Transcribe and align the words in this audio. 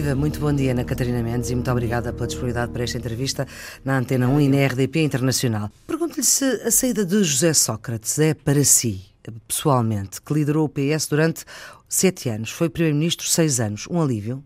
Viva, 0.00 0.14
muito 0.14 0.40
bom 0.40 0.50
dia, 0.50 0.70
Ana 0.70 0.82
Catarina 0.82 1.22
Mendes, 1.22 1.50
e 1.50 1.54
muito 1.54 1.70
obrigada 1.70 2.10
pela 2.10 2.26
disponibilidade 2.26 2.72
para 2.72 2.84
esta 2.84 2.96
entrevista 2.96 3.46
na 3.84 3.98
Antena 3.98 4.30
1 4.30 4.40
e 4.40 4.48
na 4.48 4.66
RDP 4.66 5.02
Internacional. 5.02 5.70
Pergunto-lhe 5.86 6.24
se 6.24 6.42
a 6.42 6.70
saída 6.70 7.04
de 7.04 7.22
José 7.22 7.52
Sócrates 7.52 8.18
é 8.18 8.32
para 8.32 8.64
si, 8.64 9.02
pessoalmente, 9.46 10.22
que 10.22 10.32
liderou 10.32 10.64
o 10.64 10.70
PS 10.70 11.06
durante 11.06 11.44
sete 11.86 12.30
anos, 12.30 12.50
foi 12.50 12.70
Primeiro-Ministro 12.70 13.26
seis 13.26 13.60
anos, 13.60 13.86
um 13.90 14.00
alívio? 14.00 14.42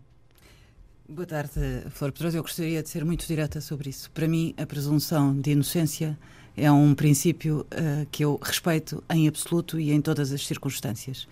Boa 1.07 1.25
tarde, 1.25 1.53
Flor 1.89 2.11
Pedrosa. 2.11 2.37
Eu 2.37 2.41
gostaria 2.41 2.83
de 2.83 2.89
ser 2.89 3.05
muito 3.05 3.25
direta 3.25 3.61
sobre 3.61 3.91
isso. 3.91 4.11
Para 4.11 4.27
mim, 4.27 4.53
a 4.57 4.65
presunção 4.65 5.39
de 5.39 5.51
inocência 5.51 6.19
é 6.57 6.69
um 6.69 6.93
princípio 6.93 7.65
uh, 7.71 8.05
que 8.11 8.25
eu 8.25 8.37
respeito 8.43 9.01
em 9.09 9.25
absoluto 9.25 9.79
e 9.79 9.93
em 9.93 10.01
todas 10.01 10.33
as 10.33 10.45
circunstâncias. 10.45 11.29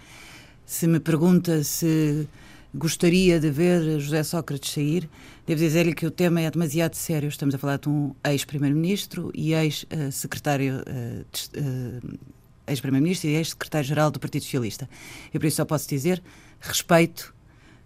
Se 0.66 0.88
me 0.88 1.02
pergunta 1.02 1.62
se 1.62 2.26
gostaria 2.74 3.40
de 3.40 3.50
ver 3.52 4.00
José 4.00 4.24
Sócrates 4.24 4.72
sair, 4.72 5.10
devo 5.46 5.60
dizer-lhe 5.60 5.94
que 5.94 6.06
o 6.06 6.12
tema 6.12 6.42
é 6.42 6.50
demasiado 6.50 6.96
sério. 6.96 7.30
Estamos 7.30 7.54
a 7.54 7.58
falar 7.58 7.78
de 7.78 7.88
um 7.88 8.16
ex-primeiro-ministro 8.24 9.32
e 9.34 9.54
ex-secretário, 9.54 10.78
uh, 10.78 11.60
uh, 11.60 12.20
ex-primeiro-ministro 12.68 13.30
e 13.30 13.36
ex-secretário-geral 13.36 14.10
do 14.10 14.20
Partido 14.20 14.44
Socialista. 14.44 14.90
E 15.34 15.38
por 15.38 15.46
isso 15.46 15.58
só 15.58 15.66
posso 15.66 15.88
dizer 15.88 16.22
respeito. 16.60 17.34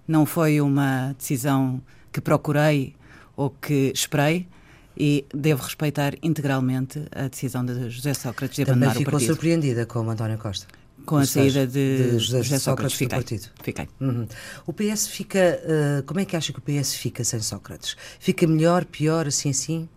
Não 0.08 0.26
foi 0.26 0.62
uma 0.62 1.14
decisão 1.18 1.82
que 2.14 2.22
procurei 2.22 2.96
ou 3.36 3.50
que 3.50 3.92
esperei 3.94 4.48
e 4.96 5.26
devo 5.34 5.64
respeitar 5.64 6.16
integralmente 6.24 7.06
a 7.12 7.28
decisão 7.28 7.64
de 7.64 7.90
José 7.90 8.14
Sócrates 8.14 8.56
de 8.56 8.66
Também 8.66 8.88
abandonar 8.88 9.02
o 9.02 9.06
partido. 9.06 9.20
ficou 9.20 9.36
surpreendida 9.36 9.86
com 9.86 10.10
António 10.10 10.38
Costa? 10.38 10.66
Com 11.08 11.18
a 11.18 11.26
saída 11.26 11.66
de, 11.66 12.12
de 12.12 12.20
José, 12.20 12.44
José 12.44 12.60
Sócrates, 12.60 12.98
Sócrates, 12.98 13.00
do 13.00 13.10
partido. 13.10 13.50
Fiquei. 13.64 13.88
Uhum. 14.00 14.28
O 14.68 14.74
PS 14.74 15.08
fica. 15.08 15.60
Uh, 15.64 16.04
como 16.04 16.20
é 16.20 16.26
que 16.26 16.36
acha 16.36 16.54
que 16.54 16.60
o 16.60 16.62
PS 16.62 16.94
fica 16.96 17.24
sem 17.24 17.40
Sócrates? 17.40 17.96
Fica 18.20 18.46
melhor, 18.46 18.86
pior, 18.86 19.26
assim 19.26 19.50
assim? 19.50 19.90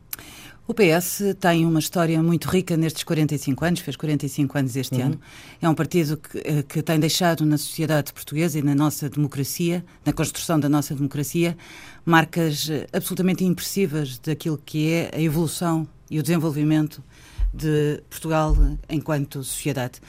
O 0.69 0.73
PS 0.73 1.35
tem 1.41 1.67
uma 1.67 1.81
história 1.81 2.23
muito 2.23 2.49
rica 2.49 2.77
nestes 2.77 3.03
45 3.03 3.65
anos, 3.65 3.81
fez 3.81 3.97
45 3.97 4.57
anos 4.57 4.77
este 4.77 4.95
Uhum. 4.95 5.03
ano. 5.07 5.21
É 5.61 5.69
um 5.69 5.75
partido 5.75 6.17
que, 6.17 6.39
eh, 6.39 6.63
que 6.63 6.81
tem 6.81 7.01
deixado 7.01 7.45
na 7.45 7.59
sociedade 7.59 8.13
portuguesa 8.13 8.57
e 8.57 8.63
na 8.63 8.73
nossa 8.73 9.11
democracia, 9.11 9.85
na 10.07 10.13
construção 10.13 10.61
da 10.61 10.69
nossa 10.69 10.95
democracia, 10.95 11.59
marcas 12.05 12.71
eh, 12.71 12.87
absolutamente 12.93 13.45
impressivas 13.45 14.17
daquilo 14.21 14.63
que 14.65 14.93
é 14.93 15.11
a 15.13 15.21
evolução 15.21 15.89
e 16.09 16.21
o 16.21 16.23
desenvolvimento 16.23 17.03
de 17.53 18.03
Portugal 18.09 18.57
enquanto 18.89 19.43
sociedade. 19.43 20.01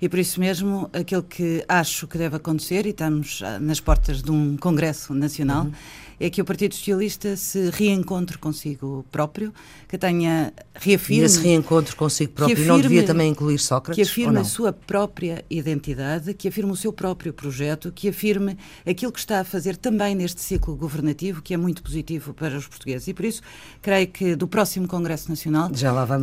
E 0.00 0.08
por 0.08 0.18
isso 0.18 0.38
mesmo, 0.38 0.88
aquilo 0.92 1.22
que 1.22 1.64
acho 1.68 2.06
que 2.06 2.16
deve 2.16 2.36
acontecer, 2.36 2.86
e 2.86 2.90
estamos 2.90 3.42
ah, 3.44 3.58
nas 3.58 3.80
portas 3.80 4.22
de 4.22 4.30
um 4.30 4.56
Congresso 4.56 5.12
Nacional, 5.12 5.64
Uhum. 5.64 5.72
É 6.20 6.28
que 6.30 6.40
o 6.40 6.44
Partido 6.44 6.74
Socialista 6.74 7.36
se 7.36 7.70
reencontre 7.70 8.36
consigo 8.38 9.04
próprio, 9.10 9.52
que 9.88 9.96
tenha 9.96 10.52
E 10.84 10.90
reafirme, 10.90 11.24
esse 11.24 11.40
reencontro 11.40 11.94
consigo 11.96 12.32
próprio 12.32 12.56
não 12.66 12.74
afirme- 12.76 12.82
devia 12.82 13.02
também 13.06 13.30
incluir 13.30 13.56
que 13.56 13.62
Sócrates? 13.62 14.06
ou 14.08 14.10
afirme 14.12 14.34
não? 14.34 14.40
a 14.42 14.44
sua 14.44 14.72
própria 14.72 15.44
identidade, 15.48 16.34
que 16.34 16.48
afirme 16.48 16.72
o 16.72 16.76
seu 16.76 16.92
próprio 16.92 17.32
projeto, 17.32 17.92
que 17.92 18.08
afirme 18.08 18.56
aquilo 18.86 19.12
que 19.12 19.18
está 19.18 19.40
a 19.40 19.44
fazer 19.44 19.76
também 19.76 20.14
neste 20.14 20.40
ciclo 20.40 20.74
governativo, 20.76 21.40
que 21.42 21.54
é 21.54 21.56
muito 21.56 21.82
positivo 21.82 22.34
para 22.34 22.56
os 22.56 22.66
portugueses. 22.66 23.06
E 23.08 23.14
por 23.14 23.24
isso, 23.24 23.40
creio 23.80 24.08
que 24.08 24.34
do 24.34 24.48
próximo 24.48 24.88
Congresso 24.88 25.28
Nacional 25.28 25.70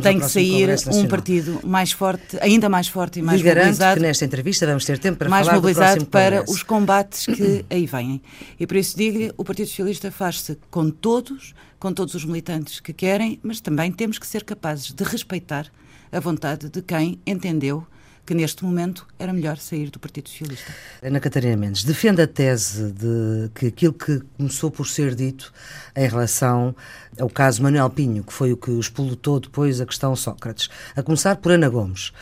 tem 0.02 0.18
que 0.20 0.28
sair 0.28 0.68
um 0.92 1.06
partido 1.08 1.60
mais 1.64 1.92
forte, 1.92 2.36
ainda 2.40 2.68
mais 2.68 2.88
forte 2.88 3.18
e 3.18 3.22
mais 3.22 3.40
garanto 3.42 3.64
mobilizado 3.66 4.00
que 4.00 4.06
nesta 4.06 4.24
entrevista 4.24 4.66
vamos 4.66 4.84
ter 4.84 4.98
tempo 4.98 5.18
para 5.18 5.28
mais 5.28 5.46
falar 5.46 5.58
do 5.58 5.62
mobilizado 5.62 5.86
próximo 5.92 6.10
para 6.10 6.36
Congresso. 6.38 6.52
os 6.52 6.62
combates 6.62 7.26
que 7.26 7.64
aí 7.70 7.86
vêm. 7.86 8.20
E 8.60 8.66
por 8.66 8.76
isso 8.76 8.96
digo-lhe, 8.96 9.32
o 9.36 9.44
Partido 9.44 9.68
Socialista 9.68 9.85
faz-se 10.10 10.58
com 10.70 10.90
todos, 10.90 11.54
com 11.78 11.92
todos 11.92 12.14
os 12.14 12.24
militantes 12.24 12.80
que 12.80 12.92
querem, 12.92 13.38
mas 13.42 13.60
também 13.60 13.92
temos 13.92 14.18
que 14.18 14.26
ser 14.26 14.44
capazes 14.44 14.92
de 14.92 15.04
respeitar 15.04 15.66
a 16.10 16.20
vontade 16.20 16.68
de 16.68 16.82
quem 16.82 17.20
entendeu 17.26 17.86
que 18.26 18.34
neste 18.34 18.64
momento 18.64 19.06
era 19.18 19.32
melhor 19.32 19.56
sair 19.56 19.88
do 19.88 20.00
Partido 20.00 20.28
Socialista. 20.28 20.74
Ana 21.00 21.20
Catarina 21.20 21.56
Mendes, 21.56 21.84
defende 21.84 22.20
a 22.20 22.26
tese 22.26 22.90
de 22.90 23.48
que 23.54 23.66
aquilo 23.66 23.92
que 23.92 24.20
começou 24.36 24.68
por 24.68 24.86
ser 24.88 25.14
dito 25.14 25.52
em 25.94 26.08
relação 26.08 26.74
ao 27.20 27.30
caso 27.30 27.62
Manuel 27.62 27.88
Pinho, 27.88 28.24
que 28.24 28.32
foi 28.32 28.52
o 28.52 28.56
que 28.56 28.72
explotou 28.72 29.38
depois 29.38 29.80
a 29.80 29.86
questão 29.86 30.16
Sócrates, 30.16 30.68
a 30.96 31.02
começar 31.04 31.36
por 31.36 31.52
Ana 31.52 31.68
Gomes, 31.68 32.12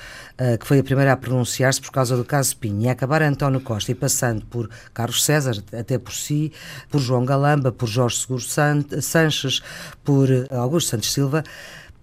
que 0.60 0.66
foi 0.66 0.80
a 0.80 0.82
primeira 0.84 1.12
a 1.12 1.16
pronunciar-se 1.16 1.80
por 1.80 1.92
causa 1.92 2.16
do 2.16 2.24
caso 2.24 2.56
Pinho, 2.56 2.82
e 2.82 2.88
a 2.88 2.92
acabar 2.92 3.22
António 3.22 3.60
Costa, 3.60 3.92
e 3.92 3.94
passando 3.94 4.44
por 4.46 4.68
Carlos 4.92 5.24
César, 5.24 5.62
até 5.72 5.96
por 5.98 6.12
si, 6.12 6.52
por 6.90 7.00
João 7.00 7.24
Galamba, 7.24 7.70
por 7.70 7.88
Jorge 7.88 8.16
Seguro 8.16 8.40
San- 8.42 8.84
Sanches, 9.00 9.62
por 10.02 10.28
eh, 10.30 10.46
Augusto 10.50 10.90
Santos 10.90 11.12
Silva, 11.12 11.44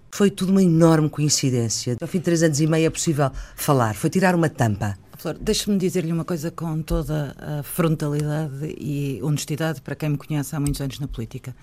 foi 0.09 0.29
tudo 0.29 0.51
uma 0.51 0.63
enorme 0.63 1.09
coincidência. 1.09 1.97
Ao 2.01 2.07
fim 2.07 2.19
de 2.19 2.25
três 2.25 2.41
anos 2.43 2.59
e 2.59 2.67
meio 2.67 2.87
é 2.87 2.89
possível 2.89 3.31
falar, 3.55 3.95
foi 3.95 4.09
tirar 4.09 4.33
uma 4.35 4.49
tampa. 4.49 4.97
Flor, 5.17 5.37
deixe-me 5.39 5.77
dizer-lhe 5.77 6.11
uma 6.11 6.25
coisa 6.25 6.49
com 6.51 6.81
toda 6.81 7.35
a 7.37 7.63
frontalidade 7.63 8.75
e 8.77 9.19
honestidade 9.21 9.81
para 9.81 9.93
quem 9.95 10.09
me 10.09 10.17
conhece 10.17 10.55
há 10.55 10.59
muitos 10.59 10.81
anos 10.81 10.99
na 10.99 11.07
política. 11.07 11.55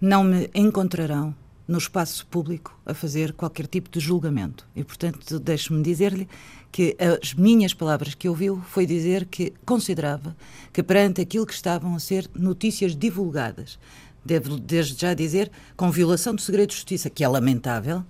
Não 0.00 0.22
me 0.22 0.50
encontrarão 0.54 1.34
no 1.72 1.78
espaço 1.78 2.26
público 2.26 2.78
a 2.84 2.92
fazer 2.92 3.32
qualquer 3.32 3.66
tipo 3.66 3.88
de 3.88 3.98
julgamento. 3.98 4.68
E, 4.76 4.84
portanto, 4.84 5.40
deixe-me 5.40 5.82
dizer-lhe 5.82 6.28
que 6.70 6.94
as 7.00 7.32
minhas 7.32 7.72
palavras 7.72 8.14
que 8.14 8.28
ouviu 8.28 8.62
foi 8.68 8.84
dizer 8.84 9.24
que 9.24 9.54
considerava 9.64 10.36
que 10.70 10.82
perante 10.82 11.22
aquilo 11.22 11.46
que 11.46 11.54
estavam 11.54 11.94
a 11.94 11.98
ser 11.98 12.30
notícias 12.34 12.94
divulgadas, 12.94 13.78
devo 14.22 14.58
desde 14.58 15.00
já 15.00 15.14
dizer, 15.14 15.50
com 15.74 15.90
violação 15.90 16.34
do 16.34 16.42
segredo 16.42 16.68
de 16.68 16.76
justiça, 16.76 17.08
que 17.08 17.24
é 17.24 17.28
lamentável, 17.28 18.04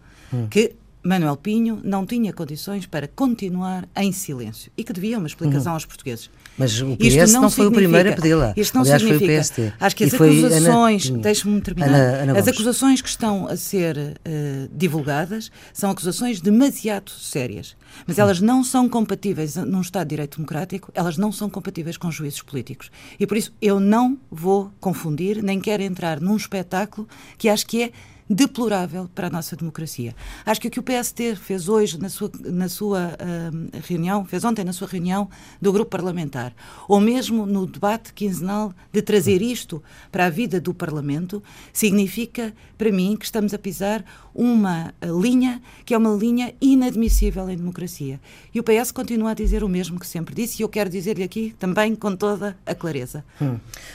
que 0.50 0.75
Manuel 1.03 1.37
Pinho 1.37 1.81
não 1.84 2.05
tinha 2.05 2.33
condições 2.33 2.87
para 2.87 3.06
continuar 3.06 3.89
em 3.97 4.11
silêncio 4.12 4.73
e 4.77 4.83
que 4.83 4.93
devia 4.93 5.19
uma 5.19 5.27
explicação 5.27 5.75
aos 5.75 5.84
portugueses. 5.84 6.31
Mas 6.58 6.80
o 6.82 6.96
PS 6.96 7.32
não 7.32 7.48
foi 7.50 7.66
o 7.66 7.68
significa- 7.68 7.72
primeiro 7.74 8.10
a 8.10 8.12
pedi-la. 8.12 8.52
Isto 8.56 8.74
não 8.74 8.82
Aliás, 8.82 9.02
foi 9.02 9.10
o 9.12 9.18
significa. 9.18 9.40
PST. 9.42 9.72
Acho 9.80 9.96
que 9.96 10.04
E 10.04 10.06
as 10.06 10.14
Ana 10.14 10.26
acusações, 10.26 11.10
deixe-me 11.10 11.60
terminar, 11.60 11.88
Ana- 11.88 12.18
Ana 12.32 12.38
as 12.38 12.48
acusações 12.48 13.00
que 13.00 13.08
estão 13.08 13.46
a 13.48 13.56
ser 13.56 14.18
eh, 14.24 14.68
divulgadas 14.70 15.50
são 15.72 15.90
acusações 15.90 16.40
demasiado 16.40 17.10
sérias. 17.10 17.74
Mas 18.06 18.18
elas 18.18 18.40
não 18.40 18.62
são 18.62 18.88
compatíveis 18.88 19.56
num 19.56 19.80
Estado 19.80 20.04
de 20.08 20.10
Direito 20.10 20.36
Democrático, 20.36 20.90
elas 20.94 21.16
não 21.16 21.32
são 21.32 21.48
compatíveis 21.48 21.96
com 21.96 22.10
juízes 22.10 22.42
políticos. 22.42 22.90
E 23.19 23.26
por 23.26 23.36
isso 23.36 23.52
eu 23.60 23.80
não 23.80 24.19
vou 24.30 24.70
confundir, 24.80 25.42
nem 25.42 25.58
quero 25.60 25.82
entrar 25.82 26.20
num 26.20 26.36
espetáculo 26.36 27.08
que 27.38 27.48
acho 27.48 27.66
que 27.66 27.82
é 27.84 27.92
deplorável 28.32 29.10
para 29.15 29.26
a 29.26 29.31
nossa 29.31 29.54
democracia. 29.54 30.15
Acho 30.47 30.60
que 30.60 30.69
o 30.69 30.70
que 30.70 30.81
o 30.81 30.82
PST 30.82 31.37
fez 31.37 31.69
hoje 31.69 31.98
na 31.98 32.09
sua, 32.09 32.31
na 32.41 32.69
sua 32.69 33.16
ahm, 33.19 33.69
reunião, 33.87 34.25
fez 34.25 34.44
ontem 34.44 34.65
na 34.65 34.72
sua 34.72 34.88
reunião 34.88 35.28
do 35.60 35.72
grupo 35.72 35.91
parlamentar, 35.91 36.54
ou 36.88 37.00
mesmo 37.00 37.44
no 37.44 37.66
debate 37.66 38.12
quinzenal 38.12 38.72
de 38.91 39.03
trazer 39.03 39.43
isto 39.43 39.82
para 40.10 40.26
a 40.26 40.31
vida 40.31 40.60
do 40.60 40.72
Parlamento, 40.72 41.43
significa 41.72 42.54
para 42.78 42.91
mim 42.91 43.16
que 43.16 43.25
estamos 43.25 43.53
a 43.53 43.59
pisar 43.59 44.04
uma 44.34 44.94
ah, 45.00 45.06
linha 45.06 45.60
que 45.84 45.93
é 45.93 45.99
uma 45.99 46.14
linha 46.16 46.54
inadmissível 46.60 47.49
em 47.50 47.56
democracia. 47.56 48.19
E 48.54 48.60
o 48.60 48.62
PS 48.62 48.93
continua 48.93 49.32
a 49.32 49.34
dizer 49.34 49.62
o 49.62 49.69
mesmo 49.69 50.00
que 50.00 50.06
sempre 50.06 50.34
disse, 50.34 50.61
e 50.61 50.64
eu 50.64 50.69
quero 50.69 50.88
dizer-lhe 50.88 51.23
aqui 51.23 51.55
também 51.58 51.94
com 51.94 52.17
toda 52.17 52.56
a 52.64 52.75
clareza. 52.75 53.25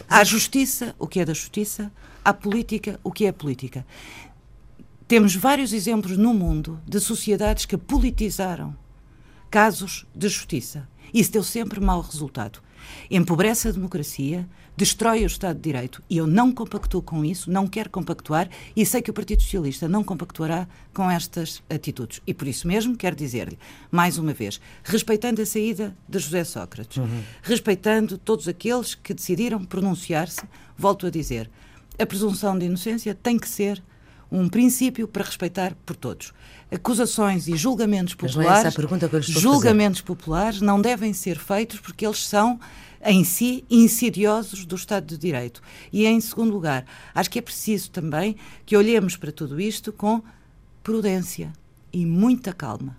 Há 0.07 0.23
justiça, 0.23 0.95
o 0.99 1.07
que 1.07 1.19
é 1.19 1.25
da 1.25 1.33
justiça, 1.33 1.91
há 2.23 2.33
política, 2.33 2.99
o 3.03 3.11
que 3.11 3.25
é 3.25 3.31
política. 3.31 3.85
Temos 5.07 5.33
vários 5.33 5.71
exemplos 5.71 6.17
no 6.17 6.33
mundo 6.33 6.81
de 6.85 6.99
sociedades 6.99 7.65
que 7.65 7.77
politizaram 7.77 8.75
casos 9.49 10.05
de 10.13 10.27
justiça. 10.27 10.85
Isso 11.13 11.31
deu 11.31 11.43
sempre 11.43 11.79
mau 11.79 12.01
resultado. 12.01 12.59
Empobrece 13.09 13.69
a 13.69 13.71
democracia, 13.71 14.45
destrói 14.75 15.23
o 15.23 15.27
Estado 15.27 15.55
de 15.55 15.61
Direito. 15.61 16.03
E 16.09 16.17
eu 16.17 16.27
não 16.27 16.51
compactuo 16.51 17.01
com 17.01 17.23
isso, 17.23 17.49
não 17.49 17.67
quero 17.67 17.89
compactuar 17.89 18.49
e 18.75 18.85
sei 18.85 19.01
que 19.01 19.09
o 19.09 19.13
Partido 19.13 19.41
Socialista 19.41 19.87
não 19.87 20.03
compactuará 20.03 20.67
com 20.93 21.09
estas 21.09 21.63
atitudes. 21.69 22.21
E 22.27 22.33
por 22.33 22.45
isso 22.45 22.67
mesmo 22.67 22.97
quero 22.97 23.15
dizer-lhe, 23.15 23.57
mais 23.89 24.17
uma 24.17 24.33
vez, 24.33 24.59
respeitando 24.83 25.41
a 25.41 25.45
saída 25.45 25.95
de 26.09 26.19
José 26.19 26.43
Sócrates, 26.43 27.01
respeitando 27.41 28.17
todos 28.17 28.45
aqueles 28.45 28.93
que 28.93 29.13
decidiram 29.13 29.63
pronunciar-se, 29.63 30.43
volto 30.77 31.07
a 31.07 31.09
dizer, 31.09 31.49
a 31.97 32.05
presunção 32.05 32.59
de 32.59 32.65
inocência 32.65 33.15
tem 33.15 33.39
que 33.39 33.47
ser 33.47 33.81
um 34.31 34.49
princípio 34.49 35.07
para 35.07 35.23
respeitar 35.23 35.75
por 35.85 35.95
todos. 35.95 36.33
Acusações 36.71 37.47
e 37.47 37.55
julgamentos 37.55 38.13
é 38.13 38.17
populares, 38.17 38.77
a 38.77 39.21
julgamentos 39.21 40.01
populares 40.01 40.61
não 40.61 40.81
devem 40.81 41.13
ser 41.13 41.37
feitos 41.37 41.79
porque 41.79 42.05
eles 42.05 42.27
são 42.27 42.59
em 43.03 43.23
si 43.23 43.63
insidiosos 43.69 44.65
do 44.65 44.75
Estado 44.75 45.05
de 45.05 45.17
Direito. 45.17 45.61
E 45.93 46.05
em 46.05 46.19
segundo 46.19 46.51
lugar, 46.51 46.85
acho 47.15 47.29
que 47.29 47.39
é 47.39 47.41
preciso 47.41 47.89
também 47.91 48.35
que 48.65 48.75
olhemos 48.75 49.15
para 49.15 49.31
tudo 49.31 49.61
isto 49.61 49.93
com 49.93 50.21
prudência 50.83 51.53
e 51.93 52.05
muita 52.05 52.53
calma. 52.53 52.97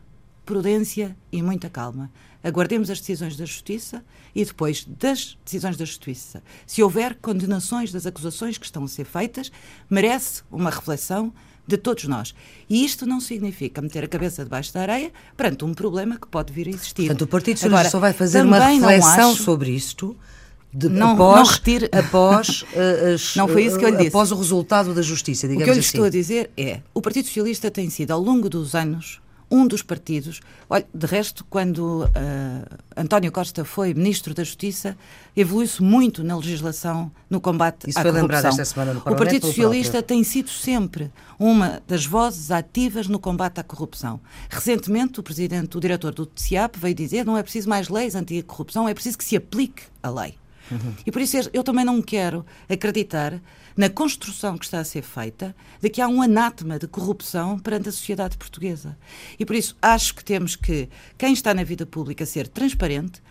Prudência 0.49 1.15
e 1.31 1.43
muita 1.43 1.69
calma. 1.69 2.11
Aguardemos 2.43 2.89
as 2.89 3.01
decisões 3.01 3.37
da 3.37 3.45
Justiça 3.45 4.03
e 4.35 4.43
depois 4.43 4.83
das 4.99 5.37
decisões 5.45 5.77
da 5.77 5.85
Justiça. 5.85 6.43
Se 6.67 6.83
houver 6.83 7.17
condenações 7.17 7.93
das 7.93 8.07
acusações 8.07 8.57
que 8.57 8.65
estão 8.65 8.85
a 8.85 8.89
ser 8.89 9.05
feitas, 9.05 9.53
merece 9.91 10.43
uma 10.51 10.71
reflexão 10.71 11.35
de 11.67 11.77
todos 11.77 12.05
nós. 12.05 12.35
E 12.67 12.83
isto 12.83 13.05
não 13.05 13.21
significa 13.21 13.83
meter 13.83 14.05
a 14.05 14.09
cabeça 14.09 14.43
debaixo 14.43 14.73
da 14.73 14.81
areia 14.81 15.13
perante 15.37 15.67
um 15.67 15.75
problema 15.75 16.17
que 16.19 16.27
pode 16.27 16.51
vir 16.51 16.69
a 16.69 16.71
existir. 16.71 17.03
Portanto, 17.03 17.23
o 17.23 17.27
Partido 17.27 17.59
Socialista 17.59 17.81
Agora, 17.81 17.91
só 17.91 18.01
vai 18.01 18.15
fazer 18.15 18.43
uma 18.43 18.59
reflexão 18.59 19.33
acho... 19.33 19.43
sobre 19.43 19.71
isto 19.71 20.17
de, 20.73 20.89
não, 20.89 21.13
após, 21.13 21.37
não 21.37 21.55
retire... 21.55 21.91
após, 21.93 22.63
uh, 22.63 23.13
as, 23.13 23.37
não 23.37 23.47
foi 23.49 23.67
isso 23.67 23.79
que 23.79 23.85
eu 23.85 23.91
lhe 23.91 23.97
disse. 23.97 24.09
após 24.09 24.33
o 24.33 24.37
resultado 24.37 24.95
da 24.95 25.03
justiça, 25.03 25.47
digamos 25.47 25.63
O 25.63 25.65
que 25.67 25.71
eu 25.71 25.75
lhe 25.75 25.81
assim. 25.81 25.89
estou 25.89 26.05
a 26.07 26.11
dizer 26.11 26.51
é, 26.57 26.81
o 26.95 27.03
Partido 27.03 27.27
Socialista 27.27 27.71
tem 27.71 27.91
sido, 27.91 28.13
ao 28.13 28.21
longo 28.21 28.49
dos 28.49 28.75
anos, 28.75 29.21
um 29.51 29.67
dos 29.67 29.83
partidos. 29.83 30.41
Olha, 30.69 30.87
de 30.93 31.07
resto, 31.07 31.45
quando 31.49 32.05
uh, 32.05 32.09
António 32.97 33.33
Costa 33.33 33.65
foi 33.65 33.95
Ministro 33.95 34.35
da 34.35 34.45
Justiça, 34.45 34.97
evoluiu-se 35.37 35.83
muito 35.83 36.23
na 36.23 36.37
legislação 36.37 37.11
no 37.31 37.41
combate 37.41 37.89
Isso 37.89 37.99
à 37.99 38.03
foi 38.03 38.13
corrupção. 38.13 38.51
esta 38.51 38.65
semana 38.65 38.93
no 38.95 39.01
o 39.01 39.17
Partido 39.17 39.47
Socialista 39.47 40.03
tem 40.03 40.23
sido 40.23 40.51
sempre 40.51 41.11
uma 41.39 41.81
das 41.87 42.05
vozes 42.05 42.51
ativas 42.51 43.07
no 43.09 43.19
combate 43.19 43.61
à 43.61 43.63
corrupção. 43.63 44.21
Recentemente, 44.49 45.21
o 45.21 45.23
presidente, 45.23 45.77
o 45.77 45.81
diretor 45.81 46.13
do 46.13 46.27
TCIAP 46.27 46.77
veio 46.77 46.95
dizer 46.95 47.25
não 47.25 47.37
é 47.37 47.43
preciso 47.43 47.69
mais 47.69 47.89
leis 47.89 48.15
anti-corrupção, 48.15 48.89
é 48.89 48.95
preciso 48.95 49.17
que 49.17 49.25
se 49.25 49.37
aplique 49.37 49.83
a 50.03 50.11
lei. 50.11 50.35
E 51.07 51.11
por 51.11 51.23
isso 51.23 51.37
eu 51.53 51.63
também 51.63 51.85
não 51.85 52.03
quero 52.03 52.45
acreditar 52.69 53.41
na 53.77 53.89
construção 53.89 54.59
que 54.59 54.65
está 54.65 54.81
a 54.81 54.85
ser 54.85 55.03
feita 55.03 55.55
de 55.81 55.89
que 55.89 56.01
há 56.01 56.09
um 56.09 56.21
anátema 56.21 56.79
de 56.79 56.89
corrupção 56.89 57.59
perante 57.59 57.89
a 57.89 57.93
sociedade 57.93 58.37
portuguesa. 58.37 58.99
E 59.39 59.47
por 59.47 59.55
isso 59.55 59.77
acho 59.81 60.15
que 60.15 60.25
temos 60.25 60.57
que, 60.57 60.89
quem 61.17 61.33
está 61.33 61.55
na 61.55 61.63
vida 61.63 61.87
pública, 61.87 62.27
ser 62.27 62.49
transparente, 62.49 63.23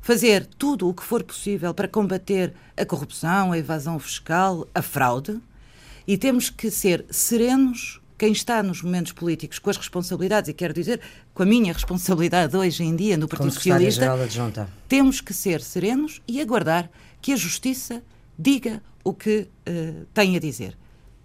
fazer 0.00 0.46
tudo 0.46 0.88
o 0.88 0.94
que 0.94 1.02
for 1.02 1.24
possível 1.24 1.74
para 1.74 1.88
combater 1.88 2.54
a 2.76 2.84
corrupção, 2.84 3.50
a 3.50 3.58
evasão 3.58 3.98
fiscal, 3.98 4.66
a 4.72 4.80
fraude, 4.80 5.40
e 6.06 6.16
temos 6.16 6.48
que 6.48 6.70
ser 6.70 7.04
serenos 7.10 8.00
quem 8.18 8.32
está 8.32 8.62
nos 8.62 8.82
momentos 8.82 9.12
políticos 9.12 9.58
com 9.58 9.70
as 9.70 9.76
responsabilidades, 9.76 10.48
e 10.48 10.54
quero 10.54 10.72
dizer, 10.72 11.00
com 11.34 11.42
a 11.42 11.46
minha 11.46 11.72
responsabilidade 11.72 12.56
hoje 12.56 12.82
em 12.82 12.96
dia 12.96 13.16
no 13.16 13.28
Partido 13.28 13.50
Socialista, 13.50 14.06
temos 14.88 15.20
que 15.20 15.34
ser 15.34 15.60
serenos 15.60 16.22
e 16.26 16.40
aguardar 16.40 16.90
que 17.20 17.32
a 17.32 17.36
Justiça 17.36 18.02
diga 18.38 18.82
o 19.04 19.12
que 19.12 19.48
uh, 19.68 20.06
tem 20.12 20.36
a 20.36 20.40
dizer. 20.40 20.76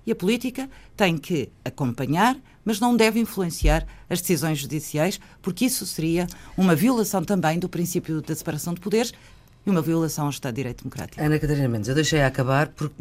E 0.05 0.11
a 0.11 0.15
política 0.15 0.69
tem 0.97 1.17
que 1.17 1.49
acompanhar, 1.63 2.35
mas 2.65 2.79
não 2.79 2.95
deve 2.95 3.19
influenciar 3.19 3.85
as 4.09 4.19
decisões 4.19 4.57
judiciais, 4.59 5.19
porque 5.41 5.65
isso 5.65 5.85
seria 5.85 6.27
uma 6.57 6.75
violação 6.75 7.23
também 7.23 7.59
do 7.59 7.69
princípio 7.69 8.21
da 8.21 8.35
separação 8.35 8.73
de 8.73 8.81
poderes 8.81 9.13
e 9.65 9.69
uma 9.69 9.81
violação 9.81 10.25
ao 10.25 10.31
Estado 10.31 10.53
de 10.53 10.57
Direito 10.57 10.83
Democrático. 10.83 11.21
Ana 11.21 11.37
Catarina 11.37 11.67
Mendes, 11.67 11.87
eu 11.89 11.95
deixei-a 11.95 12.27
acabar 12.27 12.69
porque, 12.69 12.95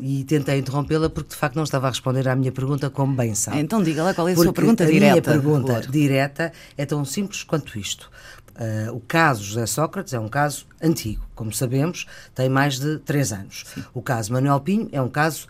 e 0.00 0.24
tentei 0.24 0.58
interrompê-la 0.58 1.10
porque 1.10 1.30
de 1.30 1.36
facto 1.36 1.56
não 1.56 1.64
estava 1.64 1.88
a 1.88 1.90
responder 1.90 2.28
à 2.28 2.34
minha 2.34 2.52
pergunta 2.52 2.88
como 2.88 3.14
bem 3.14 3.34
sabe. 3.34 3.58
Então 3.58 3.82
diga 3.82 4.02
lá 4.02 4.14
qual 4.14 4.28
é 4.28 4.32
a 4.32 4.34
porque 4.34 4.46
sua 4.46 4.52
pergunta 4.54 4.84
a 4.84 4.86
direta. 4.86 5.06
A 5.06 5.12
minha 5.12 5.22
pergunta 5.22 5.80
direta 5.88 6.52
é 6.76 6.86
tão 6.86 7.04
simples 7.04 7.42
quanto 7.42 7.78
isto. 7.78 8.10
Uh, 8.56 8.94
o 8.94 9.00
caso 9.00 9.42
José 9.42 9.64
Sócrates 9.66 10.12
é 10.12 10.20
um 10.20 10.28
caso 10.28 10.66
antigo, 10.82 11.24
como 11.34 11.52
sabemos, 11.52 12.06
tem 12.34 12.48
mais 12.48 12.78
de 12.78 12.98
três 12.98 13.32
anos. 13.32 13.64
Sim. 13.74 13.82
O 13.94 14.02
caso 14.02 14.32
Manuel 14.32 14.60
Pinho 14.60 14.88
é 14.92 15.00
um 15.00 15.08
caso 15.08 15.46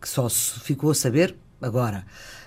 que 0.00 0.08
só 0.08 0.28
se 0.28 0.60
ficou 0.60 0.90
a 0.90 0.94
saber 0.94 1.34
agora. 1.60 2.04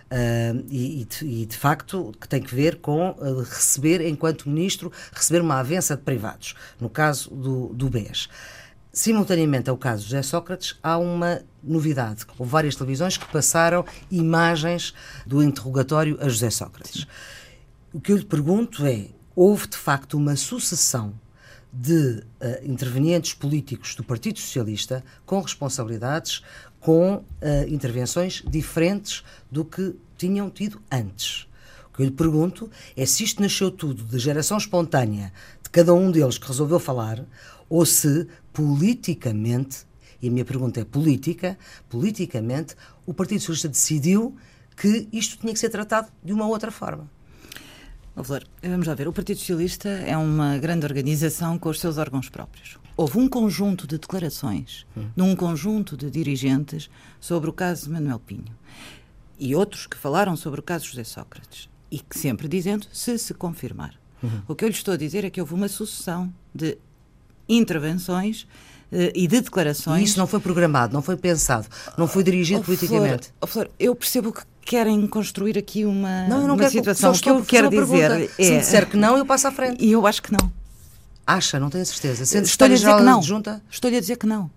Uh, 0.10 0.66
e, 0.70 1.06
e, 1.22 1.46
de 1.46 1.58
facto 1.58 2.14
que 2.20 2.30
tem 2.30 2.42
que 2.42 2.56
ver 2.56 2.78
com 2.78 3.10
uh, 3.10 3.40
receber, 3.42 4.00
enquanto 4.08 4.48
ministro, 4.50 4.90
receber 5.12 5.42
uma 5.42 5.60
avença 5.60 5.98
de 5.98 6.02
privados, 6.02 6.56
no 6.80 6.90
caso 6.90 7.30
do, 7.30 7.74
do 7.74 7.90
BES. 7.90 8.30
Simultaneamente 8.98 9.70
ao 9.70 9.78
caso 9.78 10.04
José 10.04 10.22
Sócrates, 10.22 10.80
há 10.82 10.98
uma 10.98 11.42
novidade. 11.62 12.26
Houve 12.38 12.52
várias 12.52 12.76
televisões 12.76 13.18
que 13.18 13.32
passaram 13.32 13.86
imagens 14.10 14.94
do 15.26 15.44
interrogatório 15.44 16.18
a 16.22 16.30
José 16.30 16.50
Sócrates. 16.50 17.06
O 17.94 18.00
que 18.00 18.12
eu 18.12 18.18
lhe 18.18 18.26
pergunto 18.26 18.86
é: 18.86 19.10
houve 19.36 19.68
de 19.68 19.78
facto 19.78 20.18
uma 20.18 20.36
sucessão 20.36 21.14
de 21.72 22.24
uh, 22.42 22.64
intervenientes 22.64 23.34
políticos 23.34 23.94
do 23.94 24.04
Partido 24.04 24.40
Socialista 24.40 25.04
com 25.26 25.40
responsabilidades, 25.42 26.42
com 26.88 27.16
uh, 27.16 27.24
intervenções 27.68 28.42
diferentes 28.48 29.22
do 29.52 29.66
que 29.66 29.94
tinham 30.18 30.50
tido 30.50 30.82
antes. 30.90 31.46
O 31.90 31.94
que 31.94 32.02
eu 32.02 32.06
lhe 32.06 32.12
pergunto 32.14 32.72
é 32.96 33.06
se 33.06 33.26
isto 33.26 33.42
nasceu 33.42 33.70
tudo 33.70 34.06
de 34.06 34.18
geração 34.18 34.58
espontânea 34.58 35.34
de 35.62 35.70
cada 35.70 35.94
um 35.94 36.10
deles 36.10 36.38
que 36.38 36.48
resolveu 36.48 36.80
falar 36.80 37.26
ou 37.68 37.86
se 37.86 38.26
politicamente, 38.54 39.80
e 40.22 40.30
a 40.30 40.32
minha 40.32 40.46
pergunta 40.46 40.80
é 40.80 40.86
política, 40.86 41.58
politicamente, 41.90 42.74
o 43.06 43.14
Partido 43.14 43.42
Socialista 43.42 43.68
decidiu 43.68 44.38
que 44.78 45.10
isto 45.12 45.40
tinha 45.40 45.52
que 45.52 45.60
ser 45.60 45.70
tratado 45.70 46.08
de 46.24 46.32
uma 46.32 46.48
outra 46.48 46.72
forma. 46.72 47.12
Vamos 48.16 48.88
lá 48.88 48.96
ver. 48.96 49.10
O 49.10 49.14
Partido 49.14 49.40
Socialista 49.42 49.90
é 49.90 50.16
uma 50.16 50.58
grande 50.58 50.86
organização 50.86 51.60
com 51.60 51.68
os 51.68 51.82
seus 51.82 51.98
órgãos 51.98 52.30
próprios. 52.30 52.78
Houve 52.98 53.20
um 53.20 53.30
conjunto 53.30 53.86
de 53.86 53.98
declarações 53.98 54.86
hum. 54.98 55.06
de 55.16 55.22
um 55.22 55.36
conjunto 55.36 55.96
de 55.96 56.10
dirigentes 56.10 56.90
sobre 57.20 57.50
o 57.50 57.54
caso 57.54 57.86
de 57.86 57.92
Manuel 57.92 58.20
Pinho 58.20 58.56
e 59.40 59.56
outros 59.56 59.86
que 59.86 59.96
falaram 59.96 60.36
sobre 60.36 60.60
o 60.60 60.64
caso 60.64 60.86
José 60.86 61.04
Sócrates 61.04 61.70
e 61.92 62.00
que 62.00 62.18
sempre 62.18 62.48
dizendo 62.48 62.88
se 62.92 63.18
se 63.18 63.34
confirmar. 63.34 63.94
Uhum. 64.22 64.42
O 64.48 64.56
que 64.56 64.66
eu 64.66 64.70
lhe 64.70 64.74
estou 64.74 64.94
a 64.94 64.98
dizer 64.98 65.24
é 65.24 65.30
que 65.30 65.40
houve 65.40 65.54
uma 65.54 65.68
sucessão 65.68 66.34
de 66.54 66.78
intervenções 67.48 68.48
uh, 68.92 69.12
e 69.14 69.28
de 69.28 69.42
declarações. 69.42 70.02
E 70.02 70.04
isso 70.06 70.20
não 70.20 70.28
foi 70.28 70.40
programado, 70.40 70.94
não 70.94 71.02
foi 71.02 71.16
pensado, 71.16 71.68
não 71.98 72.08
foi 72.08 72.24
dirigido 72.24 72.62
oh, 72.62 72.64
politicamente. 72.64 73.28
Flor, 73.28 73.38
oh, 73.42 73.48
Flor, 73.48 73.70
eu 73.80 73.96
percebo 73.96 74.34
que 74.34 74.42
querem 74.62 75.06
construir 75.08 75.58
aqui 75.58 75.86
uma, 75.86 76.28
não, 76.28 76.42
eu 76.42 76.48
não 76.48 76.56
uma 76.56 76.58
quero, 76.58 76.72
situação. 76.72 77.12
O 77.12 77.20
que 77.20 77.30
eu 77.30 77.46
quero 77.46 77.70
dizer 77.70 78.12
é. 78.12 78.28
Se 78.28 78.58
disser 78.58 78.90
que 78.90 78.98
não, 78.98 79.16
eu 79.18 79.26
passo 79.26 79.48
à 79.48 79.52
frente. 79.52 79.84
E 79.84 79.92
eu 79.92 80.06
acho 80.06 80.22
que 80.22 80.32
não. 80.32 80.52
Acha, 81.28 81.60
não 81.60 81.70
tenho 81.70 81.86
certeza. 81.86 82.24
Estou-lhe 82.42 82.74
a 82.74 82.78
dizer 82.78 82.96
que 82.96 83.04
não. 83.04 83.20
Estou-lhe 83.70 83.98
a 83.98 84.00
dizer 84.00 84.16
que 84.16 84.26
não. 84.26 84.50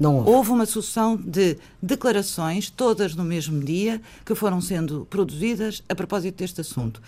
Não 0.00 0.16
houve. 0.16 0.30
houve 0.30 0.50
uma 0.50 0.66
sucessão 0.66 1.16
de 1.16 1.56
declarações, 1.80 2.68
todas 2.68 3.14
no 3.14 3.22
mesmo 3.22 3.62
dia, 3.62 4.00
que 4.24 4.34
foram 4.34 4.60
sendo 4.60 5.06
produzidas 5.08 5.84
a 5.88 5.94
propósito 5.94 6.38
deste 6.38 6.60
assunto. 6.62 7.00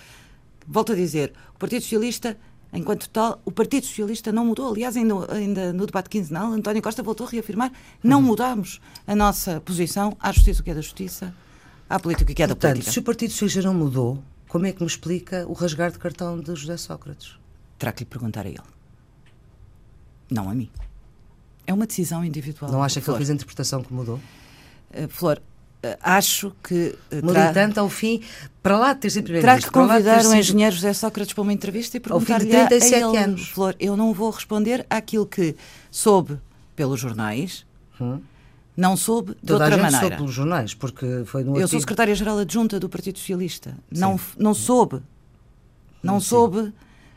Volto 0.69 0.93
a 0.93 0.95
dizer, 0.95 1.33
o 1.55 1.59
Partido 1.59 1.83
Socialista 1.83 2.37
enquanto 2.73 3.09
tal, 3.09 3.41
o 3.45 3.51
Partido 3.51 3.87
Socialista 3.87 4.31
não 4.31 4.45
mudou. 4.45 4.73
Aliás, 4.73 4.97
ainda, 4.97 5.15
ainda 5.33 5.73
no 5.73 5.87
debate 5.87 6.11
quinzenal, 6.11 6.53
António 6.53 6.83
Costa 6.83 7.03
voltou 7.03 7.27
a 7.27 7.31
reafirmar: 7.31 7.73
não 8.03 8.19
uhum. 8.19 8.25
mudamos 8.25 8.81
a 9.07 9.17
nossa 9.17 9.61
posição 9.61 10.17
à 10.21 10.33
justiça 10.33 10.61
o 10.61 10.65
que 10.65 10.71
é 10.71 10.75
da 10.75 10.81
justiça, 10.81 11.35
à 11.89 11.99
política, 11.99 12.33
que 12.35 12.43
é 12.43 12.47
Portanto, 12.47 12.63
da 12.63 12.71
política. 12.75 12.93
se 12.93 12.99
o 12.99 13.03
Partido 13.03 13.31
Socialista 13.31 13.63
não 13.63 13.75
mudou, 13.75 14.23
como 14.49 14.67
é 14.67 14.73
que 14.73 14.81
me 14.81 14.87
explica 14.87 15.47
o 15.49 15.53
rasgar 15.53 15.91
de 15.91 15.99
cartão 15.99 16.39
de 16.39 16.55
José 16.55 16.77
Sócrates? 16.77 17.39
Terá 17.79 17.93
que 17.93 18.01
lhe 18.01 18.07
perguntar 18.07 18.47
a 18.47 18.49
ele. 18.49 18.76
Não 20.31 20.49
a 20.49 20.55
mim. 20.55 20.71
É 21.67 21.75
uma 21.75 21.87
decisão 21.87 22.25
individual. 22.25 22.71
Não 22.71 22.83
acha 22.83 23.01
que 23.01 23.09
ele 23.09 23.17
fez 23.17 23.31
a 23.31 23.35
interpretação 23.35 23.83
que 23.83 23.93
mudou? 23.93 24.21
Uh, 24.91 25.09
Flor, 25.09 25.41
uh, 25.85 25.89
acho 26.01 26.53
que. 26.63 26.97
Uh, 27.11 27.27
Militante, 27.27 27.79
ao 27.79 27.89
fim, 27.89 28.23
para 28.63 28.79
lá 28.79 28.93
de 28.93 29.01
ter 29.01 29.11
sido 29.11 29.27
Terá 29.27 29.59
que 29.59 29.71
convidar 29.71 30.25
o 30.25 30.35
engenheiro 30.35 30.75
José 30.75 30.93
Sócrates 30.93 31.33
para 31.33 31.43
uma 31.43 31.53
entrevista 31.53 31.97
e 31.97 32.01
perguntar-lhe 32.01 32.55
a, 32.55 32.69
a 32.69 32.75
ele. 32.75 33.19
Anos. 33.19 33.49
Flor, 33.49 33.75
eu 33.81 33.97
não 33.97 34.13
vou 34.13 34.31
responder 34.31 34.87
àquilo 34.89 35.27
que 35.27 35.57
soube 35.91 36.39
pelos 36.75 37.01
jornais. 37.01 37.67
Hum 38.01 38.21
não 38.77 38.97
soube 38.97 39.35
de 39.35 39.47
Toda 39.47 39.65
outra 39.65 39.67
a 39.67 39.71
gente 39.71 39.81
maneira. 39.81 40.01
soube 40.01 40.17
pelos 40.17 40.35
jornais, 40.35 40.75
porque 40.75 41.23
foi 41.25 41.43
no 41.43 41.59
Eu 41.59 41.67
sou 41.67 41.81
secretária-geral 41.81 42.39
adjunta 42.39 42.79
do 42.79 42.89
Partido 42.89 43.19
Socialista. 43.19 43.75
Não, 43.91 44.21
não 44.37 44.53
soube. 44.53 45.01
Não 46.03 46.21
Sim. 46.21 46.27
soube 46.27 46.73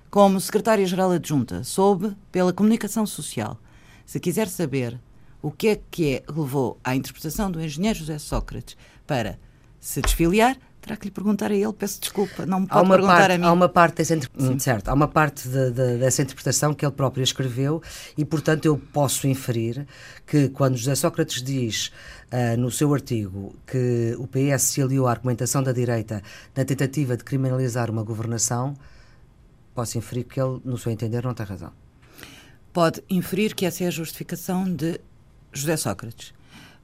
como 0.10 0.39
secretária-geral 0.39 1.12
adjunta. 1.12 1.63
Soube 1.63 2.16
pela 2.32 2.54
comunicação 2.54 3.06
social. 3.06 3.58
Se 4.06 4.20
quiser 4.20 4.48
saber 4.48 5.00
o 5.42 5.51
que 5.51 5.68
é 5.70 5.80
que 5.89 6.16
é, 6.16 6.24
levou 6.28 6.78
à 6.84 6.96
interpretação 6.96 7.50
do 7.51 7.62
engenheiro 7.62 8.00
José 8.00 8.18
Sócrates 8.18 8.75
para 9.06 9.39
se 9.80 10.01
desfiliar, 10.01 10.58
terá 10.82 10.98
que 10.98 11.06
lhe 11.06 11.12
perguntar 11.12 11.51
a 11.51 11.56
ele, 11.56 11.72
peço 11.74 12.00
desculpa, 12.01 12.46
não 12.46 12.62
me 12.62 12.68
pode 12.68 12.89
perguntar 12.89 13.18
parte, 13.18 13.32
a 13.34 13.38
mim. 13.38 13.46
Há 13.46 13.51
uma 13.51 13.70
parte 13.70 13.96
dessa, 13.98 14.18
certo, 14.58 14.89
há 14.89 14.94
uma 14.94 15.08
parte 15.08 15.48
de, 15.48 15.72
de, 15.72 15.98
dessa 15.98 16.22
interpretação 16.22 16.74
que 16.74 16.86
ele 16.86 16.92
próprio 16.92 17.24
escreveu 17.24 17.82
e, 18.18 18.25
portanto, 18.25 18.66
eu 18.66 18.78
posso 18.78 19.28
inferir 19.28 19.86
que 20.25 20.50
quando 20.50 20.75
José 20.75 20.96
Sócrates 20.96 21.42
diz 21.42 21.92
uh, 22.32 22.58
no 22.58 22.72
seu 22.72 22.94
artigo 22.94 23.56
que 23.68 24.16
o 24.18 24.28
PS 24.28 24.63
se 24.63 24.82
aliou 24.82 25.08
à 25.08 25.12
argumentação 25.12 25.62
da 25.62 25.72
direita 25.72 26.22
na 26.56 26.66
tentativa 26.66 27.16
de 27.16 27.24
criminalizar 27.24 27.89
uma 27.89 28.04
governação, 28.04 28.74
posso 29.80 29.98
inferir 29.98 30.26
que 30.26 30.42
ele, 30.42 30.60
no 30.66 30.78
seu 30.78 30.92
entender, 30.92 31.24
não 31.24 31.34
tem 31.34 31.46
razão. 31.46 31.72
Pode 32.74 33.02
inferir 33.10 33.56
que 33.56 33.66
essa 33.66 33.86
é 33.86 33.88
a 33.88 33.92
justificação 33.92 34.66
de 34.66 35.00
José 35.54 35.78
Sócrates 35.78 36.34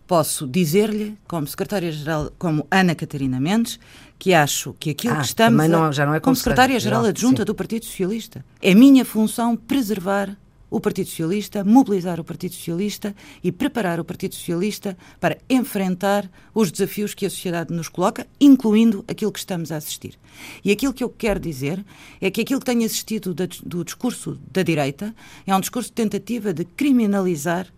posso 0.07 0.47
dizer-lhe, 0.47 1.17
como 1.27 1.47
secretária-geral, 1.47 2.31
como 2.37 2.67
Ana 2.69 2.93
Catarina 2.93 3.39
Mendes, 3.39 3.79
que 4.19 4.35
acho 4.35 4.75
que 4.79 4.91
aquilo 4.91 5.15
ah, 5.15 5.17
que 5.17 5.25
estamos. 5.25 5.67
Não, 5.67 5.91
já 5.91 6.05
não 6.05 6.13
é 6.13 6.19
como, 6.19 6.25
como 6.25 6.35
secretária-geral 6.35 7.05
adjunta 7.05 7.41
sim. 7.41 7.45
do 7.45 7.55
Partido 7.55 7.85
Socialista. 7.85 8.45
É 8.61 8.75
minha 8.75 9.03
função 9.03 9.57
preservar 9.57 10.37
o 10.75 10.79
Partido 10.81 11.07
Socialista, 11.07 11.63
mobilizar 11.63 12.19
o 12.19 12.23
Partido 12.25 12.53
Socialista 12.53 13.15
e 13.41 13.49
preparar 13.49 13.97
o 13.97 14.03
Partido 14.03 14.35
Socialista 14.35 14.97
para 15.21 15.37
enfrentar 15.49 16.29
os 16.53 16.69
desafios 16.69 17.13
que 17.13 17.25
a 17.25 17.29
sociedade 17.29 17.73
nos 17.73 17.87
coloca, 17.87 18.27
incluindo 18.41 19.05
aquilo 19.07 19.31
que 19.31 19.39
estamos 19.39 19.71
a 19.71 19.77
assistir. 19.77 20.19
E 20.65 20.73
aquilo 20.73 20.93
que 20.93 21.01
eu 21.01 21.09
quero 21.09 21.39
dizer 21.39 21.81
é 22.19 22.29
que 22.29 22.41
aquilo 22.41 22.59
que 22.59 22.65
tenho 22.65 22.85
assistido 22.85 23.33
do 23.33 23.85
discurso 23.85 24.37
da 24.51 24.63
direita 24.63 25.15
é 25.47 25.55
um 25.55 25.61
discurso 25.61 25.87
de 25.87 25.93
tentativa 25.93 26.53
de 26.53 26.65
criminalizar 26.65 27.71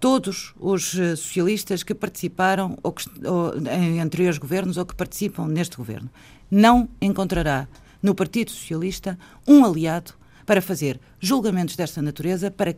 todos 0.00 0.54
os 0.58 0.98
eh, 0.98 1.14
socialistas 1.14 1.84
que 1.84 1.94
participaram 1.94 2.76
ou 2.82 2.90
que, 2.90 3.04
ou, 3.24 3.54
em 3.70 4.00
anteriores 4.00 4.38
governos 4.38 4.76
ou 4.76 4.84
que 4.84 4.94
participam 4.96 5.46
neste 5.46 5.76
governo. 5.76 6.10
Não 6.50 6.88
encontrará 7.00 7.68
no 8.02 8.12
Partido 8.12 8.50
Socialista 8.50 9.16
um 9.46 9.64
aliado 9.64 10.18
para 10.48 10.62
fazer 10.62 10.98
julgamentos 11.20 11.76
desta 11.76 12.00
natureza, 12.00 12.50
para 12.50 12.74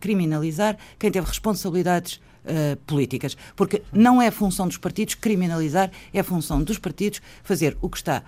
criminalizar 0.00 0.78
quem 0.98 1.12
teve 1.12 1.26
responsabilidades 1.28 2.24
Uh, 2.46 2.76
políticas. 2.86 3.36
Porque 3.56 3.82
não 3.92 4.22
é 4.22 4.30
função 4.30 4.68
dos 4.68 4.76
partidos 4.76 5.16
criminalizar, 5.16 5.90
é 6.14 6.22
função 6.22 6.62
dos 6.62 6.78
partidos 6.78 7.20
fazer 7.42 7.76
o 7.80 7.90
que 7.90 7.96
está 7.96 8.22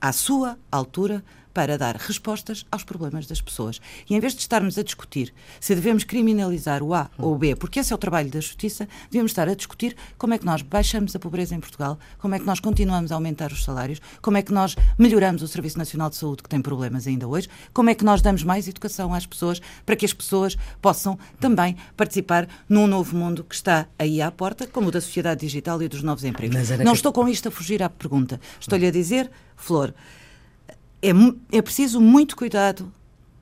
à 0.00 0.10
sua 0.10 0.58
altura 0.72 1.22
para 1.58 1.76
dar 1.76 1.96
respostas 1.96 2.64
aos 2.70 2.84
problemas 2.84 3.26
das 3.26 3.40
pessoas. 3.40 3.80
E 4.08 4.14
em 4.14 4.20
vez 4.20 4.32
de 4.32 4.38
estarmos 4.42 4.78
a 4.78 4.82
discutir 4.84 5.34
se 5.58 5.74
devemos 5.74 6.04
criminalizar 6.04 6.84
o 6.84 6.94
A 6.94 7.10
ou 7.18 7.34
o 7.34 7.36
B, 7.36 7.56
porque 7.56 7.80
esse 7.80 7.92
é 7.92 7.96
o 7.96 7.98
trabalho 7.98 8.30
da 8.30 8.38
justiça, 8.38 8.86
devemos 9.10 9.32
estar 9.32 9.48
a 9.48 9.54
discutir 9.54 9.96
como 10.16 10.34
é 10.34 10.38
que 10.38 10.46
nós 10.46 10.62
baixamos 10.62 11.16
a 11.16 11.18
pobreza 11.18 11.56
em 11.56 11.58
Portugal, 11.58 11.98
como 12.18 12.36
é 12.36 12.38
que 12.38 12.46
nós 12.46 12.60
continuamos 12.60 13.10
a 13.10 13.16
aumentar 13.16 13.50
os 13.50 13.64
salários, 13.64 14.00
como 14.22 14.36
é 14.36 14.42
que 14.42 14.52
nós 14.52 14.76
melhoramos 14.96 15.42
o 15.42 15.48
Serviço 15.48 15.78
Nacional 15.78 16.10
de 16.10 16.14
Saúde, 16.14 16.44
que 16.44 16.48
tem 16.48 16.62
problemas 16.62 17.08
ainda 17.08 17.26
hoje, 17.26 17.48
como 17.74 17.90
é 17.90 17.94
que 17.96 18.04
nós 18.04 18.22
damos 18.22 18.44
mais 18.44 18.68
educação 18.68 19.12
às 19.12 19.26
pessoas 19.26 19.60
para 19.84 19.96
que 19.96 20.06
as 20.06 20.12
pessoas 20.12 20.56
possam 20.80 21.18
também 21.40 21.76
participar 21.96 22.46
num 22.68 22.86
novo 22.86 23.16
mundo 23.16 23.42
que 23.42 23.56
está 23.56 23.88
aí 23.98 24.22
à 24.22 24.30
porta, 24.30 24.64
como 24.68 24.90
o 24.90 24.90
da 24.92 25.00
sociedade 25.00 25.40
digital 25.40 25.82
e 25.82 25.88
dos 25.88 26.04
novos 26.04 26.22
empregos. 26.22 26.70
Não 26.70 26.92
que... 26.92 26.92
estou 26.92 27.12
com 27.12 27.28
isto 27.28 27.48
a 27.48 27.50
fugir 27.50 27.82
à 27.82 27.90
pergunta. 27.90 28.40
Estou-lhe 28.60 28.86
a 28.86 28.92
dizer, 28.92 29.28
Flor, 29.56 29.92
é, 31.02 31.10
é 31.56 31.62
preciso 31.62 32.00
muito 32.00 32.36
cuidado 32.36 32.92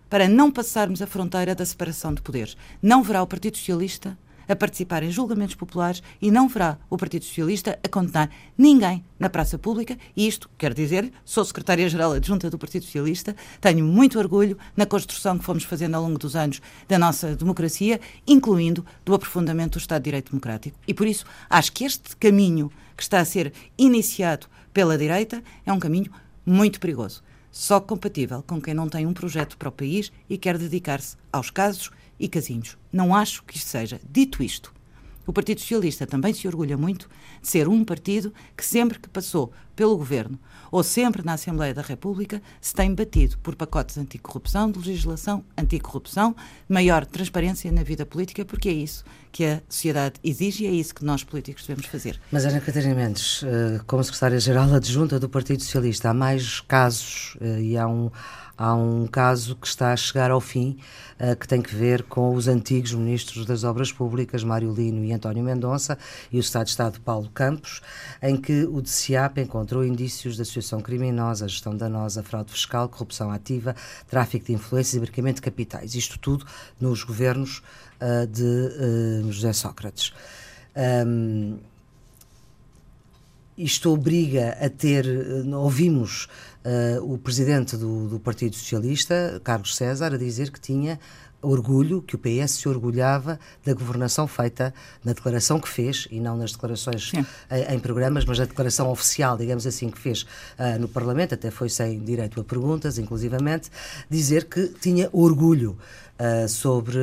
para 0.09 0.29
não 0.29 0.51
passarmos 0.51 1.03
a 1.03 1.07
fronteira 1.07 1.55
da 1.55 1.65
separação 1.65 2.15
de 2.15 2.23
poderes. 2.23 2.57
Não 2.83 3.03
verá 3.03 3.23
o 3.23 3.27
Partido 3.27 3.57
Socialista 3.57 4.17
a 4.49 4.55
participar 4.55 5.03
em 5.03 5.11
julgamentos 5.11 5.57
populares 5.57 6.01
e 6.23 6.31
não 6.31 6.49
verá 6.49 6.79
o 6.89 6.97
Partido 6.97 7.25
Socialista 7.25 7.77
a 7.83 7.89
condenar 7.89 8.31
ninguém 8.57 9.05
na 9.19 9.29
praça 9.29 9.59
pública. 9.59 9.99
E 10.17 10.29
isto, 10.29 10.49
quero 10.57 10.75
dizer, 10.75 11.11
sou 11.25 11.45
secretária-geral 11.45 12.13
adjunta 12.13 12.49
do 12.49 12.59
Partido 12.59 12.85
Socialista, 12.85 13.35
tenho 13.61 13.85
muito 13.85 14.19
orgulho 14.19 14.57
na 14.77 14.87
construção 14.87 15.37
que 15.37 15.45
fomos 15.45 15.65
fazendo 15.65 15.97
ao 15.97 16.03
longo 16.03 16.19
dos 16.19 16.37
anos 16.37 16.63
da 16.87 16.99
nossa 16.99 17.35
democracia, 17.35 18.01
incluindo 18.27 18.87
do 19.05 19.15
aprofundamento 19.15 19.73
do 19.73 19.79
Estado 19.79 20.03
de 20.03 20.05
Direito 20.05 20.31
Democrático. 20.31 20.79
E 20.87 20.95
por 20.95 21.09
isso 21.09 21.25
acho 21.51 21.73
que 21.73 21.85
este 21.85 22.15
caminho 22.17 22.71
que 22.97 23.03
está 23.03 23.19
a 23.19 23.25
ser 23.25 23.53
iniciado 23.77 24.47
pela 24.73 24.97
direita 24.97 25.43
é 25.65 25.73
um 25.73 25.81
caminho 25.81 26.13
muito 26.45 26.79
perigoso 26.79 27.25
só 27.51 27.81
compatível 27.81 28.43
com 28.43 28.61
quem 28.61 28.75
não 28.75 28.89
tem 28.89 29.07
um 29.07 29.13
projeto 29.13 29.57
para 29.57 29.69
o 29.69 29.73
país 29.73 30.13
e 30.29 30.37
quer 30.37 30.59
dedicar-se 30.59 31.17
aos 31.33 31.51
casos 31.51 31.91
e 32.19 32.29
casinhos. 32.29 32.77
Não 32.93 33.15
acho 33.15 33.43
que 33.45 33.57
isto 33.57 33.69
seja. 33.69 34.01
Dito 34.11 34.43
isto, 34.43 34.75
o 35.27 35.33
Partido 35.33 35.61
Socialista 35.61 36.07
também 36.07 36.33
se 36.33 36.47
orgulha 36.47 36.77
muito 36.77 37.09
de 37.43 37.49
ser 37.49 37.67
um 37.67 37.85
partido 37.85 38.33
que 38.57 38.65
sempre 38.65 38.99
que 38.99 39.09
passou 39.09 39.53
pelo 39.75 39.97
governo 39.97 40.39
ou 40.71 40.85
sempre 40.85 41.25
na 41.25 41.33
Assembleia 41.33 41.75
da 41.75 41.83
República 41.83 42.41
se 42.61 42.73
tem 42.73 42.95
batido 42.95 43.37
por 43.39 43.57
pacotes 43.57 43.99
anticorrupção, 43.99 44.71
de 44.71 44.79
legislação 44.79 45.45
anticorrupção, 45.59 46.35
maior 46.69 47.05
transparência 47.05 47.73
na 47.73 47.83
vida 47.83 48.07
política, 48.07 48.45
porque 48.45 48.69
é 48.69 48.73
isso 48.73 49.05
que 49.37 49.45
a 49.45 49.61
sociedade 49.69 50.15
exige 50.25 50.65
e 50.65 50.67
é 50.67 50.71
isso 50.71 50.95
que 50.95 51.05
nós 51.05 51.23
políticos 51.23 51.67
devemos 51.67 51.85
fazer. 51.85 52.19
Mas 52.33 52.47
Ana 52.47 52.59
Catarina 52.59 52.95
Mendes, 52.95 53.45
eh, 53.45 53.79
como 53.87 54.03
secretária-geral 54.03 54.73
adjunta 54.73 55.21
do 55.21 55.29
Partido 55.29 55.63
Socialista, 55.63 56.09
há 56.09 56.15
mais 56.15 56.61
casos 56.61 57.37
eh, 57.43 57.61
e 57.61 57.77
há 57.77 57.87
um 57.87 58.11
há 58.57 58.75
um 58.75 59.07
caso 59.07 59.57
que 59.57 59.67
está 59.67 59.93
a 59.93 59.97
chegar 59.97 60.31
ao 60.31 60.41
fim, 60.41 60.79
uh, 61.21 61.37
que 61.37 61.47
tem 61.47 61.61
que 61.61 61.75
ver 61.75 62.03
com 62.05 62.35
os 62.35 62.49
antigos 62.49 62.93
ministros 62.95 63.45
das 63.45 63.65
Obras 63.65 63.93
Públicas, 63.93 64.43
Mário 64.43 64.73
Lino 64.73 65.05
e 65.05 65.13
António 65.13 65.43
Mendonça, 65.43 65.99
e 66.33 66.39
o 66.39 66.41
Estado 66.41 66.65
de 66.65 66.71
Estado 66.71 67.01
Paulo 67.01 67.29
Campos, 67.31 67.83
em 68.23 68.37
que 68.37 68.65
o 68.65 68.81
DCAP 68.81 69.41
encontrou 69.41 69.85
indícios 69.85 70.37
de 70.37 70.43
associação 70.43 70.81
criminosa, 70.81 71.49
gestão 71.49 71.77
danosa, 71.77 72.23
fraude 72.23 72.53
fiscal, 72.53 72.89
corrupção 72.89 73.31
ativa, 73.31 73.75
tráfico 74.09 74.47
de 74.47 74.53
influências 74.53 74.95
e 74.95 75.01
branqueamento 75.01 75.37
de 75.37 75.43
capitais. 75.43 75.95
Isto 75.95 76.19
tudo 76.19 76.47
nos 76.81 77.03
governos 77.05 77.63
uh, 78.01 78.27
de 78.27 78.43
uh, 78.43 79.33
José 79.33 79.53
Sócrates. 79.53 80.13
Um, 81.07 81.59
isto 83.57 83.91
obriga 83.91 84.59
a 84.61 84.69
ter, 84.69 85.07
ouvimos 85.55 86.29
uh, 86.67 87.13
o 87.13 87.17
presidente 87.17 87.77
do, 87.77 88.09
do, 88.09 88.19
Partido 88.19 88.57
Socialista, 88.57 89.41
Carlos 89.45 89.77
César, 89.77 90.13
a 90.13 90.19
dizer 90.19 90.51
que 90.51 90.61
tinha 90.61 90.99
orgulho, 91.41 92.03
que 92.03 92.17
o 92.17 92.19
PS 92.19 92.53
se 92.53 92.69
orgulhava 92.69 93.39
da 93.65 93.73
governação 93.73 94.27
feita 94.27 94.75
na 95.05 95.13
declaração 95.13 95.61
que 95.61 95.69
fez, 95.69 96.09
e 96.11 96.19
não 96.19 96.37
nas 96.37 96.53
declarações 96.53 97.13
em, 97.15 97.75
em, 97.75 97.79
programas, 97.79 98.25
mas 98.25 98.39
na 98.39 98.47
declaração 98.47 98.91
oficial, 98.91 99.37
digamos 99.37 99.67
assim, 99.67 99.89
que 99.89 99.99
fez 99.99 100.23
uh, 100.23 100.79
no 100.81 100.89
Parlamento, 100.89 101.35
até 101.35 101.51
foi 101.51 101.69
sem 101.69 102.01
direito 102.01 102.41
a 102.41 102.45
perguntas, 102.45 102.99
inclusivamente, 102.99 103.71
dizer 104.11 104.47
que 104.47 104.69
tinha 104.81 105.09
orgulho 105.13 105.79
uh, 106.19 106.49
sobre 106.49 106.99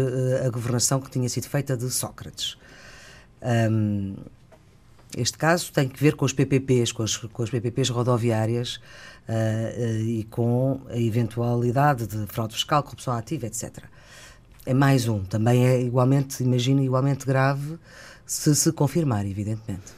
a 0.46 0.50
governação 0.50 1.00
que 1.00 1.10
tinha 1.10 1.30
sido 1.30 1.48
feita 1.48 1.78
de 1.78 1.90
Sócrates. 1.90 2.58
Um, 3.42 4.16
este 5.16 5.38
caso 5.38 5.72
tem 5.72 5.88
que 5.88 6.00
ver 6.00 6.16
com 6.16 6.26
os 6.26 6.34
PPPs, 6.34 6.92
com 6.92 7.04
as, 7.04 7.18
com 7.18 7.44
as 7.44 7.50
PPPs 7.50 7.90
rodoviárias, 7.90 8.80
e 10.06 10.26
com 10.30 10.82
a 10.90 10.98
eventualidade 10.98 12.08
de 12.08 12.26
fraude 12.28 12.54
fiscal, 12.54 12.84
corrupção 12.84 13.14
ativa, 13.14 13.48
etc. 13.48 13.86
É 14.66 14.74
mais 14.74 15.08
um, 15.08 15.24
também 15.24 15.66
é 15.66 15.82
igualmente, 15.82 16.42
imagino, 16.42 16.82
igualmente 16.82 17.26
grave 17.26 17.78
se 18.26 18.56
se 18.56 18.72
confirmar, 18.72 19.26
evidentemente. 19.26 19.92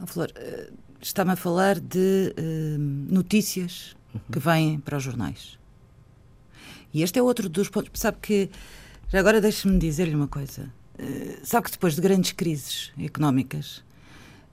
Oh, 0.00 0.06
Flor, 0.06 0.30
eh, 0.36 0.70
está-me 1.00 1.32
a 1.32 1.36
falar 1.36 1.80
de 1.80 2.34
uh, 2.38 2.78
notícias 2.78 3.96
uhum. 4.14 4.20
que 4.30 4.38
vêm 4.38 4.80
para 4.80 4.98
os 4.98 5.02
jornais. 5.02 5.58
E 6.92 7.02
este 7.02 7.18
é 7.18 7.22
outro 7.22 7.48
dos 7.48 7.68
pontos. 7.70 7.90
Sabe 7.98 8.18
que, 8.20 8.50
já 9.08 9.18
agora 9.18 9.40
deixe-me 9.40 9.78
dizer-lhe 9.78 10.14
uma 10.14 10.28
coisa. 10.28 10.70
Uh, 10.98 11.40
sabe 11.42 11.66
que 11.66 11.72
depois 11.72 11.94
de 11.94 12.02
grandes 12.02 12.32
crises 12.32 12.92
económicas, 12.98 13.82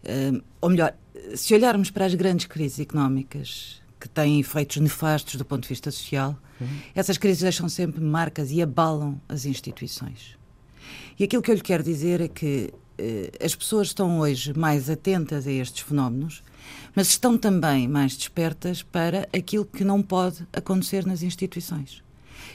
uh, 0.06 0.42
ou 0.62 0.70
melhor, 0.70 0.96
se 1.36 1.54
olharmos 1.54 1.92
para 1.92 2.06
as 2.06 2.16
grandes 2.16 2.46
crises 2.46 2.80
económicas 2.80 3.82
que 4.00 4.08
têm 4.08 4.40
efeitos 4.40 4.78
nefastos 4.78 5.36
do 5.36 5.46
ponto 5.46 5.64
de 5.64 5.70
vista 5.70 5.92
social, 5.92 6.38
uhum. 6.60 6.68
essas 6.96 7.18
crises 7.18 7.42
deixam 7.42 7.68
sempre 7.68 8.02
marcas 8.02 8.52
e 8.52 8.62
abalam 8.62 9.20
as 9.28 9.46
instituições. 9.46 10.38
E 11.20 11.24
aquilo 11.24 11.42
que 11.42 11.52
eu 11.52 11.56
lhe 11.56 11.62
quero 11.62 11.84
dizer 11.84 12.22
é 12.22 12.28
que 12.28 12.74
eh, 12.98 13.32
as 13.44 13.56
pessoas 13.56 13.88
estão 13.88 14.20
hoje 14.20 14.58
mais 14.58 14.90
atentas 14.90 15.46
a 15.46 15.52
estes 15.52 15.82
fenómenos, 15.82 16.44
mas 16.96 17.10
estão 17.10 17.38
também 17.38 17.88
mais 17.88 18.16
despertas 18.16 18.84
para 18.84 19.28
aquilo 19.34 19.66
que 19.66 19.84
não 19.84 20.02
pode 20.02 20.48
acontecer 20.54 21.06
nas 21.06 21.22
instituições. 21.22 22.04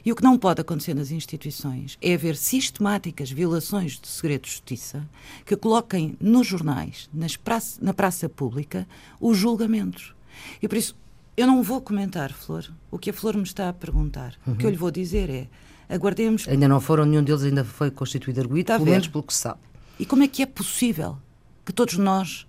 E 0.04 0.12
o 0.12 0.16
que 0.16 0.22
não 0.22 0.38
pode 0.38 0.60
acontecer 0.60 0.94
nas 0.94 1.10
instituições 1.10 1.98
é 2.00 2.14
haver 2.14 2.36
sistemáticas 2.36 3.30
violações 3.30 3.98
de 3.98 4.08
segredo 4.08 4.42
de 4.42 4.50
justiça 4.50 5.08
que 5.46 5.56
coloquem 5.56 6.16
nos 6.20 6.46
jornais, 6.46 7.08
nas 7.12 7.36
praça, 7.36 7.78
na 7.82 7.94
praça 7.94 8.28
pública, 8.28 8.86
os 9.20 9.36
julgamentos. 9.38 10.14
E 10.60 10.68
por 10.68 10.76
isso, 10.76 10.96
eu 11.36 11.46
não 11.46 11.62
vou 11.62 11.80
comentar, 11.80 12.32
Flor, 12.32 12.70
o 12.90 12.98
que 12.98 13.10
a 13.10 13.12
Flor 13.12 13.36
me 13.36 13.42
está 13.42 13.68
a 13.68 13.72
perguntar. 13.72 14.34
Uhum. 14.46 14.54
O 14.54 14.56
que 14.56 14.66
eu 14.66 14.70
lhe 14.70 14.76
vou 14.76 14.90
dizer 14.90 15.28
é: 15.30 15.48
aguardemos. 15.88 16.48
Ainda 16.48 16.68
não 16.68 16.80
foram, 16.80 17.04
nenhum 17.04 17.22
deles 17.22 17.42
ainda 17.42 17.64
foi 17.64 17.90
constituído 17.90 18.40
arguído, 18.40 18.66
pelo 18.72 18.84
menos 18.84 19.08
pelo 19.08 19.24
que 19.24 19.34
se 19.34 19.40
sabe. 19.40 19.60
E 19.98 20.06
como 20.06 20.22
é 20.22 20.28
que 20.28 20.42
é 20.42 20.46
possível 20.46 21.18
que 21.64 21.72
todos 21.72 21.96
nós 21.96 22.46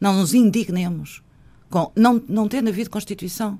não 0.00 0.14
nos 0.14 0.34
indignemos 0.34 1.22
com, 1.70 1.92
não, 1.94 2.22
não 2.28 2.48
tendo 2.48 2.68
havido 2.68 2.90
Constituição, 2.90 3.58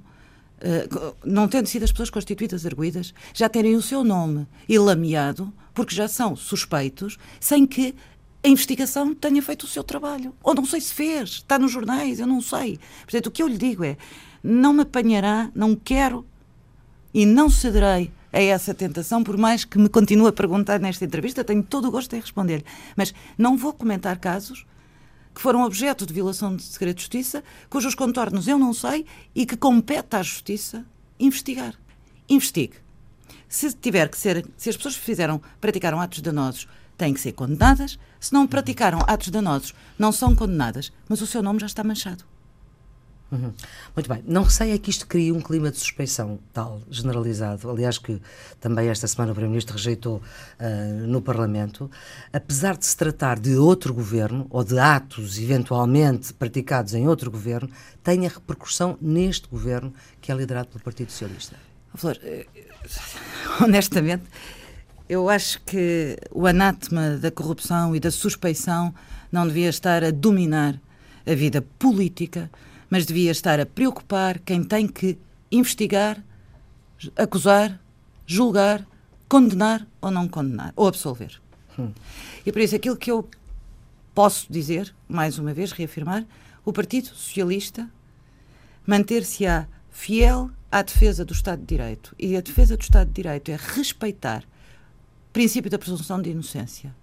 uh, 0.59 1.17
não 1.25 1.49
tendo 1.49 1.67
sido 1.67 1.85
as 1.85 1.93
pessoas 1.93 2.11
constituídas 2.11 2.65
arguídas, 2.65 3.13
já 3.35 3.49
terem 3.49 3.77
o 3.77 3.83
seu 3.83 4.03
nome 4.03 4.47
ilameado, 4.69 5.53
porque 5.75 5.95
já 5.95 6.09
são 6.09 6.35
suspeitos, 6.35 7.19
sem 7.41 7.67
que 7.67 7.95
a 8.43 8.49
investigação 8.49 9.15
tenha 9.15 9.43
feito 9.43 9.65
o 9.65 9.67
seu 9.67 9.83
trabalho. 9.85 10.35
Ou 10.43 10.55
não 10.55 10.65
sei 10.65 10.81
se 10.81 10.95
fez, 10.95 11.31
está 11.31 11.59
nos 11.59 11.73
jornais, 11.73 12.21
eu 12.21 12.27
não 12.27 12.41
sei. 12.41 12.79
Portanto, 13.03 13.27
o 13.27 13.31
que 13.31 13.43
eu 13.43 13.49
lhe 13.49 13.59
digo 13.59 13.85
é: 13.85 13.97
não 14.43 14.73
me 14.73 14.83
apanhará, 14.83 15.51
não 15.55 15.75
quero 15.75 16.25
e 17.13 17.25
não 17.27 17.49
cederei 17.51 18.13
a 18.33 18.41
essa 18.41 18.75
tentação, 18.75 19.25
por 19.25 19.37
mais 19.37 19.65
que 19.65 19.79
me 19.79 19.89
continue 19.89 20.29
a 20.29 20.33
perguntar 20.33 20.79
nesta 20.79 21.05
entrevista, 21.05 21.43
tenho 21.43 21.63
todo 21.63 21.89
o 21.89 21.91
gosto 21.91 22.15
em 22.15 22.21
responder-lhe. 22.21 22.65
Mas 22.97 23.15
não 23.37 23.57
vou 23.57 23.73
comentar 23.73 24.19
casos 24.19 24.67
que 25.35 25.41
foram 25.41 25.65
objeto 25.65 26.05
de 26.05 26.13
violação 26.13 26.55
de 26.55 26.63
segredo 26.63 26.97
de 26.97 27.03
justiça, 27.03 27.43
cujos 27.71 27.95
contornos 27.95 28.49
eu 28.49 28.59
não 28.59 28.75
sei 28.75 29.07
e 29.35 29.47
que 29.47 29.57
compete 29.57 30.17
à 30.17 30.23
justiça 30.23 30.85
investigar. 31.19 31.75
Investigue. 32.29 32.75
Se 33.49 33.73
tiver 33.73 34.09
que 34.09 34.19
ser, 34.19 34.47
se 34.57 34.69
as 34.69 34.77
pessoas 34.77 34.97
fizeram, 34.97 35.41
praticaram 35.61 36.01
atos 36.01 36.21
danosos, 36.21 36.69
têm 36.99 37.15
que 37.15 37.21
ser 37.21 37.33
condenadas. 37.33 37.99
Se 38.21 38.33
não 38.33 38.47
praticaram 38.47 38.99
atos 39.07 39.31
danosos, 39.31 39.75
não 39.99 40.13
são 40.13 40.35
condenadas, 40.35 40.93
mas 41.09 41.23
o 41.23 41.27
seu 41.27 41.43
nome 41.43 41.61
já 41.61 41.67
está 41.67 41.83
manchado. 41.83 42.25
Uhum. 43.31 43.53
Muito 43.95 44.09
bem. 44.09 44.25
Não 44.27 44.43
receia 44.43 44.79
que 44.79 44.89
isto 44.89 45.07
crie 45.07 45.31
um 45.31 45.41
clima 45.41 45.71
de 45.71 45.77
suspeição 45.77 46.39
tal, 46.53 46.81
generalizado. 46.91 47.71
Aliás, 47.71 47.99
que 47.99 48.21
também 48.59 48.89
esta 48.89 49.07
semana 49.07 49.33
o 49.33 49.35
Primeiro-Ministro 49.35 49.77
rejeitou 49.77 50.17
uh, 50.17 51.07
no 51.07 51.21
Parlamento. 51.21 51.91
Apesar 52.33 52.77
de 52.77 52.87
se 52.87 52.97
tratar 52.97 53.39
de 53.39 53.55
outro 53.57 53.93
governo, 53.93 54.47
ou 54.49 54.65
de 54.65 54.79
atos 54.79 55.39
eventualmente 55.39 56.33
praticados 56.33 56.95
em 56.95 57.07
outro 57.07 57.31
governo, 57.31 57.69
tenha 58.03 58.31
repercussão 58.31 58.97
neste 59.01 59.47
governo 59.47 59.93
que 60.21 60.33
é 60.33 60.35
liderado 60.35 60.69
pelo 60.69 60.83
Partido 60.83 61.11
Socialista. 61.11 61.57
Flor, 61.95 62.19
eh, 62.23 62.47
honestamente, 63.63 64.25
eu 65.07 65.29
acho 65.29 65.61
que 65.63 66.17
o 66.31 66.47
anátema 66.47 67.19
da 67.19 67.31
corrupção 67.31 67.95
e 67.95 68.01
da 68.01 68.11
suspeição 68.11 68.95
não 69.31 69.47
devia 69.47 69.69
estar 69.69 70.03
a 70.03 70.11
dominar 70.11 70.81
a 71.27 71.35
vida 71.35 71.61
política 71.79 72.51
mas 72.91 73.07
devia 73.07 73.31
estar 73.31 73.61
a 73.61 73.67
preocupar 73.67 74.39
quem 74.39 74.65
tem 74.65 74.87
que 74.87 75.19
investigar, 75.51 76.23
acusar, 77.17 77.81
julgar, 78.27 78.87
condenar 79.29 79.87
ou 80.01 80.11
não 80.11 80.29
condenar, 80.29 80.73
ou 80.75 80.87
absolver. 80.87 81.41
Hum. 81.79 81.93
E 82.45 82.53
por 82.53 82.61
isso 82.61 82.75
aquilo 82.75 82.97
que 82.97 83.11
eu 83.11 83.29
posso 84.15 84.51
dizer, 84.51 84.95
mais 85.09 85.39
uma 85.39 85.53
vez, 85.53 85.73
reafirmar, 85.73 86.27
o 86.65 86.73
Partido 86.73 87.09
Socialista 87.09 87.89
manter-se-á 88.87 89.67
fiel 89.91 90.51
à 90.71 90.83
defesa 90.83 91.25
do 91.25 91.33
Estado 91.33 91.61
de 91.61 91.67
Direito. 91.67 92.15
E 92.19 92.37
a 92.37 92.41
defesa 92.41 92.77
do 92.77 92.83
Estado 92.83 93.09
de 93.09 93.15
Direito 93.15 93.51
é 93.51 93.57
respeitar 93.57 94.43
o 94.43 95.33
princípio 95.33 95.71
da 95.71 95.79
presunção 95.79 96.21
de 96.21 96.31
inocência 96.31 96.95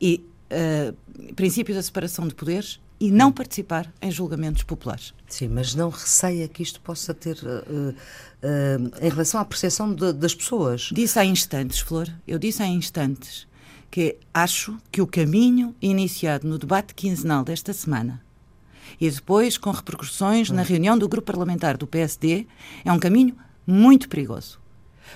e 0.00 0.24
uh, 0.50 1.34
princípio 1.34 1.74
da 1.74 1.82
separação 1.82 2.26
de 2.26 2.34
poderes 2.34 2.80
e 3.00 3.10
não 3.10 3.30
participar 3.30 3.92
em 4.02 4.10
julgamentos 4.10 4.62
populares. 4.62 5.14
Sim, 5.28 5.48
mas 5.48 5.74
não 5.74 5.88
receia 5.88 6.48
que 6.48 6.62
isto 6.62 6.80
possa 6.80 7.14
ter 7.14 7.36
uh, 7.36 7.94
uh, 7.94 8.92
em 9.00 9.08
relação 9.08 9.40
à 9.40 9.44
percepção 9.44 9.94
de, 9.94 10.12
das 10.12 10.34
pessoas. 10.34 10.90
Disse 10.92 11.18
há 11.18 11.24
instantes, 11.24 11.78
Flor, 11.78 12.08
eu 12.26 12.38
disse 12.38 12.62
há 12.62 12.66
instantes 12.66 13.46
que 13.90 14.16
acho 14.34 14.76
que 14.90 15.00
o 15.00 15.06
caminho 15.06 15.74
iniciado 15.80 16.46
no 16.46 16.58
debate 16.58 16.94
quinzenal 16.94 17.44
desta 17.44 17.72
semana 17.72 18.22
e 19.00 19.10
depois 19.10 19.56
com 19.56 19.70
repercussões 19.70 20.50
hum. 20.50 20.54
na 20.54 20.62
reunião 20.62 20.98
do 20.98 21.08
grupo 21.08 21.26
parlamentar 21.26 21.76
do 21.76 21.86
PSD 21.86 22.46
é 22.84 22.92
um 22.92 22.98
caminho 22.98 23.36
muito 23.66 24.08
perigoso. 24.08 24.58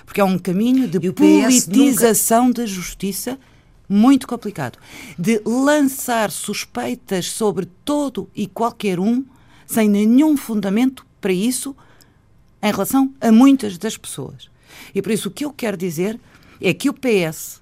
Porque 0.05 0.21
é 0.21 0.23
um 0.23 0.39
caminho 0.39 0.87
de 0.87 1.11
politização 1.11 2.47
nunca... 2.47 2.61
da 2.61 2.67
justiça 2.67 3.37
muito 3.87 4.27
complicado, 4.27 4.79
de 5.17 5.41
lançar 5.45 6.31
suspeitas 6.31 7.29
sobre 7.29 7.65
todo 7.85 8.29
e 8.35 8.47
qualquer 8.47 8.99
um, 8.99 9.23
sem 9.65 9.89
nenhum 9.89 10.37
fundamento 10.37 11.05
para 11.19 11.33
isso, 11.33 11.75
em 12.61 12.71
relação 12.71 13.13
a 13.19 13.31
muitas 13.31 13.77
das 13.77 13.97
pessoas. 13.97 14.49
E 14.95 15.01
por 15.01 15.11
isso 15.11 15.27
o 15.29 15.31
que 15.31 15.45
eu 15.45 15.51
quero 15.51 15.77
dizer 15.77 16.19
é 16.61 16.73
que 16.73 16.89
o 16.89 16.93
PS, 16.93 17.61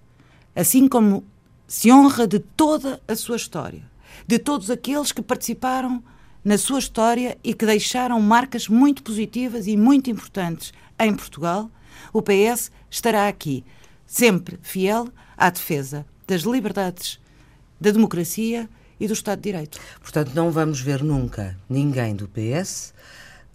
assim 0.56 0.88
como 0.88 1.24
se 1.68 1.92
honra 1.92 2.28
de 2.28 2.40
toda 2.40 3.02
a 3.08 3.16
sua 3.16 3.36
história, 3.36 3.84
de 4.28 4.38
todos 4.38 4.70
aqueles 4.70 5.12
que 5.12 5.22
participaram 5.22 6.04
na 6.44 6.58
sua 6.58 6.80
história 6.80 7.38
e 7.44 7.54
que 7.54 7.66
deixaram 7.66 8.20
marcas 8.20 8.68
muito 8.68 9.04
positivas 9.04 9.68
e 9.68 9.78
muito 9.78 10.10
importantes 10.10 10.74
em 11.00 11.14
Portugal, 11.14 11.70
o 12.14 12.22
PS 12.22 12.72
estará 12.90 13.28
aqui, 13.28 13.64
sempre 14.06 14.60
fiel 14.62 15.08
à 15.38 15.50
defesa 15.50 16.06
das 16.32 16.44
liberdades, 16.44 17.20
da 17.80 17.92
democracia 17.92 18.70
e 18.98 19.06
do 19.06 19.12
Estado 19.12 19.40
de 19.40 19.52
Direito. 19.52 19.78
Portanto, 20.00 20.32
não 20.34 20.50
vamos 20.50 20.80
ver 20.80 21.04
nunca 21.04 21.58
ninguém 21.70 22.16
do 22.16 22.26
PS 22.30 22.94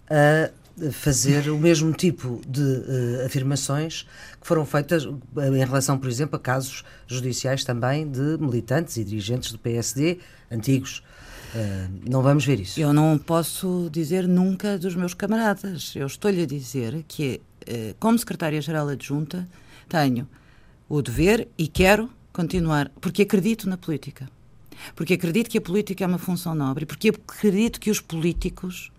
a 0.07 0.51
fazer 0.91 1.49
o 1.49 1.57
mesmo 1.57 1.91
tipo 1.91 2.39
de 2.47 2.61
uh, 2.61 3.25
afirmações 3.25 4.03
que 4.39 4.47
foram 4.47 4.63
feitas 4.63 5.05
eh, 5.05 5.47
em 5.47 5.65
relação, 5.65 5.97
por 5.97 6.07
exemplo, 6.07 6.35
a 6.35 6.39
casos 6.39 6.83
judiciais 7.07 7.63
também 7.63 8.07
de 8.07 8.37
militantes 8.39 8.95
e 8.97 9.03
dirigentes 9.03 9.51
do 9.51 9.57
PSD 9.57 10.19
antigos. 10.51 11.01
Uh, 11.55 11.89
não 12.07 12.21
vamos 12.21 12.45
ver 12.45 12.59
isso. 12.59 12.79
Eu 12.79 12.93
não 12.93 13.17
posso 13.17 13.89
dizer 13.91 14.27
nunca 14.27 14.77
dos 14.77 14.95
meus 14.95 15.15
camaradas. 15.15 15.93
Eu 15.95 16.05
estou-lhe 16.05 16.43
a 16.43 16.45
dizer 16.45 17.03
que, 17.07 17.41
como 17.99 18.19
secretária-geral 18.19 18.87
adjunta, 18.87 19.49
tenho 19.89 20.29
o 20.87 21.01
dever 21.01 21.47
e 21.57 21.67
quero 21.67 22.07
continuar, 22.37 22.91
porque 23.01 23.23
acredito 23.23 23.67
na 23.67 23.77
política. 23.77 24.29
Porque 24.95 25.15
acredito 25.15 25.49
que 25.49 25.57
a 25.57 25.61
política 25.61 26.03
é 26.03 26.07
uma 26.07 26.19
função 26.19 26.53
nobre, 26.53 26.85
porque 26.85 27.09
acredito 27.09 27.79
que 27.79 27.89
os 27.89 27.99
políticos 27.99 28.91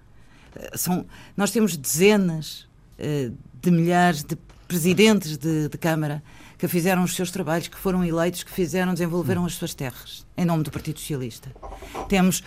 uh, 0.57 0.77
são. 0.77 1.07
Nós 1.37 1.53
temos 1.53 1.77
dezenas 1.77 2.67
uh, 2.99 3.33
de 3.63 3.71
milhares 3.71 4.25
de 4.25 4.37
presidentes 4.67 5.39
de, 5.39 5.69
de, 5.69 5.79
Câmara 5.79 6.21
que 6.59 6.67
fizeram 6.67 7.05
os 7.05 7.15
seus 7.15 7.31
trabalhos, 7.31 7.69
que 7.69 7.79
foram 7.79 8.05
eleitos, 8.05 8.43
que 8.43 8.51
fizeram, 8.51 8.93
desenvolveram 8.93 9.47
as 9.47 9.55
suas 9.55 9.73
terras, 9.73 10.27
em 10.37 10.45
nome 10.45 10.65
do 10.65 10.73
Partido 10.73 10.99
Socialista. 10.99 11.55
Temos 12.09 12.43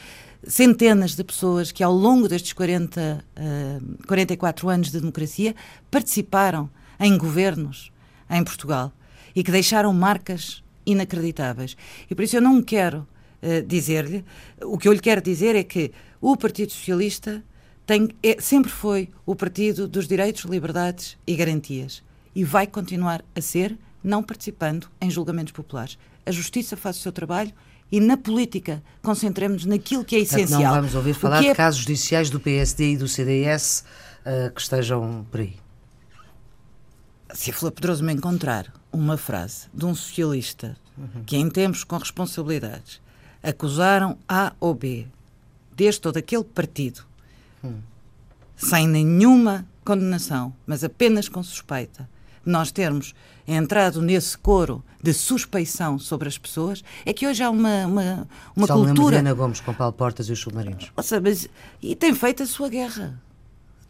centenas 0.46 1.16
de 1.16 1.24
pessoas 1.24 1.72
que, 1.72 1.82
ao 1.82 1.94
longo 1.94 2.28
destes 2.28 2.52
40, 2.52 3.24
uh, 3.38 4.06
44 4.06 4.68
anos 4.68 4.92
de 4.92 5.00
democracia, 5.00 5.56
participaram 5.90 6.70
em 7.00 7.18
governos 7.18 7.94
em 8.30 8.44
Portugal 8.44 8.92
e 9.34 9.42
que 9.42 9.52
deixaram 9.52 9.94
marcas 9.94 10.61
inacreditáveis. 10.86 11.76
E 12.10 12.16
por 12.16 12.24
isso 12.24 12.38
eu 12.38 12.42
não 12.42 12.62
quero 12.62 13.08
uh, 13.42 13.66
dizer-lhe, 13.66 14.24
o 14.64 14.78
que 14.78 14.88
eu 14.88 14.94
lhe 14.94 15.00
quero 15.00 15.22
dizer 15.22 15.56
é 15.56 15.64
que 15.64 15.92
o 16.20 16.36
Partido 16.38 16.72
Socialista 16.72 17.44
tem, 17.86 18.10
é, 18.24 18.40
sempre 18.40 18.72
foi 18.72 19.10
o 19.26 19.36
partido 19.36 19.88
dos 19.88 20.08
direitos, 20.08 20.44
liberdades 20.46 21.18
e 21.26 21.36
garantias. 21.36 22.04
E 22.34 22.44
vai 22.44 22.66
continuar 22.66 23.24
a 23.36 23.42
ser, 23.42 23.78
não 24.04 24.24
participando 24.24 24.88
em 25.02 25.10
julgamentos 25.10 25.52
populares. 25.52 25.98
A 26.26 26.32
justiça 26.32 26.78
faz 26.78 26.98
o 26.98 27.00
seu 27.00 27.12
trabalho 27.12 27.52
e 27.92 28.00
na 28.00 28.16
política 28.16 28.82
concentremos 29.02 29.66
naquilo 29.66 30.06
que 30.06 30.16
é 30.16 30.20
essencial. 30.20 30.62
Não 30.62 30.76
vamos 30.76 30.96
ouvir 30.96 31.14
falar 31.14 31.44
é... 31.44 31.50
de 31.50 31.56
casos 31.56 31.82
judiciais 31.82 32.30
do 32.30 32.40
PSD 32.40 32.94
e 32.94 32.98
do 32.98 33.08
CDS 33.08 33.84
uh, 34.26 34.54
que 34.54 34.62
estejam 34.62 35.26
por 35.30 35.42
aí. 35.42 35.56
Se 37.34 37.52
a 37.52 37.54
Flor 37.54 37.72
Pedroso 37.72 38.04
me 38.04 38.14
encontrar 38.14 38.72
uma 38.92 39.18
frase 39.18 39.68
de 39.74 39.86
um 39.86 39.96
socialista 39.96 40.76
uhum. 40.98 41.24
que, 41.26 41.38
em 41.38 41.50
tempos 41.50 41.84
com 41.84 41.98
responsabilidades, 41.98 43.02
acusaram 43.42 44.18
A 44.28 44.54
ou 44.60 44.74
B 44.74 45.08
deste 45.76 46.08
ou 46.08 46.14
daquele 46.14 46.44
partido, 46.44 47.04
uhum. 47.64 47.80
sem 48.56 48.88
nenhuma 48.88 49.66
condenação, 49.84 50.54
mas 50.66 50.84
apenas 50.84 51.28
com 51.28 51.42
suspeita, 51.42 52.08
nós 52.46 52.72
termos 52.72 53.14
entrado 53.48 54.02
nesse 54.02 54.38
coro 54.38 54.84
de 55.02 55.14
suspeição 55.14 55.98
sobre 55.98 56.28
as 56.28 56.38
pessoas, 56.38 56.84
é 57.06 57.14
que 57.14 57.28
hoje 57.28 57.42
há 57.42 57.50
uma, 57.50 57.86
uma, 57.86 58.28
uma 58.56 58.68
Só 58.68 58.76
cultura. 58.76 59.20
Ana 59.20 59.34
Gomes 59.34 59.60
com 59.60 59.74
Paulo 59.74 59.94
Portas 59.94 60.30
e 60.30 60.32
os 60.32 60.40
submarinos. 60.40 60.92
Seja, 61.02 61.22
mas, 61.22 61.48
e 61.82 61.96
tem 61.96 62.14
feito 62.14 62.44
a 62.44 62.46
sua 62.46 62.70
guerra. 62.70 63.20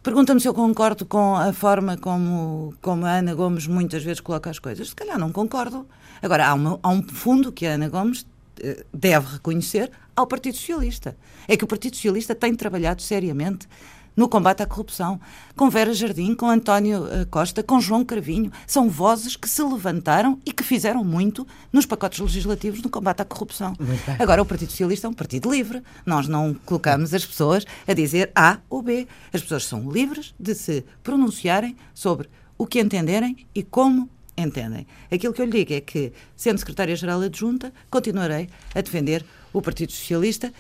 Pergunta-me 0.03 0.41
se 0.41 0.47
eu 0.47 0.53
concordo 0.53 1.05
com 1.05 1.35
a 1.35 1.53
forma 1.53 1.95
como, 1.95 2.73
como 2.81 3.05
a 3.05 3.17
Ana 3.17 3.35
Gomes 3.35 3.67
muitas 3.67 4.03
vezes 4.03 4.19
coloca 4.19 4.49
as 4.49 4.57
coisas. 4.57 4.89
Se 4.89 4.95
calhar 4.95 5.19
não 5.19 5.31
concordo. 5.31 5.87
Agora, 6.23 6.47
há, 6.47 6.55
uma, 6.55 6.79
há 6.81 6.89
um 6.89 7.03
fundo 7.03 7.51
que 7.51 7.67
a 7.67 7.73
Ana 7.73 7.87
Gomes 7.87 8.25
eh, 8.59 8.83
deve 8.91 9.33
reconhecer 9.33 9.91
ao 10.15 10.25
Partido 10.25 10.57
Socialista. 10.57 11.15
É 11.47 11.55
que 11.55 11.63
o 11.63 11.67
Partido 11.67 11.95
Socialista 11.95 12.33
tem 12.33 12.55
trabalhado 12.55 12.99
seriamente 12.99 13.67
no 14.15 14.27
combate 14.27 14.61
à 14.61 14.65
corrupção, 14.65 15.19
com 15.55 15.69
Vera 15.69 15.93
Jardim, 15.93 16.35
com 16.35 16.49
António 16.49 17.07
eh, 17.07 17.25
Costa, 17.25 17.63
com 17.63 17.79
João 17.79 18.03
Carvinho. 18.03 18.51
São 18.67 18.89
vozes 18.89 19.35
que 19.35 19.49
se 19.49 19.63
levantaram 19.63 20.39
e 20.45 20.51
que 20.51 20.63
fizeram 20.63 21.03
muito 21.03 21.47
nos 21.71 21.85
pacotes 21.85 22.19
legislativos 22.19 22.81
no 22.81 22.89
combate 22.89 23.21
à 23.21 23.25
corrupção. 23.25 23.75
Agora, 24.19 24.41
o 24.41 24.45
Partido 24.45 24.71
Socialista 24.71 25.07
é 25.07 25.09
um 25.09 25.13
partido 25.13 25.49
livre. 25.51 25.81
Nós 26.05 26.27
não 26.27 26.53
colocamos 26.65 27.13
as 27.13 27.25
pessoas 27.25 27.65
a 27.87 27.93
dizer 27.93 28.31
A 28.35 28.59
ou 28.69 28.81
B. 28.81 29.07
As 29.33 29.41
pessoas 29.41 29.65
são 29.65 29.89
livres 29.89 30.33
de 30.39 30.53
se 30.53 30.83
pronunciarem 31.03 31.75
sobre 31.93 32.29
o 32.57 32.67
que 32.67 32.79
entenderem 32.79 33.45
e 33.55 33.63
como 33.63 34.09
entendem. 34.37 34.85
Aquilo 35.11 35.33
que 35.33 35.41
eu 35.41 35.45
lhe 35.45 35.51
digo 35.51 35.73
é 35.73 35.81
que, 35.81 36.11
sendo 36.35 36.57
secretária-geral 36.57 37.21
adjunta, 37.21 37.73
continuarei 37.89 38.49
a 38.73 38.81
defender 38.81 39.25
o 39.53 39.61
Partido 39.61 39.91
Socialista 39.91 40.53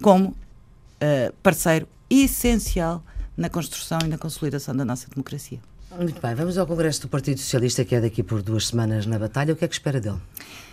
como 0.00 0.28
uh, 0.28 1.32
parceiro 1.42 1.88
essencial 2.20 3.02
na 3.36 3.48
construção 3.48 3.98
e 4.04 4.08
na 4.08 4.18
consolidação 4.18 4.76
da 4.76 4.84
nossa 4.84 5.08
democracia. 5.08 5.58
Muito 5.96 6.20
bem, 6.20 6.34
vamos 6.34 6.56
ao 6.56 6.66
Congresso 6.66 7.02
do 7.02 7.08
Partido 7.08 7.38
Socialista, 7.38 7.84
que 7.84 7.94
é 7.94 8.00
daqui 8.00 8.22
por 8.22 8.42
duas 8.42 8.68
semanas 8.68 9.06
na 9.06 9.18
batalha. 9.18 9.52
O 9.52 9.56
que 9.56 9.64
é 9.64 9.68
que 9.68 9.74
espera 9.74 10.00
dele? 10.00 10.20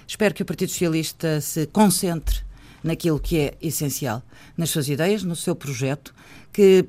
Espero 0.08 0.34
que 0.34 0.42
o 0.42 0.46
Partido 0.46 0.70
Socialista 0.70 1.42
se 1.42 1.68
concentre 1.68 2.40
naquilo 2.84 3.20
que 3.20 3.38
é 3.38 3.58
essencial, 3.62 4.24
nas 4.58 4.70
suas 4.70 4.88
ideias, 4.88 5.24
no 5.24 5.36
seu 5.36 5.56
projeto, 5.56 6.14
que 6.54 6.86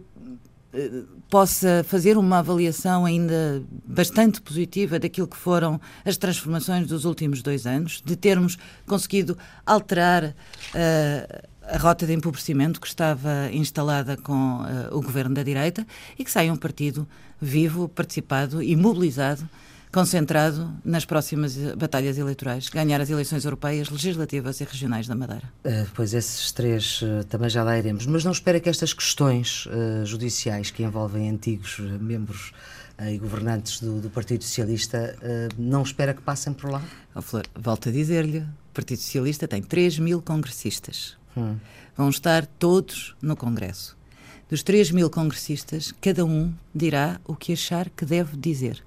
eh, 0.73 1.03
possa 1.29 1.85
fazer 1.87 2.17
uma 2.17 2.39
avaliação 2.39 3.05
ainda 3.05 3.63
bastante 3.87 4.41
positiva 4.41 4.99
daquilo 4.99 5.29
que 5.29 5.37
foram 5.37 5.81
as 6.05 6.17
transformações 6.17 6.87
dos 6.87 7.05
últimos 7.05 7.41
dois 7.41 7.67
anos, 7.67 8.03
de 8.05 8.17
termos 8.17 8.59
conseguido 8.87 9.39
alterar 9.65 10.25
uh, 10.25 11.49
a 11.73 11.79
rota 11.79 12.07
de 12.07 12.13
empobrecimento 12.13 12.81
que 12.81 12.87
estava 12.87 13.49
instalada 13.53 14.17
com 14.17 14.61
uh, 14.61 14.97
o 14.97 15.01
governo 15.01 15.35
da 15.35 15.43
direita 15.43 15.87
e 16.19 16.25
que 16.25 16.31
saia 16.31 16.53
um 16.53 16.57
partido 16.57 17.07
vivo, 17.41 17.89
participado 17.89 18.63
e 18.63 18.75
mobilizado 18.77 19.49
concentrado 19.93 20.73
nas 20.85 21.05
próximas 21.05 21.57
batalhas 21.77 22.17
eleitorais, 22.17 22.69
ganhar 22.69 23.01
as 23.01 23.11
eleições 23.11 23.45
europeias, 23.45 23.91
legislativas 23.91 24.61
e 24.61 24.65
regionais 24.65 25.09
da 25.09 25.17
Madeira. 25.17 25.43
Uh, 25.65 25.85
pois 25.95 26.15
esses 26.15 26.53
três 26.53 27.03
uh, 27.03 27.25
também 27.29 27.51
já 27.51 27.65
lá 27.65 27.77
iremos, 27.77 28.07
mas 28.07 28.25
não 28.25 28.31
espera 28.31 28.61
que 28.61 28.69
estas 28.69 28.93
questões 28.93 29.67
judiciais 30.05 30.71
que 30.71 30.85
envolvem 30.85 31.29
antigos 31.29 31.81
membros 32.01 32.53
e 33.01 33.19
governantes 33.19 33.81
do, 33.81 34.01
do, 34.01 34.11
Partido 34.11 34.45
Socialista, 34.45 35.17
não 35.59 35.83
espera 35.83 36.15
que 36.15 36.23
passem 36.23 36.53
por 36.53 36.71
lá? 36.71 36.83
Oh, 37.15 37.23
Flor, 37.23 37.45
volto 37.59 37.89
a 37.89 37.93
dizer-lhe, 37.93 38.39
o 38.39 38.75
Partido 38.75 38.99
Socialista 38.99 39.49
tem 39.49 39.63
3 39.63 39.99
mil 39.99 40.23
congressistas. 40.23 41.20
Hum. 41.37 41.57
Vão 41.97 42.09
estar 42.09 42.47
todos 42.47 43.15
no 43.21 43.37
Congresso. 43.37 43.97
Dos 44.49 44.63
3 44.63 44.91
mil 44.91 45.09
congressistas, 45.09 45.93
cada 46.01 46.25
um 46.25 46.53
dirá 46.75 47.21
o 47.25 47.37
que 47.37 47.53
achar 47.53 47.89
que 47.89 48.05
deve 48.05 48.37
dizer. 48.37 48.83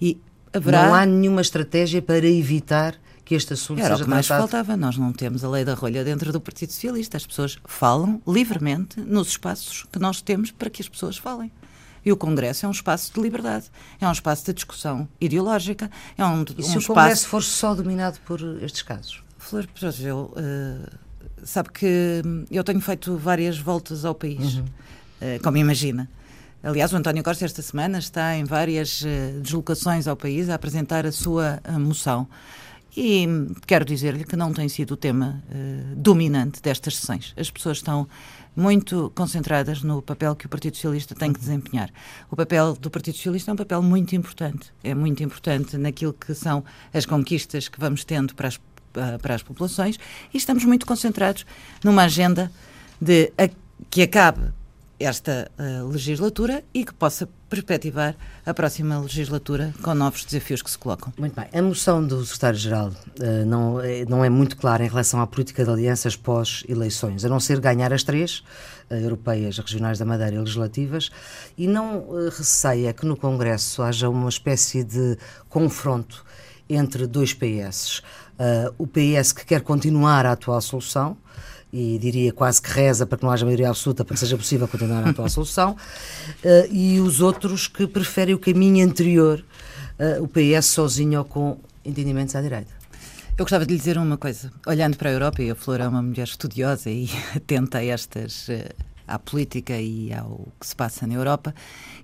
E 0.00 0.20
haverá... 0.52 0.86
Não 0.86 0.94
há 0.94 1.04
nenhuma 1.06 1.40
estratégia 1.40 2.00
para 2.00 2.26
evitar 2.26 2.96
que 3.24 3.34
este 3.34 3.52
assunto 3.54 3.80
Era 3.80 3.94
seja 3.94 4.02
o 4.02 4.06
que 4.06 4.10
mais 4.10 4.26
faltava. 4.26 4.76
Nós 4.76 4.96
não 4.96 5.12
temos 5.12 5.44
a 5.44 5.48
lei 5.48 5.64
da 5.64 5.74
rolha 5.74 6.04
dentro 6.04 6.32
do 6.32 6.40
Partido 6.40 6.72
Socialista. 6.72 7.16
As 7.16 7.26
pessoas 7.26 7.58
falam 7.64 8.20
livremente 8.26 9.00
nos 9.00 9.28
espaços 9.28 9.84
que 9.90 9.98
nós 9.98 10.20
temos 10.20 10.50
para 10.50 10.70
que 10.70 10.82
as 10.82 10.88
pessoas 10.88 11.16
falem. 11.16 11.50
E 12.04 12.12
o 12.12 12.16
Congresso 12.16 12.66
é 12.66 12.68
um 12.68 12.72
espaço 12.72 13.14
de 13.14 13.20
liberdade, 13.20 13.66
é 14.00 14.08
um 14.08 14.12
espaço 14.12 14.44
de 14.44 14.52
discussão 14.52 15.08
ideológica, 15.20 15.88
é 16.18 16.24
um, 16.24 16.44
e 16.58 16.62
se 16.62 16.76
um 16.76 16.80
o 16.80 16.84
Congresso 16.84 17.28
for 17.28 17.42
só 17.42 17.74
dominado 17.76 18.18
por 18.26 18.40
estes 18.60 18.82
casos? 18.82 19.22
Flor, 19.38 19.68
eu, 20.00 20.34
uh, 20.36 20.98
sabe 21.44 21.70
que 21.70 22.22
eu 22.50 22.64
tenho 22.64 22.80
feito 22.80 23.16
várias 23.16 23.58
voltas 23.58 24.04
ao 24.04 24.14
país, 24.14 24.56
uhum. 24.56 24.64
uh, 24.64 25.42
como 25.42 25.56
imagina. 25.56 26.08
Aliás, 26.62 26.92
o 26.92 26.96
António 26.96 27.24
Costa 27.24 27.44
esta 27.44 27.60
semana 27.60 27.98
está 27.98 28.36
em 28.36 28.44
várias 28.44 29.02
uh, 29.02 29.40
deslocações 29.40 30.06
ao 30.06 30.16
país 30.16 30.48
a 30.48 30.54
apresentar 30.54 31.04
a 31.04 31.12
sua 31.12 31.60
uh, 31.68 31.80
moção. 31.80 32.28
E 32.96 33.26
quero 33.66 33.84
dizer-lhe 33.84 34.22
que 34.22 34.36
não 34.36 34.52
tem 34.52 34.68
sido 34.68 34.92
o 34.92 34.96
tema 34.96 35.42
uh, 35.48 35.96
dominante 35.96 36.60
destas 36.62 36.96
sessões. 36.96 37.32
As 37.36 37.50
pessoas 37.50 37.78
estão 37.78 38.06
muito 38.54 39.10
concentradas 39.14 39.82
no 39.82 40.02
papel 40.02 40.36
que 40.36 40.46
o 40.46 40.48
Partido 40.48 40.76
Socialista 40.76 41.14
tem 41.14 41.32
que 41.32 41.40
desempenhar. 41.40 41.90
O 42.30 42.36
papel 42.36 42.74
do 42.74 42.90
Partido 42.90 43.16
Socialista 43.16 43.50
é 43.50 43.54
um 43.54 43.56
papel 43.56 43.82
muito 43.82 44.14
importante. 44.14 44.72
É 44.84 44.94
muito 44.94 45.22
importante 45.22 45.76
naquilo 45.78 46.12
que 46.12 46.34
são 46.34 46.62
as 46.92 47.06
conquistas 47.06 47.66
que 47.66 47.80
vamos 47.80 48.04
tendo 48.04 48.34
para 48.34 48.48
as, 48.48 48.60
para 48.92 49.34
as 49.34 49.42
populações 49.42 49.98
e 50.32 50.36
estamos 50.36 50.64
muito 50.64 50.86
concentrados 50.86 51.46
numa 51.82 52.04
agenda 52.04 52.50
de 53.00 53.32
a, 53.38 53.48
que 53.90 54.02
acabe 54.02 54.52
esta 55.04 55.50
uh, 55.58 55.88
legislatura 55.88 56.62
e 56.72 56.84
que 56.84 56.94
possa 56.94 57.28
perspectivar 57.48 58.14
a 58.46 58.54
próxima 58.54 58.98
legislatura 58.98 59.74
com 59.82 59.94
novos 59.94 60.24
desafios 60.24 60.62
que 60.62 60.70
se 60.70 60.78
colocam. 60.78 61.12
Muito 61.18 61.34
bem. 61.34 61.46
A 61.52 61.62
moção 61.62 62.04
do 62.06 62.24
secretário-geral 62.24 62.88
uh, 62.88 63.46
não, 63.46 63.80
é, 63.80 64.04
não 64.04 64.24
é 64.24 64.30
muito 64.30 64.56
clara 64.56 64.84
em 64.84 64.88
relação 64.88 65.20
à 65.20 65.26
política 65.26 65.64
de 65.64 65.70
alianças 65.70 66.16
pós-eleições, 66.16 67.24
a 67.24 67.28
não 67.28 67.40
ser 67.40 67.60
ganhar 67.60 67.92
as 67.92 68.02
três, 68.02 68.44
uh, 68.90 68.94
europeias, 68.94 69.58
regionais 69.58 69.98
da 69.98 70.04
Madeira 70.04 70.36
e 70.36 70.38
legislativas, 70.38 71.10
e 71.58 71.66
não 71.66 72.06
receia 72.36 72.92
que 72.92 73.04
no 73.04 73.16
Congresso 73.16 73.82
haja 73.82 74.08
uma 74.08 74.28
espécie 74.28 74.84
de 74.84 75.18
confronto 75.48 76.24
entre 76.68 77.06
dois 77.06 77.34
PS. 77.34 78.02
O 78.78 78.86
PS 78.86 79.32
que 79.32 79.44
quer 79.44 79.60
continuar 79.60 80.26
a 80.26 80.32
atual 80.32 80.60
solução, 80.60 81.16
e 81.72 81.98
diria 81.98 82.32
quase 82.32 82.60
que 82.60 82.70
reza 82.70 83.06
para 83.06 83.16
que 83.16 83.24
não 83.24 83.30
haja 83.30 83.46
maioria 83.46 83.70
absoluta 83.70 84.04
para 84.04 84.14
que 84.14 84.20
seja 84.20 84.36
possível 84.36 84.68
continuar 84.68 85.06
a 85.06 85.10
atual 85.10 85.28
solução, 85.30 85.72
uh, 85.72 86.68
e 86.70 87.00
os 87.00 87.20
outros 87.20 87.66
que 87.66 87.86
preferem 87.86 88.34
o 88.34 88.38
caminho 88.38 88.84
anterior, 88.84 89.42
uh, 89.98 90.22
o 90.22 90.28
PS 90.28 90.66
sozinho 90.66 91.20
ou 91.20 91.24
com 91.24 91.58
entendimentos 91.84 92.34
à 92.36 92.42
direita. 92.42 92.70
Eu 93.38 93.46
gostava 93.46 93.64
de 93.64 93.72
lhe 93.72 93.78
dizer 93.78 93.96
uma 93.96 94.18
coisa. 94.18 94.52
Olhando 94.66 94.98
para 94.98 95.08
a 95.08 95.12
Europa, 95.12 95.42
e 95.42 95.50
a 95.50 95.54
Flor 95.54 95.80
é 95.80 95.88
uma 95.88 96.02
mulher 96.02 96.24
estudiosa 96.24 96.90
e 96.90 97.08
atenta 97.34 97.78
a 97.78 97.84
estas, 97.84 98.48
uh, 98.48 98.68
à 99.08 99.18
política 99.18 99.74
e 99.80 100.12
ao 100.12 100.48
que 100.60 100.66
se 100.66 100.76
passa 100.76 101.06
na 101.06 101.14
Europa, 101.14 101.54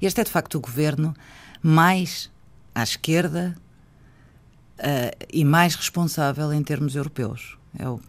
este 0.00 0.22
é 0.22 0.24
de 0.24 0.30
facto 0.30 0.54
o 0.56 0.60
governo 0.60 1.14
mais 1.62 2.30
à 2.74 2.82
esquerda 2.82 3.54
e 5.32 5.44
mais 5.44 5.74
responsável 5.74 6.52
em 6.52 6.62
termos 6.62 6.94
europeus. 6.94 7.56
É 7.78 7.88
o, 7.88 8.00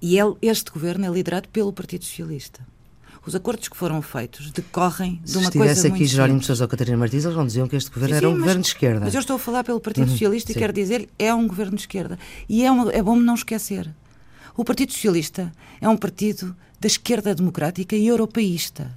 e 0.00 0.18
ele, 0.18 0.34
este 0.42 0.70
governo 0.72 1.06
é 1.06 1.08
liderado 1.08 1.48
pelo 1.48 1.72
Partido 1.72 2.04
Socialista. 2.04 2.66
Os 3.24 3.36
acordos 3.36 3.68
que 3.68 3.76
foram 3.76 4.02
feitos 4.02 4.50
decorrem 4.50 5.20
de 5.24 5.38
uma 5.38 5.48
coisa 5.48 5.52
muito 5.52 5.52
Se 5.52 5.58
estivesse 5.58 5.86
aqui 5.86 6.04
Jerónimo 6.06 6.42
Sousa 6.42 6.64
ou 6.64 6.68
Catarina 6.68 6.96
Martins, 6.96 7.24
eles 7.24 7.36
não 7.36 7.46
diziam 7.46 7.68
que 7.68 7.76
este 7.76 7.88
governo 7.88 8.14
sim, 8.14 8.16
era 8.16 8.28
um 8.28 8.32
mas, 8.32 8.40
governo 8.40 8.62
de 8.62 8.68
esquerda. 8.68 9.00
Mas 9.04 9.14
eu 9.14 9.20
estou 9.20 9.36
a 9.36 9.38
falar 9.38 9.62
pelo 9.62 9.80
Partido 9.80 10.06
uhum, 10.06 10.12
Socialista 10.12 10.52
sim. 10.52 10.58
e 10.58 10.60
quero 10.60 10.72
dizer 10.72 11.08
é 11.16 11.32
um 11.32 11.46
governo 11.46 11.76
de 11.76 11.82
esquerda. 11.82 12.18
E 12.48 12.64
é, 12.64 12.70
uma, 12.70 12.90
é 12.90 13.00
bom 13.00 13.14
não 13.14 13.36
esquecer. 13.36 13.88
O 14.56 14.64
Partido 14.64 14.92
Socialista 14.92 15.52
é 15.80 15.88
um 15.88 15.96
partido 15.96 16.56
da 16.80 16.88
esquerda 16.88 17.32
democrática 17.32 17.94
e 17.94 18.08
europeísta. 18.08 18.92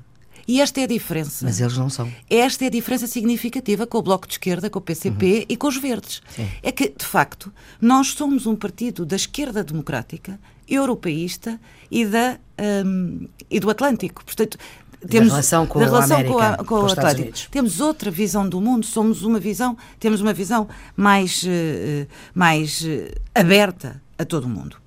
E 0.48 0.62
esta 0.62 0.80
é 0.82 0.84
a 0.84 0.88
diferença. 0.88 1.46
Mas 1.46 1.60
eles 1.60 1.78
não 1.78 1.90
são. 1.90 2.12
Esta 2.30 2.66
é 2.66 2.68
a 2.68 2.72
diferença 2.72 3.08
significativa 3.08 3.88
com 3.88 3.98
o 3.98 4.02
Bloco 4.02 4.28
de 4.28 4.34
Esquerda, 4.34 4.70
com 4.70 4.80
o 4.80 4.82
PCP 4.82 5.26
uhum. 5.26 5.46
e 5.50 5.58
com 5.58 5.68
os 5.68 5.78
Verdes. 5.78 6.22
Sim. 6.36 6.48
É 6.62 6.72
que, 6.72 6.90
de 6.90 7.06
facto, 7.06 7.52
nós 7.82 8.10
somos 8.10 8.46
um 8.46 8.56
partido 8.56 9.06
da 9.06 9.16
esquerda 9.16 9.64
democrática 9.64 10.40
europeísta 10.68 11.60
e, 11.90 12.06
da, 12.06 12.38
um, 12.86 13.28
e 13.50 13.60
do 13.60 13.70
Atlântico. 13.70 14.24
Portanto, 14.24 14.58
temos, 15.08 15.30
da 15.30 15.36
relação 15.36 15.68
com, 15.68 15.80
da 15.80 15.86
relação 15.86 16.18
América, 16.18 16.34
com, 16.34 16.42
a, 16.42 16.58
com, 16.58 16.66
com 16.66 16.76
o 16.76 16.86
Atlântico. 16.86 17.22
Unidos. 17.22 17.48
Temos 17.52 17.80
outra 17.80 18.12
visão 18.12 18.48
do 18.48 18.62
mundo, 18.62 18.86
somos 18.86 19.24
uma 19.24 19.40
visão, 19.40 19.78
temos 20.00 20.22
uma 20.22 20.34
visão 20.34 20.68
mais, 20.96 21.44
uh, 21.44 22.08
mais 22.34 22.82
uh, 22.82 23.12
aberta 23.34 24.02
a 24.18 24.26
todo 24.26 24.46
o 24.46 24.50
mundo. 24.50 24.78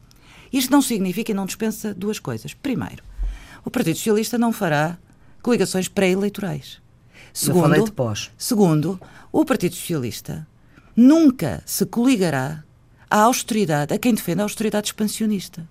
Isto 0.52 0.70
não 0.70 0.80
significa 0.80 1.32
e 1.32 1.34
não 1.34 1.46
dispensa 1.46 1.94
duas 1.94 2.18
coisas. 2.18 2.54
Primeiro, 2.54 3.02
o 3.64 3.70
Partido 3.70 3.96
Socialista 3.96 4.38
não 4.38 4.52
fará 4.52 4.98
coligações 5.48 5.88
pré-eleitorais. 5.88 6.78
Segundo, 7.32 7.82
de 7.82 7.92
pós. 7.92 8.30
segundo, 8.36 9.00
o 9.32 9.46
Partido 9.46 9.74
Socialista 9.74 10.46
nunca 10.94 11.62
se 11.64 11.86
coligará 11.86 12.62
à 13.08 13.20
austeridade, 13.22 13.94
a 13.94 13.98
quem 13.98 14.12
defende 14.12 14.40
a 14.40 14.42
austeridade 14.42 14.88
expansionista. 14.88 15.66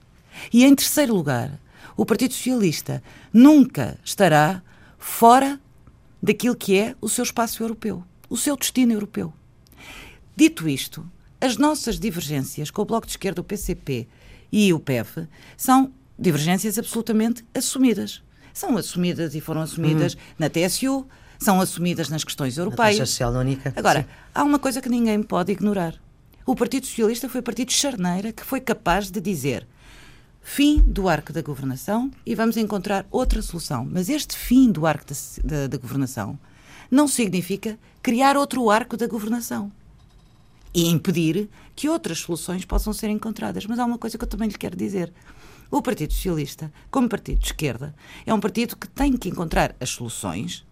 E 0.51 0.65
em 0.65 0.73
terceiro 0.73 1.13
lugar, 1.13 1.59
o 1.95 2.07
Partido 2.07 2.33
Socialista 2.33 3.03
nunca 3.31 3.99
estará 4.03 4.63
fora 4.97 5.61
daquilo 6.23 6.55
que 6.55 6.75
é 6.75 6.95
o 6.99 7.07
seu 7.07 7.23
espaço 7.23 7.61
europeu, 7.61 8.03
o 8.27 8.35
seu 8.35 8.57
destino 8.57 8.93
europeu. 8.93 9.31
Dito 10.35 10.67
isto, 10.67 11.07
as 11.39 11.55
nossas 11.55 11.99
divergências 11.99 12.71
com 12.71 12.81
o 12.81 12.85
Bloco 12.85 13.05
de 13.05 13.13
Esquerda, 13.13 13.41
o 13.41 13.43
PCP 13.43 14.07
e 14.51 14.73
o 14.73 14.79
PEV 14.79 15.27
são 15.55 15.93
divergências 16.17 16.79
absolutamente 16.79 17.45
assumidas. 17.53 18.23
São 18.57 18.75
assumidas 18.75 19.35
e 19.35 19.39
foram 19.39 19.61
assumidas 19.61 20.15
uhum. 20.15 20.19
na 20.39 20.49
TSU, 20.49 21.05
são 21.37 21.61
assumidas 21.61 22.09
nas 22.09 22.23
questões 22.23 22.57
europeias. 22.57 22.97
Na 22.97 23.05
social 23.05 23.31
única. 23.33 23.71
Agora, 23.75 24.01
Sim. 24.01 24.07
há 24.33 24.43
uma 24.43 24.57
coisa 24.57 24.81
que 24.81 24.89
ninguém 24.89 25.21
pode 25.21 25.51
ignorar. 25.51 25.93
O 26.43 26.55
Partido 26.55 26.87
Socialista 26.87 27.29
foi 27.29 27.41
o 27.41 27.43
partido 27.43 27.71
charneira 27.71 28.33
que 28.33 28.43
foi 28.43 28.59
capaz 28.59 29.11
de 29.11 29.21
dizer 29.21 29.67
fim 30.41 30.79
do 30.79 31.07
arco 31.07 31.31
da 31.31 31.43
governação 31.43 32.09
e 32.25 32.33
vamos 32.33 32.57
encontrar 32.57 33.05
outra 33.11 33.43
solução. 33.43 33.87
Mas 33.87 34.09
este 34.09 34.35
fim 34.35 34.71
do 34.71 34.87
arco 34.87 35.05
da, 35.05 35.15
da, 35.43 35.67
da 35.67 35.77
governação 35.77 36.39
não 36.89 37.07
significa 37.07 37.77
criar 38.01 38.35
outro 38.35 38.71
arco 38.71 38.97
da 38.97 39.05
governação 39.05 39.71
e 40.73 40.87
impedir 40.87 41.47
que 41.75 41.87
outras 41.87 42.19
soluções 42.19 42.65
possam 42.65 42.91
ser 42.91 43.09
encontradas. 43.09 43.67
Mas 43.67 43.77
há 43.77 43.85
uma 43.85 43.99
coisa 43.99 44.17
que 44.17 44.23
eu 44.23 44.27
também 44.27 44.47
lhe 44.47 44.57
quero 44.57 44.75
dizer. 44.75 45.13
O 45.69 45.81
Partido 45.81 46.13
Socialista, 46.13 46.71
como 46.89 47.09
partido 47.09 47.39
de 47.39 47.47
esquerda, 47.47 47.93
é 48.25 48.33
um 48.33 48.39
partido 48.39 48.77
que 48.77 48.87
tem 48.87 49.17
que 49.17 49.29
encontrar 49.29 49.75
as 49.79 49.89
soluções 49.89 50.65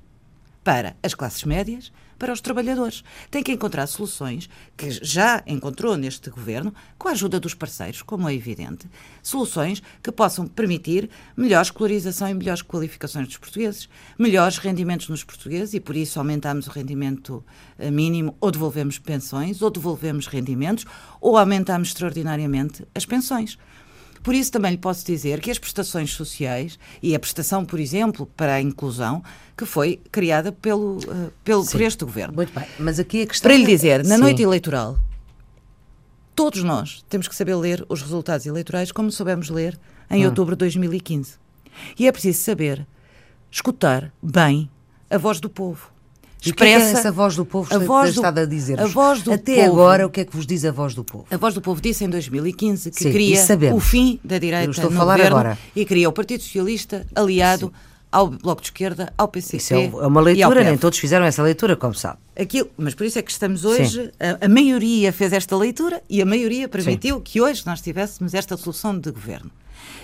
para 0.63 0.95
as 1.03 1.13
classes 1.13 1.43
médias, 1.43 1.91
para 2.17 2.34
os 2.34 2.41
trabalhadores. 2.41 3.03
Tem 3.29 3.43
que 3.43 3.51
encontrar 3.51 3.86
soluções 3.88 4.49
que 4.75 4.89
já 4.89 5.43
encontrou 5.45 5.95
neste 5.95 6.29
governo, 6.29 6.73
com 6.97 7.08
a 7.08 7.12
ajuda 7.12 7.39
dos 7.39 7.53
parceiros, 7.53 8.01
como 8.01 8.27
é 8.27 8.34
evidente, 8.34 8.89
soluções 9.21 9.84
que 10.01 10.12
possam 10.12 10.47
permitir 10.47 11.10
melhor 11.36 11.62
escolarização 11.62 12.29
e 12.29 12.34
melhores 12.34 12.63
qualificações 12.63 13.27
dos 13.27 13.38
portugueses, 13.38 13.89
melhores 14.17 14.58
rendimentos 14.58 15.10
nos 15.10 15.23
portugueses 15.23 15.73
e 15.73 15.79
por 15.79 15.95
isso 15.95 16.17
aumentamos 16.17 16.67
o 16.67 16.71
rendimento 16.71 17.43
eh, 17.77 17.91
mínimo 17.91 18.36
ou 18.39 18.49
devolvemos 18.49 18.97
pensões 18.97 19.62
ou 19.62 19.69
devolvemos 19.69 20.27
rendimentos 20.27 20.86
ou 21.21 21.38
aumentamos 21.38 21.89
extraordinariamente 21.89 22.88
as 22.95 23.05
pensões. 23.05 23.58
Por 24.25 24.33
isso 24.33 24.51
também 24.51 24.71
lhe 24.71 24.77
posso 24.79 25.05
dizer 25.05 25.39
que 25.39 25.51
as 25.51 25.59
prestações 25.59 26.11
sociais 26.11 26.79
e 26.99 27.13
a 27.13 27.19
prestação, 27.19 27.63
por 27.63 27.79
exemplo, 27.79 28.25
para 28.35 28.55
a 28.55 28.59
inclusão, 28.59 29.23
que 29.55 29.67
foi 29.67 30.01
criada 30.11 30.51
pelo, 30.51 30.97
uh, 30.97 31.31
pelo, 31.43 31.63
por 31.63 31.79
este 31.79 32.03
governo. 32.03 32.33
Muito 32.33 32.51
bem, 32.51 32.67
mas 32.79 32.97
aqui 32.97 33.21
a 33.21 33.27
questão... 33.27 33.47
Para 33.47 33.55
lhe 33.55 33.67
dizer, 33.67 34.03
na 34.03 34.15
Sim. 34.15 34.21
noite 34.21 34.41
eleitoral, 34.41 34.97
todos 36.35 36.63
nós 36.63 37.05
temos 37.07 37.27
que 37.27 37.35
saber 37.35 37.53
ler 37.53 37.85
os 37.88 38.01
resultados 38.01 38.47
eleitorais 38.47 38.91
como 38.91 39.11
soubemos 39.11 39.51
ler 39.51 39.79
em 40.09 40.23
hum. 40.23 40.29
outubro 40.29 40.55
de 40.55 40.59
2015. 40.61 41.35
E 41.99 42.07
é 42.07 42.11
preciso 42.11 42.41
saber 42.41 42.88
escutar 43.51 44.11
bem 44.23 44.67
a 45.07 45.19
voz 45.19 45.39
do 45.39 45.51
povo. 45.51 45.91
E 46.45 46.52
o 46.52 46.54
que 46.54 46.63
é, 46.63 46.74
essa 46.74 47.12
voz 47.12 47.36
do 47.36 47.45
povo 47.45 47.74
a 47.74 47.80
voz 47.80 48.13
do, 48.13 48.19
estado 48.19 48.39
a 48.39 48.45
dizer 48.45 48.80
a 48.80 48.86
voz 48.86 49.24
do 49.24 49.34
Até 49.34 49.65
povo, 49.65 49.82
agora, 49.82 50.06
o 50.06 50.10
que 50.10 50.21
é 50.21 50.26
que 50.26 50.36
vos 50.36 50.45
diz 50.45 50.63
a 50.63 50.71
voz 50.71 50.93
do 50.93 51.04
povo? 51.04 51.26
A 51.32 51.38
voz 51.38 51.54
do 51.54 51.62
povo 51.62 51.82
disse 51.82 52.04
em 52.04 52.10
2015 52.10 52.91
que 52.91 53.04
Sim, 53.04 53.12
queria 53.12 53.39
o 53.74 53.80
fim 53.80 54.19
da 54.24 54.38
direita 54.38 54.69
estou 54.69 54.91
no 54.91 54.95
a 54.95 55.00
falar 55.00 55.17
governo 55.17 55.38
agora. 55.38 55.58
e 55.76 55.86
queria 55.86 56.08
o 56.08 56.12
Partido 56.12 56.43
Socialista 56.43 57.06
aliado 57.15 57.67
Sim. 57.67 57.74
ao 58.12 58.28
Bloco 58.28 58.62
de 58.62 58.67
Esquerda, 58.67 59.12
ao 59.17 59.28
PCP 59.28 59.58
Isso 59.58 59.74
é, 59.74 59.86
é 59.86 60.08
uma 60.08 60.21
leitura, 60.21 60.63
nem 60.63 60.78
todos 60.78 61.00
fizeram 61.00 61.26
essa 61.26 61.41
leitura, 61.41 61.76
como 61.76 61.95
sabe. 61.95 62.19
Aquilo, 62.39 62.69
mas 62.78 62.93
por 62.93 63.06
isso 63.06 63.17
é 63.17 63.21
que 63.21 63.32
estamos 63.32 63.65
hoje, 63.65 64.12
a, 64.19 64.45
a, 64.45 64.50
maioria 64.50 65.12
fez 65.12 65.34
esta 65.34 65.58
leitura 65.58 66.04
e 66.08 66.21
a 66.21 66.26
maioria 66.26 66.67
permitiu 66.67 67.17
Sim. 67.17 67.21
que 67.24 67.41
hoje 67.41 67.63
nós 67.65 67.82
tivéssemos 67.82 68.34
esta 68.34 68.56
solução 68.56 68.98
de 68.98 69.12
governo. 69.12 69.50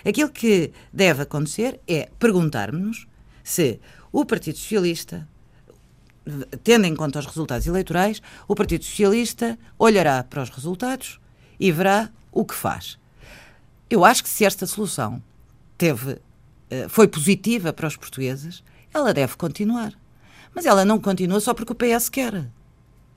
Aquilo 0.05 0.29
que 0.29 0.71
deve 0.91 1.21
acontecer 1.21 1.79
é 1.87 2.09
perguntarmos 2.17 3.07
se 3.43 3.79
o 4.11 4.25
Partido 4.25 4.57
Socialista, 4.57 5.27
tendo 6.63 6.85
em 6.85 6.95
conta 6.95 7.19
os 7.19 7.25
resultados 7.25 7.65
eleitorais, 7.67 8.21
o 8.47 8.55
Partido 8.55 8.85
Socialista 8.85 9.57
olhará 9.77 10.23
para 10.23 10.43
os 10.43 10.49
resultados 10.49 11.19
e 11.59 11.71
verá 11.71 12.09
o 12.31 12.45
que 12.45 12.53
faz. 12.53 12.97
Eu 13.89 14.05
acho 14.05 14.23
que 14.23 14.29
se 14.29 14.45
esta 14.45 14.65
solução 14.65 15.21
teve, 15.77 16.17
eh, 16.69 16.87
foi 16.87 17.07
positiva 17.07 17.73
para 17.73 17.87
os 17.87 17.97
portugueses, 17.97 18.63
ela 18.93 19.13
deve 19.13 19.35
continuar. 19.35 19.93
Mas 20.53 20.65
ela 20.65 20.85
não 20.85 20.99
continua 20.99 21.39
só 21.39 21.53
porque 21.53 21.71
o 21.71 21.75
PS 21.75 22.09
quer. 22.09 22.47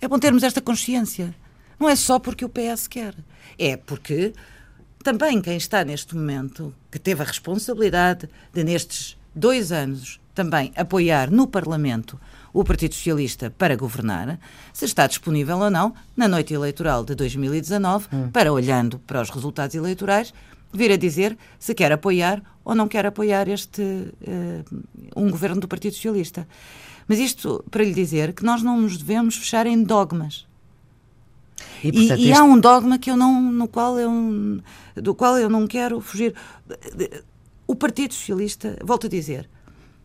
É 0.00 0.08
bom 0.08 0.18
termos 0.18 0.42
esta 0.42 0.60
consciência. 0.60 1.34
Não 1.78 1.88
é 1.88 1.96
só 1.96 2.18
porque 2.18 2.44
o 2.44 2.48
PS 2.48 2.86
quer. 2.88 3.14
É 3.58 3.76
porque 3.76 4.32
também 5.02 5.40
quem 5.40 5.56
está 5.56 5.84
neste 5.84 6.14
momento, 6.14 6.74
que 6.90 6.98
teve 6.98 7.22
a 7.22 7.26
responsabilidade 7.26 8.28
de, 8.52 8.64
nestes 8.64 9.16
dois 9.34 9.70
anos, 9.70 10.20
também 10.34 10.72
apoiar 10.76 11.30
no 11.30 11.46
Parlamento 11.46 12.18
o 12.52 12.64
Partido 12.64 12.94
Socialista 12.94 13.50
para 13.50 13.76
governar, 13.76 14.38
se 14.72 14.84
está 14.84 15.06
disponível 15.06 15.58
ou 15.58 15.70
não, 15.70 15.94
na 16.16 16.28
noite 16.28 16.54
eleitoral 16.54 17.04
de 17.04 17.14
2019, 17.14 18.06
hum. 18.12 18.30
para, 18.30 18.52
olhando 18.52 18.98
para 19.00 19.20
os 19.20 19.30
resultados 19.30 19.74
eleitorais, 19.74 20.32
vir 20.72 20.92
a 20.92 20.96
dizer 20.96 21.36
se 21.58 21.74
quer 21.74 21.92
apoiar 21.92 22.42
ou 22.64 22.74
não 22.74 22.88
quer 22.88 23.06
apoiar 23.06 23.48
este 23.48 23.82
uh, 23.82 24.82
um 25.16 25.30
governo 25.30 25.60
do 25.60 25.68
Partido 25.68 25.94
Socialista. 25.94 26.46
Mas 27.06 27.18
isto 27.18 27.64
para 27.70 27.84
lhe 27.84 27.92
dizer 27.92 28.32
que 28.32 28.44
nós 28.44 28.62
não 28.62 28.80
nos 28.80 28.96
devemos 28.96 29.36
fechar 29.36 29.66
em 29.66 29.82
dogmas. 29.82 30.46
E, 31.82 31.92
portanto, 31.92 32.20
e, 32.20 32.28
e 32.28 32.32
há 32.32 32.42
um 32.42 32.58
dogma 32.58 32.98
que 32.98 33.10
eu 33.10 33.16
não, 33.16 33.40
no 33.40 33.68
qual 33.68 33.98
eu, 33.98 34.10
do 34.96 35.14
qual 35.14 35.38
eu 35.38 35.50
não 35.50 35.66
quero 35.66 36.00
fugir. 36.00 36.34
O 37.66 37.74
Partido 37.74 38.14
Socialista, 38.14 38.78
volto 38.82 39.06
a 39.06 39.10
dizer, 39.10 39.48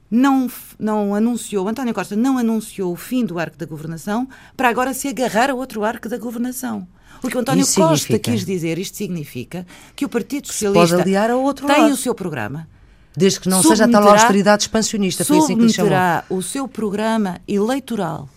não, 0.10 0.50
não 0.80 1.14
anunciou, 1.14 1.68
António 1.68 1.94
Costa 1.94 2.16
não 2.16 2.38
anunciou 2.38 2.92
o 2.92 2.96
fim 2.96 3.26
do 3.26 3.38
arco 3.38 3.58
da 3.58 3.66
governação 3.66 4.28
para 4.58 4.70
agora 4.70 4.94
se 4.94 5.08
agarrar 5.08 5.50
a 5.50 5.54
outro 5.54 5.84
arco 5.84 6.10
da 6.10 6.18
governação. 6.18 6.88
O 7.22 7.28
que 7.28 7.36
o 7.36 7.40
António 7.40 7.64
Isso 7.64 7.76
Costa 7.76 7.98
significa. 7.98 8.32
quis 8.32 8.46
dizer, 8.46 8.78
isto 8.78 8.98
significa 8.98 9.68
que 9.96 10.06
o 10.06 10.10
Partido 10.10 10.48
Socialista 10.48 11.04
tem 11.04 11.82
lado. 11.82 11.94
o 11.94 11.98
seu 11.98 12.16
programa. 12.16 12.68
Desde 13.16 13.40
que 13.42 13.50
não 13.50 13.62
seja 13.62 13.86
a 13.86 13.88
tal 13.88 14.08
austeridade 14.08 14.64
expansionista. 14.64 15.26
Foi 15.26 15.40
assim 15.40 15.58
que 15.58 15.64
lhe 15.64 15.74
chamou. 15.74 15.92
o 16.30 16.42
seu 16.42 16.68
programa 16.68 17.42
eleitoral 17.48 18.30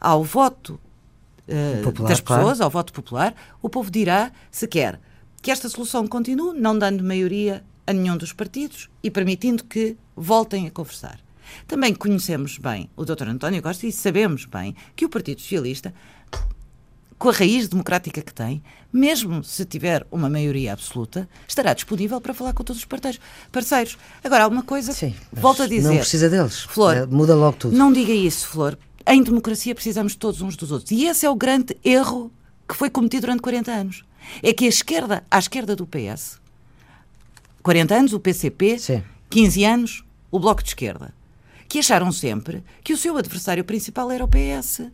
ao 0.00 0.22
voto 0.22 0.78
uh, 1.48 1.82
popular, 1.82 2.08
das 2.08 2.20
pessoas, 2.20 2.42
claro. 2.42 2.64
ao 2.64 2.70
voto 2.70 2.92
popular, 2.92 3.34
o 3.62 3.68
povo 3.68 3.90
dirá 3.90 4.30
se 4.50 4.68
quer 4.68 5.00
que 5.40 5.50
esta 5.50 5.68
solução 5.68 6.06
continue, 6.06 6.58
não 6.58 6.78
dando 6.78 7.02
maioria 7.02 7.64
a 7.86 7.92
nenhum 7.92 8.16
dos 8.16 8.32
partidos 8.32 8.90
e 9.02 9.10
permitindo 9.10 9.64
que 9.64 9.96
voltem 10.18 10.66
a 10.66 10.70
conversar. 10.70 11.18
Também 11.66 11.94
conhecemos 11.94 12.58
bem 12.58 12.90
o 12.96 13.04
Dr. 13.04 13.28
António 13.28 13.62
Costa 13.62 13.86
e 13.86 13.92
sabemos 13.92 14.44
bem 14.44 14.74
que 14.94 15.04
o 15.04 15.08
Partido 15.08 15.40
Socialista, 15.40 15.94
com 17.18 17.30
a 17.30 17.32
raiz 17.32 17.68
democrática 17.68 18.22
que 18.22 18.32
tem, 18.32 18.62
mesmo 18.92 19.42
se 19.42 19.64
tiver 19.64 20.06
uma 20.10 20.28
maioria 20.28 20.72
absoluta, 20.72 21.28
estará 21.46 21.72
disponível 21.74 22.20
para 22.20 22.34
falar 22.34 22.52
com 22.52 22.62
todos 22.62 22.82
os 22.82 22.88
parceiros. 23.50 23.98
Agora, 24.22 24.44
há 24.44 24.48
uma 24.48 24.62
coisa, 24.62 24.92
Sim, 24.92 25.14
volto 25.32 25.62
a 25.62 25.66
dizer. 25.66 25.88
Não 25.88 25.96
precisa 25.96 26.28
deles. 26.28 26.60
Flor, 26.60 26.96
é, 26.96 27.06
muda 27.06 27.34
logo 27.34 27.56
tudo. 27.56 27.76
Não 27.76 27.92
diga 27.92 28.12
isso, 28.12 28.48
Flor. 28.48 28.78
Em 29.06 29.22
democracia 29.22 29.74
precisamos 29.74 30.14
todos 30.14 30.42
uns 30.42 30.56
dos 30.56 30.70
outros. 30.70 30.90
E 30.90 31.06
esse 31.06 31.24
é 31.24 31.30
o 31.30 31.34
grande 31.34 31.76
erro 31.82 32.30
que 32.68 32.76
foi 32.76 32.90
cometido 32.90 33.22
durante 33.22 33.40
40 33.40 33.72
anos. 33.72 34.04
É 34.42 34.52
que 34.52 34.66
a 34.66 34.68
esquerda, 34.68 35.24
à 35.30 35.38
esquerda 35.38 35.74
do 35.74 35.86
PS, 35.86 36.38
40 37.62 37.94
anos 37.94 38.12
o 38.12 38.20
PCP, 38.20 38.78
Sim. 38.78 39.02
15 39.30 39.64
anos 39.64 40.04
o 40.30 40.38
Bloco 40.38 40.62
de 40.62 40.70
Esquerda, 40.70 41.14
que 41.68 41.78
acharam 41.78 42.10
sempre 42.12 42.62
que 42.82 42.92
o 42.92 42.96
seu 42.96 43.16
adversário 43.16 43.64
principal 43.64 44.10
era 44.10 44.24
o 44.24 44.28
PS. 44.28 44.90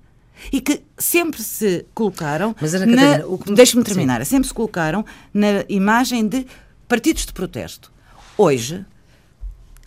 E 0.53 0.61
que 0.61 0.83
sempre 0.99 1.41
se 1.41 1.87
colocaram. 1.95 2.57
Mas, 2.61 2.75
Ana 2.75 2.87
Catarina, 2.87 3.27
o 3.29 3.39
que... 3.39 3.53
Deixe-me 3.53 3.85
terminar. 3.85 4.25
Sim. 4.25 4.31
Sempre 4.31 4.49
se 4.49 4.55
colocaram 4.55 5.05
na 5.33 5.65
imagem 5.69 6.27
de 6.27 6.45
partidos 6.89 7.25
de 7.25 7.33
protesto. 7.33 7.93
Hoje, 8.37 8.85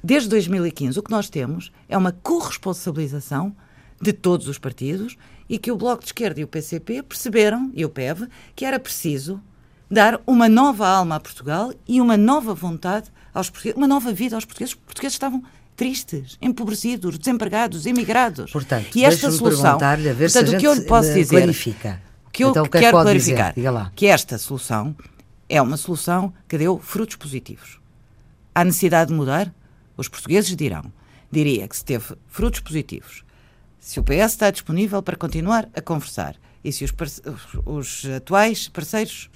desde 0.01 0.29
2015, 0.29 0.97
o 0.99 1.03
que 1.03 1.11
nós 1.11 1.29
temos 1.29 1.69
é 1.89 1.97
uma 1.97 2.13
corresponsabilização 2.13 3.53
de 4.01 4.13
todos 4.13 4.47
os 4.47 4.57
partidos 4.57 5.17
e 5.49 5.57
que 5.57 5.71
o 5.71 5.75
Bloco 5.75 6.01
de 6.01 6.09
Esquerda 6.09 6.39
e 6.39 6.43
o 6.43 6.47
PCP 6.47 7.03
perceberam, 7.03 7.71
e 7.73 7.83
o 7.83 7.89
PEV, 7.89 8.27
que 8.55 8.63
era 8.63 8.79
preciso 8.79 9.41
dar 9.89 10.21
uma 10.25 10.47
nova 10.47 10.87
alma 10.87 11.15
a 11.15 11.19
Portugal 11.19 11.73
e 11.87 11.99
uma 12.01 12.17
nova 12.17 12.53
vontade 12.53 13.11
aos 13.37 13.49
portugueses, 13.49 13.77
uma 13.77 13.87
nova 13.87 14.11
vida 14.13 14.35
aos 14.35 14.45
portugueses. 14.45 14.73
Os 14.73 14.79
portugueses 14.79 15.15
estavam 15.15 15.43
tristes, 15.75 16.37
empobrecidos, 16.41 17.17
desempregados, 17.17 17.85
emigrados. 17.85 18.51
Portanto, 18.51 18.95
e 18.95 19.05
esta 19.05 19.31
solução, 19.31 19.77
a 19.81 19.95
ver 19.95 20.31
portanto, 20.31 20.49
se 20.49 20.55
o 20.55 20.59
que 20.59 20.67
eu 20.67 20.73
lhe 20.73 20.81
posso 20.81 21.13
dizer, 21.13 21.37
clarifica. 21.37 22.01
O 22.25 22.29
que 22.31 22.43
eu 22.43 22.49
então, 22.49 22.65
que 22.65 22.77
é 22.77 22.81
quero 22.81 23.01
clarificar, 23.01 23.53
que 23.95 24.07
esta 24.07 24.37
solução 24.37 24.95
é 25.47 25.61
uma 25.61 25.77
solução 25.77 26.33
que 26.47 26.57
deu 26.57 26.79
frutos 26.79 27.15
positivos. 27.15 27.79
Há 28.53 28.65
necessidade 28.65 29.09
de 29.09 29.15
mudar? 29.15 29.53
Os 29.95 30.07
portugueses 30.07 30.55
dirão. 30.55 30.91
Diria 31.31 31.67
que 31.67 31.75
se 31.75 31.83
teve 31.83 32.15
frutos 32.27 32.59
positivos, 32.61 33.23
se 33.79 33.99
o 33.99 34.03
PS 34.03 34.31
está 34.31 34.49
disponível 34.49 35.01
para 35.01 35.15
continuar 35.15 35.69
a 35.73 35.81
conversar 35.81 36.35
e 36.63 36.71
se 36.71 36.83
os, 36.83 36.93
os 37.65 38.05
atuais 38.15 38.67
parceiros 38.67 39.29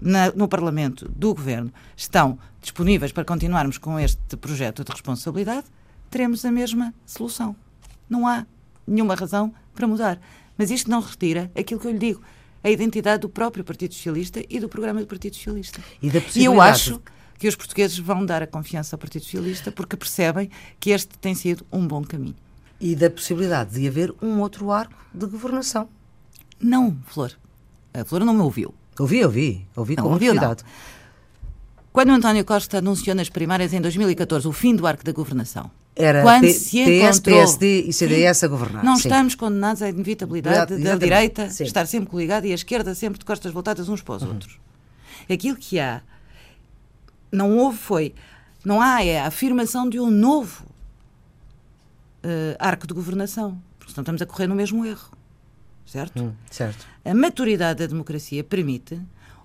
na, 0.00 0.32
no 0.32 0.48
Parlamento 0.48 1.08
do 1.08 1.34
Governo 1.34 1.72
estão 1.96 2.38
disponíveis 2.60 3.12
para 3.12 3.24
continuarmos 3.24 3.78
com 3.78 3.98
este 3.98 4.36
projeto 4.36 4.84
de 4.84 4.90
responsabilidade, 4.90 5.66
teremos 6.10 6.44
a 6.44 6.50
mesma 6.50 6.92
solução. 7.06 7.56
Não 8.08 8.26
há 8.26 8.46
nenhuma 8.86 9.14
razão 9.14 9.54
para 9.74 9.86
mudar. 9.86 10.20
Mas 10.56 10.70
isto 10.70 10.90
não 10.90 11.00
retira 11.00 11.50
aquilo 11.56 11.80
que 11.80 11.86
eu 11.86 11.92
lhe 11.92 11.98
digo, 11.98 12.22
a 12.62 12.70
identidade 12.70 13.22
do 13.22 13.28
próprio 13.28 13.64
Partido 13.64 13.94
Socialista 13.94 14.42
e 14.48 14.60
do 14.60 14.68
programa 14.68 15.00
do 15.00 15.06
Partido 15.06 15.34
Socialista. 15.34 15.80
E, 16.00 16.10
da 16.10 16.20
e 16.34 16.44
eu 16.44 16.60
acho 16.60 17.00
que 17.38 17.48
os 17.48 17.56
portugueses 17.56 17.98
vão 17.98 18.24
dar 18.24 18.42
a 18.42 18.46
confiança 18.46 18.94
ao 18.94 18.98
Partido 18.98 19.24
Socialista 19.24 19.72
porque 19.72 19.96
percebem 19.96 20.50
que 20.78 20.90
este 20.90 21.18
tem 21.18 21.34
sido 21.34 21.66
um 21.72 21.86
bom 21.86 22.02
caminho. 22.04 22.36
E 22.80 22.94
da 22.94 23.10
possibilidade 23.10 23.80
de 23.80 23.88
haver 23.88 24.14
um 24.22 24.40
outro 24.40 24.70
arco 24.70 24.94
de 25.12 25.26
governação. 25.26 25.88
Não, 26.60 26.96
Flor. 27.06 27.32
A 27.92 28.04
Flor 28.04 28.24
não 28.24 28.34
me 28.34 28.42
ouviu. 28.42 28.74
Ouvi, 29.02 29.24
ouvi. 29.24 29.66
Ouvi 29.74 29.96
não, 29.96 30.04
com 30.04 30.10
ouviu, 30.12 30.30
cuidado. 30.30 30.62
Não. 30.62 30.70
Quando 31.92 32.10
António 32.10 32.44
Costa 32.44 32.78
anunciou 32.78 33.16
nas 33.16 33.28
primárias 33.28 33.72
em 33.72 33.80
2014 33.80 34.46
o 34.46 34.52
fim 34.52 34.76
do 34.76 34.86
arco 34.86 35.04
da 35.04 35.10
governação, 35.10 35.68
era 35.94 36.22
quando 36.22 36.42
P 36.42 36.52
se 36.52 36.84
PS, 36.84 37.20
PSD 37.20 37.82
e 37.82 37.92
CDS 37.92 38.44
a 38.44 38.48
governar. 38.48 38.84
Não 38.84 38.96
sim. 38.96 39.08
estamos 39.08 39.34
condenados 39.34 39.82
à 39.82 39.88
inevitabilidade 39.88 40.78
da 40.78 40.94
direita 40.94 41.50
sim. 41.50 41.64
estar 41.64 41.84
sempre 41.86 42.08
coligada 42.08 42.46
e 42.46 42.52
a 42.52 42.54
esquerda 42.54 42.94
sempre 42.94 43.18
de 43.18 43.24
costas 43.24 43.52
voltadas 43.52 43.88
uns 43.88 44.00
para 44.00 44.14
os 44.14 44.22
uhum. 44.22 44.28
outros. 44.28 44.58
Aquilo 45.28 45.56
que 45.56 45.80
há, 45.80 46.00
não 47.30 47.58
houve 47.58 47.78
foi, 47.78 48.14
não 48.64 48.80
há 48.80 49.04
é 49.04 49.20
a 49.20 49.26
afirmação 49.26 49.88
de 49.88 49.98
um 49.98 50.10
novo 50.10 50.64
uh, 52.24 52.56
arco 52.60 52.86
de 52.86 52.94
governação, 52.94 53.60
porque 53.78 53.92
senão 53.92 54.02
estamos 54.02 54.22
a 54.22 54.26
correr 54.26 54.46
no 54.46 54.54
mesmo 54.54 54.86
erro. 54.86 55.10
Certo? 55.84 56.22
Hum, 56.22 56.32
certo. 56.50 56.86
A 57.04 57.14
maturidade 57.14 57.80
da 57.80 57.86
democracia 57.86 58.42
permite 58.42 59.00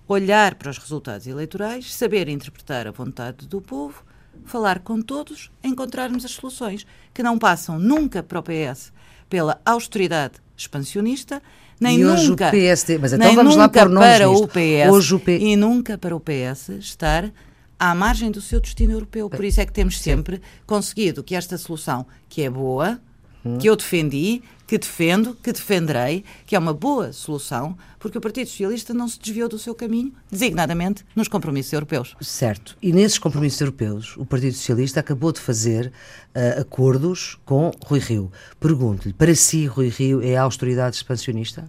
olhar 0.06 0.54
para 0.54 0.70
os 0.70 0.78
resultados 0.78 1.26
eleitorais, 1.26 1.94
saber 1.94 2.28
interpretar 2.28 2.86
a 2.86 2.90
vontade 2.90 3.46
do 3.46 3.60
povo, 3.60 4.02
falar 4.44 4.78
com 4.80 5.02
todos, 5.02 5.50
encontrarmos 5.62 6.24
as 6.24 6.32
soluções 6.32 6.86
que 7.12 7.22
não 7.22 7.38
passam 7.38 7.78
nunca 7.78 8.22
para 8.22 8.38
o 8.38 8.42
PS 8.42 8.92
pela 9.28 9.60
austeridade 9.64 10.34
expansionista, 10.56 11.42
nem 11.80 12.00
e 12.00 12.06
hoje 12.06 12.30
nunca, 12.30 12.48
o 12.48 12.50
PSD, 12.50 12.98
mas 12.98 13.12
então 13.12 13.34
vamos 13.34 13.54
lá 13.54 13.68
nomes 13.68 13.98
para 13.98 14.26
nisto. 14.26 14.44
o 14.44 14.48
PS 14.48 14.90
Hoje 14.90 15.14
o 15.14 15.20
P... 15.20 15.38
e 15.38 15.56
nunca 15.56 15.96
para 15.96 16.16
o 16.16 16.20
PS 16.20 16.70
estar 16.80 17.30
à 17.78 17.94
margem 17.94 18.30
do 18.30 18.40
seu 18.40 18.58
destino 18.58 18.92
europeu. 18.92 19.30
Por 19.30 19.44
isso 19.44 19.60
é 19.60 19.66
que 19.66 19.72
temos 19.72 20.00
sempre 20.00 20.40
conseguido 20.66 21.22
que 21.22 21.36
esta 21.36 21.56
solução, 21.56 22.06
que 22.28 22.42
é 22.42 22.50
boa, 22.50 23.00
que 23.60 23.68
eu 23.68 23.76
defendi, 23.76 24.42
que 24.68 24.76
defendo, 24.76 25.34
que 25.34 25.50
defenderei, 25.50 26.22
que 26.46 26.54
é 26.54 26.58
uma 26.58 26.74
boa 26.74 27.10
solução, 27.10 27.74
porque 27.98 28.18
o 28.18 28.20
Partido 28.20 28.48
Socialista 28.48 28.92
não 28.92 29.08
se 29.08 29.18
desviou 29.18 29.48
do 29.48 29.58
seu 29.58 29.74
caminho, 29.74 30.12
designadamente 30.30 31.06
nos 31.16 31.26
compromissos 31.26 31.72
europeus. 31.72 32.14
Certo. 32.20 32.76
E 32.82 32.92
nesses 32.92 33.18
compromissos 33.18 33.58
europeus, 33.62 34.14
o 34.18 34.26
Partido 34.26 34.52
Socialista 34.52 35.00
acabou 35.00 35.32
de 35.32 35.40
fazer 35.40 35.86
uh, 35.86 36.60
acordos 36.60 37.38
com 37.46 37.70
Rui 37.86 37.98
Rio. 37.98 38.30
Pergunto-lhe, 38.60 39.14
para 39.14 39.34
si, 39.34 39.64
Rui 39.64 39.88
Rio 39.88 40.22
é 40.22 40.36
a 40.36 40.42
austeridade 40.42 40.96
expansionista? 40.96 41.66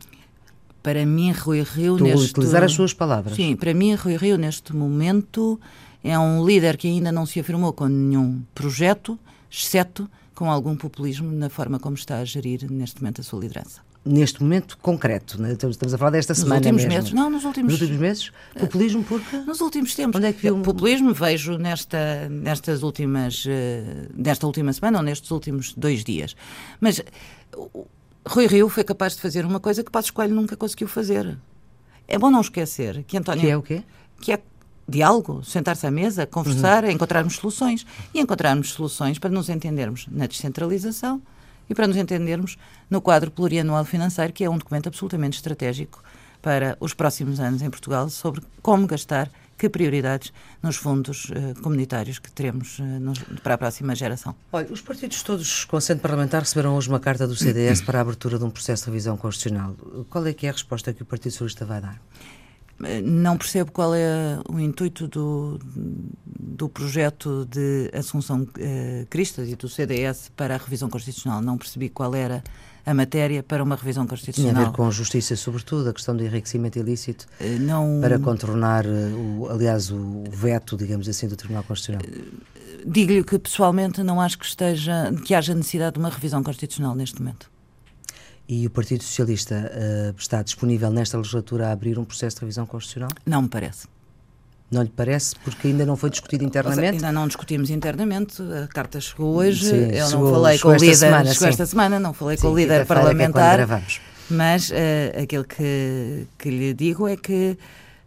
Para 0.84 1.06
mim, 1.06 1.32
Rui 1.32 1.62
Rio, 1.62 1.94
Estou 1.94 2.06
neste... 2.06 2.32
utilizar 2.32 2.66
as 2.66 2.74
suas 2.74 2.94
palavras. 2.94 3.38
Sim, 3.38 3.56
para 3.56 3.74
mim, 3.74 3.96
Rui 3.96 4.18
Rio, 4.18 4.38
neste 4.38 4.76
momento, 4.76 5.58
é 6.04 6.20
um 6.20 6.46
líder 6.46 6.76
que 6.76 6.90
ainda 6.90 7.14
não 7.14 7.26
se 7.26 7.40
afirmou 7.40 7.72
com 7.72 7.88
nenhum 7.88 8.42
projeto, 8.54 9.18
exceto 9.50 10.10
com 10.40 10.50
algum 10.50 10.74
populismo 10.74 11.30
na 11.34 11.50
forma 11.50 11.78
como 11.82 11.96
está 11.98 12.20
a 12.20 12.24
gerir 12.24 12.66
neste 12.72 13.02
momento 13.02 13.20
a 13.20 13.24
sua 13.26 13.42
liderança. 13.42 13.82
Neste 14.06 14.42
momento 14.42 14.78
concreto, 14.78 15.40
né? 15.42 15.52
estamos 15.52 15.94
a 15.94 15.98
falar 15.98 16.12
desta 16.12 16.32
nos 16.32 16.40
semana 16.44 16.60
últimos 16.62 16.84
mesmo. 16.86 16.96
meses, 16.98 17.12
não, 17.12 17.30
nos 17.30 17.44
últimos, 17.44 17.74
Nos 17.74 17.82
últimos 17.82 18.02
meses? 18.02 18.32
Populismo 18.58 19.04
porque? 19.04 19.36
Nos 19.36 19.60
últimos 19.60 19.94
tempos. 19.94 20.16
Onde 20.18 20.28
é 20.28 20.32
que 20.32 20.42
viu 20.44 20.56
um- 20.56 20.62
Populismo 20.62 21.14
vejo 21.14 21.58
nesta, 21.58 22.30
nestas 22.30 22.84
últimas, 22.84 23.44
eh, 23.46 24.08
nesta 24.16 24.48
última 24.48 24.72
semana 24.72 25.00
ou 25.00 25.04
nestes 25.04 25.30
últimos 25.30 25.74
dois 25.74 26.06
dias. 26.06 26.38
Mas 26.80 27.02
Rui 28.26 28.48
Rio 28.48 28.70
foi 28.70 28.86
capaz 28.86 29.16
de 29.18 29.22
fazer 29.22 29.46
uma 29.46 29.60
coisa 29.60 29.84
que 29.84 29.92
Passos 29.92 30.12
Coelho 30.12 30.34
nunca 30.36 30.56
conseguiu 30.56 30.88
fazer. 30.88 31.38
É 32.08 32.18
bom 32.18 32.32
não 32.32 32.40
esquecer 32.40 33.04
que 33.04 33.18
António... 33.18 33.42
Que 33.42 33.50
é 33.50 33.58
o 33.58 33.62
quê? 33.62 33.84
Que 34.22 34.32
é 34.32 34.40
diálogo, 34.90 35.44
sentar-se 35.44 35.86
à 35.88 35.92
mesa, 35.92 36.26
conversar, 36.26 36.84
encontrarmos 36.90 37.36
soluções. 37.36 37.86
E 38.14 38.20
encontrarmos 38.20 38.72
soluções 38.72 39.18
para 39.20 39.30
nos 39.30 39.48
entendermos 39.50 40.08
na 40.12 40.26
descentralização 40.28 41.22
e 41.70 41.76
para 41.76 41.88
nos 41.88 41.98
entendermos 41.98 42.58
no 42.90 43.00
quadro 43.00 43.30
plurianual 43.32 43.86
financeiro, 43.86 44.34
que 44.34 44.44
é 44.44 44.50
um 44.50 44.58
documento 44.58 44.88
absolutamente 44.88 45.38
estratégico 45.38 46.04
para 46.42 46.76
os 46.80 46.94
próximos 46.94 47.40
anos 47.40 47.62
em 47.62 47.70
Portugal 47.70 48.10
sobre 48.10 48.42
como 48.62 48.88
gastar, 48.88 49.30
que 49.58 49.68
prioridades 49.68 50.32
nos 50.64 50.78
fundos 50.78 51.30
eh, 51.36 51.54
comunitários 51.62 52.18
que 52.18 52.32
teremos 52.32 52.78
eh, 52.80 52.84
nos- 52.84 53.20
para 53.44 53.56
a 53.56 53.58
próxima 53.58 53.94
geração. 53.94 54.34
Olha, 54.54 54.72
os 54.72 54.80
partidos 54.80 55.22
todos 55.22 55.66
com 55.66 55.76
assento 55.76 56.00
parlamentar 56.00 56.42
receberam 56.42 56.78
hoje 56.78 56.88
uma 56.88 57.00
carta 57.00 57.28
do 57.28 57.36
CDS 57.36 57.82
para 57.86 57.98
a 58.00 58.02
abertura 58.02 58.40
de 58.40 58.46
um 58.46 58.50
processo 58.50 58.86
de 58.86 58.92
revisão 58.92 59.18
constitucional. 59.18 59.76
Qual 60.10 60.26
é 60.26 60.32
que 60.34 60.48
é 60.48 60.50
a 60.50 60.54
resposta 60.54 60.94
que 60.94 61.04
o 61.04 61.06
Partido 61.06 61.34
Socialista 61.34 61.66
vai 61.66 61.82
dar? 61.82 62.00
Não 63.04 63.38
percebo 63.38 63.72
qual 63.72 63.94
é 63.94 64.40
o 64.48 64.60
intuito 64.60 65.08
do, 65.08 65.60
do 66.40 66.70
projeto 66.70 67.46
de 67.46 67.90
Assunção 67.94 68.48
eh, 68.58 69.06
Cristas 69.10 69.50
e 69.50 69.56
do 69.56 69.68
CDS 69.68 70.32
para 70.36 70.56
a 70.56 70.58
revisão 70.58 70.90
constitucional. 70.90 71.42
Não 71.42 71.58
percebi 71.58 71.90
qual 71.90 72.16
era 72.16 72.42
a 72.86 72.94
matéria 72.94 73.44
para 73.44 73.62
uma 73.64 73.76
revisão 73.76 74.04
Tinha 74.06 74.08
a 74.08 74.18
constitucional. 74.18 74.66
ver 74.66 74.72
com 74.72 74.90
justiça, 74.90 75.36
sobretudo, 75.36 75.90
a 75.90 75.94
questão 75.94 76.16
do 76.16 76.24
enriquecimento 76.24 76.80
ilícito, 76.80 77.28
Eh, 77.40 77.58
Não, 77.60 78.00
para 78.02 78.18
contornar, 78.18 78.86
eh, 78.86 78.90
o, 79.14 79.48
aliás, 79.50 79.92
o 79.92 80.24
veto, 80.32 80.78
digamos 80.78 81.08
assim, 81.10 81.28
do 81.28 81.36
Tribunal 81.36 81.64
Constitucional. 81.64 82.02
Digo-lhe 82.86 83.24
que 83.26 83.38
pessoalmente 83.38 84.02
não 84.04 84.22
acho 84.22 84.40
que, 84.40 84.46
esteja, 84.46 85.14
que 85.26 85.36
haja 85.36 85.54
necessidade 85.54 85.96
de 85.96 86.00
uma 86.00 86.10
revisão 86.10 86.42
constitucional 86.42 86.96
neste 86.96 87.22
momento. 87.22 87.52
E 88.52 88.66
o 88.66 88.70
Partido 88.72 89.04
Socialista 89.04 89.72
eh, 89.72 90.12
está 90.18 90.42
disponível 90.42 90.90
nesta 90.90 91.16
legislatura 91.18 91.68
a 91.68 91.72
abrir 91.72 92.00
um 92.00 92.04
processo 92.04 92.38
de 92.38 92.42
revisão 92.42 92.66
constitucional? 92.66 93.12
Não 93.24 93.44
me 93.44 93.48
parece. 93.48 93.88
Não 94.72 94.82
lhe 94.82 94.90
parece? 94.90 95.36
Porque 95.44 95.68
ainda 95.68 95.86
não 95.86 95.96
foi 95.96 96.10
discutido 96.10 96.44
Ou 96.46 96.50
seja, 96.52 96.60
internamente? 96.62 96.96
ainda 96.96 97.12
não 97.12 97.28
discutimos 97.28 97.70
internamente, 97.70 98.42
a 98.42 98.68
carta 98.68 99.00
chegou 99.00 99.36
hoje, 99.36 99.66
Sim, 99.70 99.76
eu 99.96 100.08
chegou- 100.08 100.26
não 100.26 100.34
falei 100.34 100.58
com 100.60 100.68
o 100.70 100.74
líder, 100.76 100.96
semana, 100.96 101.26
chegou 101.26 101.38
sim. 101.48 101.50
esta 101.50 101.66
semana, 101.68 102.00
não 102.00 102.12
falei 102.14 102.38
com 102.38 102.48
o 102.48 102.50
Sim, 102.52 102.56
líder 102.56 102.82
é 102.82 102.86
parlamentar, 102.86 103.58
gravamos. 103.58 104.02
mas 104.32 104.72
eh, 104.72 105.20
aquilo 105.24 105.44
que, 105.44 106.28
que 106.38 106.50
lhe 106.50 106.74
digo 106.74 107.08
é 107.08 107.16
que 107.18 107.58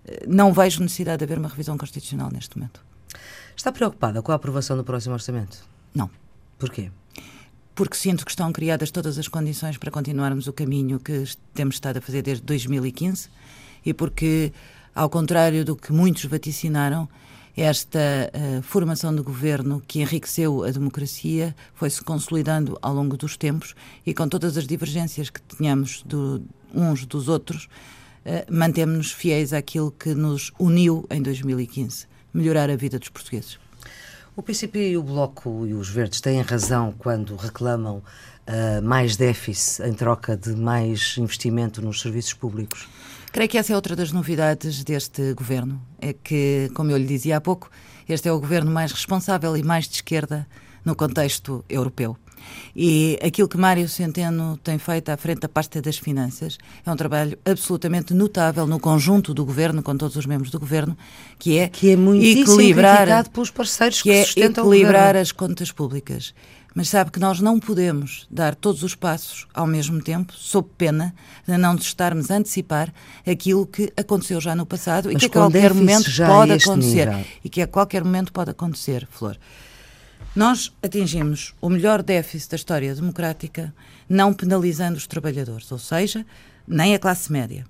eh, 0.07 0.24
não 0.28 0.52
vejo 0.52 0.83
necessidade 0.83 1.18
de 1.18 1.24
haver 1.24 1.38
uma 1.38 1.48
revisão 1.48 1.76
constitucional 1.78 2.31
neste 2.33 2.57
momento. 2.57 2.81
Está 3.57 3.70
preocupada 3.72 4.22
com 4.22 4.31
a 4.33 4.37
aprovação 4.37 4.76
do 4.76 4.85
próximo 4.85 5.14
orçamento? 5.14 5.59
Não. 5.94 6.09
Porquê? 6.59 6.90
Porque 7.74 7.96
sinto 7.96 8.24
que 8.24 8.30
estão 8.30 8.52
criadas 8.52 8.90
todas 8.90 9.18
as 9.18 9.28
condições 9.28 9.78
para 9.78 9.90
continuarmos 9.90 10.46
o 10.46 10.52
caminho 10.52 11.00
que 11.00 11.24
temos 11.54 11.76
estado 11.76 11.98
a 11.98 12.00
fazer 12.00 12.22
desde 12.22 12.44
2015 12.44 13.28
e 13.85 13.94
porque, 13.94 14.52
ao 14.94 15.08
contrário 15.08 15.64
do 15.64 15.74
que 15.74 15.92
muitos 15.92 16.24
vaticinaram, 16.26 17.08
esta 17.56 17.98
eh, 17.98 18.61
formação 18.62 19.14
de 19.14 19.20
governo 19.22 19.82
que 19.87 20.00
enriqueceu 20.00 20.64
a 20.64 20.70
democracia 20.70 21.54
foi-se 21.74 22.02
consolidando 22.02 22.78
ao 22.80 22.94
longo 22.94 23.16
dos 23.16 23.37
tempos 23.37 23.74
e 24.06 24.14
com 24.14 24.26
todas 24.28 24.56
as 24.56 24.66
divergências 24.66 25.28
que 25.30 25.40
tínhamos 25.56 26.02
do- 26.02 26.42
uns 26.74 27.04
dos 27.04 27.28
outros, 27.28 27.68
eh, 28.24 28.46
mantemos-nos 28.50 29.12
fiéis 29.12 29.52
àquilo 29.52 29.90
que 29.90 30.14
nos 30.14 30.50
uniu 30.58 31.06
em 31.11 31.20
2015, 31.22 32.06
melhorar 32.32 32.70
a 32.70 32.76
vida 32.76 32.98
dos 32.98 33.08
portugueses. 33.11 33.58
O 34.35 34.42
PCP 34.42 34.92
e 34.92 34.97
o 34.97 35.03
Bloco 35.03 35.66
e 35.66 35.75
os 35.75 35.90
Verdes 35.90 36.23
têm 36.23 36.40
razão 36.40 36.95
quando 36.99 37.37
reclamam 37.37 38.03
ah, 38.47 38.81
mais 38.81 39.14
déficit 39.14 39.87
em 39.87 39.92
troca 39.92 40.35
de 40.35 40.57
mais 40.57 41.16
investimento 41.18 41.83
nos 41.83 42.01
serviços 42.01 42.33
públicos? 42.33 42.88
Creio 43.31 43.49
que 43.49 43.59
essa 43.59 43.75
é 43.75 43.77
outra 43.77 43.95
das 43.95 44.11
novidades 44.11 44.83
deste 44.85 45.35
governo. 45.35 45.81
É 46.01 46.14
que, 46.14 46.71
como 46.75 46.90
eu 46.90 46.97
lhe 46.97 47.07
dizia 47.07 47.37
há 47.37 47.40
pouco, 47.42 47.71
este 48.09 48.27
é 48.27 48.33
o 48.33 48.40
governo 48.40 48.71
mais 48.71 48.90
responsável 48.90 49.55
e 49.55 49.62
mais 49.62 49.87
de 49.87 49.97
esquerda 49.97 50.47
no 50.83 50.97
contexto 50.97 51.62
europeu. 51.68 52.16
E 52.74 53.18
aquilo 53.22 53.48
que 53.48 53.57
Mário 53.57 53.88
Centeno 53.88 54.59
tem 54.62 54.78
feito 54.78 55.09
à 55.11 55.16
frente 55.16 55.40
da 55.40 55.48
pasta 55.48 55.81
das 55.81 55.98
finanças 55.98 56.59
é 56.85 56.90
um 56.90 56.96
trabalho 56.96 57.38
absolutamente 57.44 58.14
notável 58.14 58.66
no 58.66 58.81
conjunto 58.81 59.35
do 59.35 59.44
governo, 59.44 59.83
com 59.83 59.96
todos 59.96 60.16
os 60.16 60.26
membros 60.26 60.50
do 60.50 60.59
governo, 60.59 60.96
que 61.38 61.59
é, 61.59 61.68
Que 61.68 61.90
é 61.90 61.92
equilibrar 61.94 63.28
pelos 63.28 63.50
parceiros 63.50 64.02
que, 64.02 64.24
que 64.24 64.42
é 64.42 64.46
equilibrar 64.46 65.16
as 65.16 65.33
contas 65.33 65.70
públicas. 65.70 66.35
Mas 66.74 66.88
sabe 66.88 67.11
que 67.11 67.20
nós 67.20 67.38
não 67.40 67.61
podemos 67.61 68.26
dar 68.31 68.55
todos 68.55 68.83
os 68.83 68.94
passos 68.94 69.46
ao 69.52 69.66
mesmo 69.66 70.02
tempo, 70.02 70.33
sob 70.35 70.68
pena 70.78 71.14
de 71.46 71.59
não 71.59 71.74
estarmos 71.74 72.31
a 72.31 72.37
antecipar 72.37 72.92
aquilo 73.26 73.66
que 73.66 73.92
aconteceu 73.96 74.40
já 74.40 74.55
no 74.55 74.64
passado 74.64 75.11
e 75.11 75.14
Mas 75.14 75.22
que 75.22 75.26
a 75.26 75.31
qualquer 75.31 75.74
momento 75.74 76.11
a 76.22 76.26
pode 76.26 76.52
acontecer. 76.52 77.09
nível. 77.09 77.24
E 77.44 77.48
que 77.50 77.62
a 77.62 77.66
qualquer 77.66 78.05
momento 78.05 78.33
pode 78.33 78.50
acontecer, 78.50 79.07
Flor. 79.11 79.37
Nós 80.35 80.73
atingimos 80.83 81.55
o 81.61 81.68
melhor 81.68 82.03
déficit 82.03 82.51
da 82.51 82.57
história 82.57 82.95
democrática 82.95 83.73
não 84.09 84.33
penalizando 84.33 84.97
os 84.97 85.07
trabalhadores, 85.07 85.71
ou 85.71 85.79
seja, 85.79 86.25
nem 86.66 86.95
a 86.95 86.99
classe 86.99 87.31
média, 87.31 87.66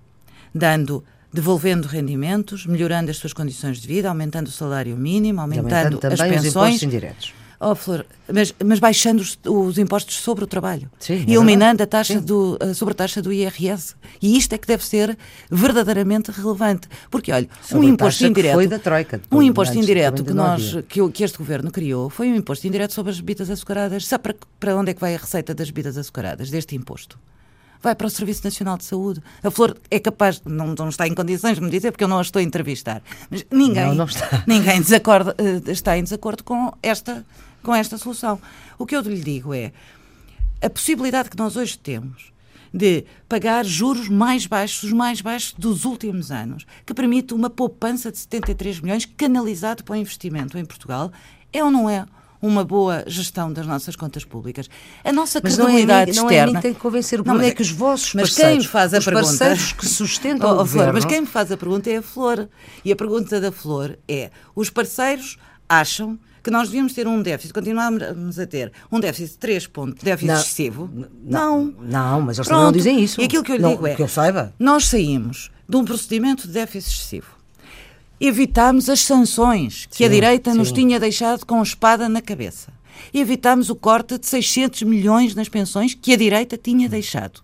dando, 0.54 1.04
devolvendo 1.32 1.88
rendimentos, 1.88 2.64
melhorando 2.64 3.10
as 3.10 3.16
suas 3.16 3.32
condições 3.32 3.78
de 3.78 3.88
vida, 3.88 4.08
aumentando 4.08 4.46
o 4.46 4.52
salário 4.52 4.96
mínimo, 4.96 5.40
aumentando, 5.40 5.68
aumentando 5.68 6.06
as 6.06 6.20
os 6.20 6.26
pensões, 6.26 6.46
impostos 6.46 6.82
indiretos. 6.84 7.34
Oh, 7.64 7.76
Flor, 7.76 8.04
mas, 8.32 8.52
mas 8.64 8.80
baixando 8.80 9.22
os, 9.22 9.38
os 9.46 9.78
impostos 9.78 10.16
sobre 10.16 10.42
o 10.42 10.46
trabalho. 10.48 10.90
Sim, 10.98 11.12
é 11.14 11.16
e 11.18 11.34
eliminando 11.34 11.78
verdade. 11.78 11.82
a 11.84 11.86
taxa 11.86 12.14
Sim. 12.14 12.20
do, 12.20 12.58
a 12.60 12.74
sobretaxa 12.74 13.22
do 13.22 13.32
IRS. 13.32 13.94
E 14.20 14.36
isto 14.36 14.52
é 14.52 14.58
que 14.58 14.66
deve 14.66 14.84
ser 14.84 15.16
verdadeiramente 15.48 16.30
relevante. 16.32 16.88
Porque, 17.10 17.30
olha, 17.30 17.46
um 17.46 17.64
Sobretaxa 17.64 17.88
imposto 17.92 18.26
indireto. 18.26 18.54
foi 18.54 18.66
da 18.66 18.78
Troika, 18.80 19.20
um 19.30 19.42
imposto 19.42 19.78
indireto 19.78 20.24
que, 20.24 20.32
nós, 20.32 20.76
que, 20.88 21.08
que 21.10 21.22
este 21.22 21.38
governo 21.38 21.70
criou 21.70 22.10
foi 22.10 22.30
um 22.32 22.34
imposto 22.34 22.66
indireto 22.66 22.92
sobre 22.94 23.12
as 23.12 23.20
bebidas 23.20 23.48
açucaradas. 23.48 24.06
Sabe 24.06 24.22
para, 24.24 24.34
para 24.58 24.76
onde 24.76 24.90
é 24.90 24.94
que 24.94 25.00
vai 25.00 25.14
a 25.14 25.18
receita 25.18 25.54
das 25.54 25.68
bebidas 25.70 25.96
açucaradas, 25.96 26.50
deste 26.50 26.74
imposto? 26.74 27.16
Vai 27.80 27.96
para 27.96 28.06
o 28.06 28.10
Serviço 28.10 28.42
Nacional 28.44 28.78
de 28.78 28.84
Saúde. 28.84 29.20
A 29.42 29.50
Flor 29.50 29.76
é 29.90 29.98
capaz, 29.98 30.40
não, 30.44 30.68
não 30.68 30.88
está 30.88 31.06
em 31.08 31.14
condições 31.14 31.56
de 31.56 31.60
me 31.60 31.68
dizer, 31.68 31.90
porque 31.90 32.04
eu 32.04 32.08
não 32.08 32.18
a 32.18 32.22
estou 32.22 32.38
a 32.38 32.42
entrevistar. 32.42 33.02
Mas 33.28 33.44
ninguém, 33.50 33.86
Não, 33.86 33.94
não 33.96 34.04
está. 34.04 34.44
ninguém 34.46 34.80
desacorda, 34.80 35.34
eh, 35.38 35.70
está 35.72 35.98
em 35.98 36.04
desacordo 36.04 36.44
com 36.44 36.72
esta, 36.80 37.24
com 37.62 37.74
esta 37.74 37.96
solução. 37.98 38.40
O 38.78 38.86
que 38.86 38.96
eu 38.96 39.00
lhe 39.00 39.20
digo 39.20 39.54
é 39.54 39.72
a 40.60 40.70
possibilidade 40.70 41.30
que 41.30 41.36
nós 41.36 41.56
hoje 41.56 41.78
temos 41.78 42.32
de 42.72 43.04
pagar 43.28 43.64
juros 43.64 44.08
mais 44.08 44.46
baixos, 44.46 44.84
os 44.84 44.92
mais 44.92 45.20
baixos 45.20 45.54
dos 45.58 45.84
últimos 45.84 46.30
anos, 46.30 46.64
que 46.86 46.94
permite 46.94 47.34
uma 47.34 47.50
poupança 47.50 48.10
de 48.10 48.18
73 48.18 48.80
milhões 48.80 49.04
canalizado 49.04 49.84
para 49.84 49.92
o 49.92 49.96
investimento 49.96 50.56
em 50.56 50.64
Portugal, 50.64 51.12
é 51.52 51.62
ou 51.62 51.70
não 51.70 51.90
é 51.90 52.06
uma 52.40 52.64
boa 52.64 53.04
gestão 53.06 53.52
das 53.52 53.66
nossas 53.66 53.94
contas 53.94 54.24
públicas. 54.24 54.68
A 55.04 55.12
nossa 55.12 55.40
mas 55.40 55.54
credibilidade 55.54 56.16
não 56.16 56.28
é, 56.28 56.34
externa... 56.34 56.46
Não 56.46 56.50
é 56.50 56.52
nem 56.54 56.62
tem 56.62 56.74
que 56.74 56.80
convencer 56.80 57.20
o 57.20 57.24
não, 57.24 57.40
é, 57.40 57.48
é 57.48 57.50
que 57.52 57.62
os 57.62 57.70
vossos 57.70 58.14
mas 58.14 58.34
quem 58.34 58.58
me 58.58 58.66
faz 58.66 58.92
a 58.92 58.98
os 58.98 59.04
pergunta, 59.04 59.26
parceiros 59.26 59.72
que 59.72 59.86
sustentam 59.86 60.50
oh, 60.50 60.62
oh, 60.62 60.66
Flor, 60.66 60.92
Mas 60.92 61.04
quem 61.04 61.20
me 61.20 61.26
faz 61.26 61.52
a 61.52 61.56
pergunta 61.56 61.88
é 61.88 61.98
a 61.98 62.02
Flor. 62.02 62.48
E 62.84 62.90
a 62.90 62.96
pergunta 62.96 63.40
da 63.40 63.52
Flor 63.52 63.96
é, 64.08 64.30
os 64.56 64.70
parceiros 64.70 65.38
acham 65.68 66.18
que 66.42 66.50
nós 66.50 66.68
devíamos 66.68 66.92
ter 66.92 67.06
um 67.06 67.22
déficit, 67.22 67.52
continuamos 67.52 68.38
a 68.38 68.46
ter 68.46 68.72
um 68.90 68.98
déficit 68.98 69.32
de 69.32 69.38
3 69.38 69.66
pontos, 69.68 70.02
déficit 70.02 70.32
não, 70.32 70.40
excessivo? 70.40 70.90
Não. 71.24 71.74
Não, 71.80 72.20
mas 72.20 72.38
eles 72.38 72.50
não 72.50 72.72
dizem 72.72 73.00
isso. 73.00 73.20
E 73.20 73.24
aquilo 73.24 73.44
que 73.44 73.52
eu 73.52 73.56
lhe 73.56 73.62
não, 73.62 73.70
digo 73.70 73.86
é, 73.86 73.94
que 73.94 74.02
eu 74.02 74.08
saiba. 74.08 74.52
nós 74.58 74.86
saímos 74.86 75.50
de 75.68 75.76
um 75.76 75.84
procedimento 75.84 76.46
de 76.46 76.52
déficit 76.52 76.92
excessivo. 76.92 77.28
Evitámos 78.20 78.88
as 78.88 79.00
sanções 79.00 79.86
que 79.86 79.96
sim, 79.96 80.04
a 80.04 80.08
direita 80.08 80.52
sim. 80.52 80.58
nos 80.58 80.70
tinha 80.70 80.98
deixado 81.00 81.44
com 81.44 81.58
a 81.58 81.62
espada 81.62 82.08
na 82.08 82.20
cabeça. 82.20 82.72
Evitámos 83.12 83.70
o 83.70 83.74
corte 83.74 84.18
de 84.18 84.26
600 84.26 84.82
milhões 84.82 85.34
nas 85.34 85.48
pensões 85.48 85.94
que 85.94 86.12
a 86.12 86.16
direita 86.16 86.56
tinha 86.56 86.88
deixado 86.88 87.42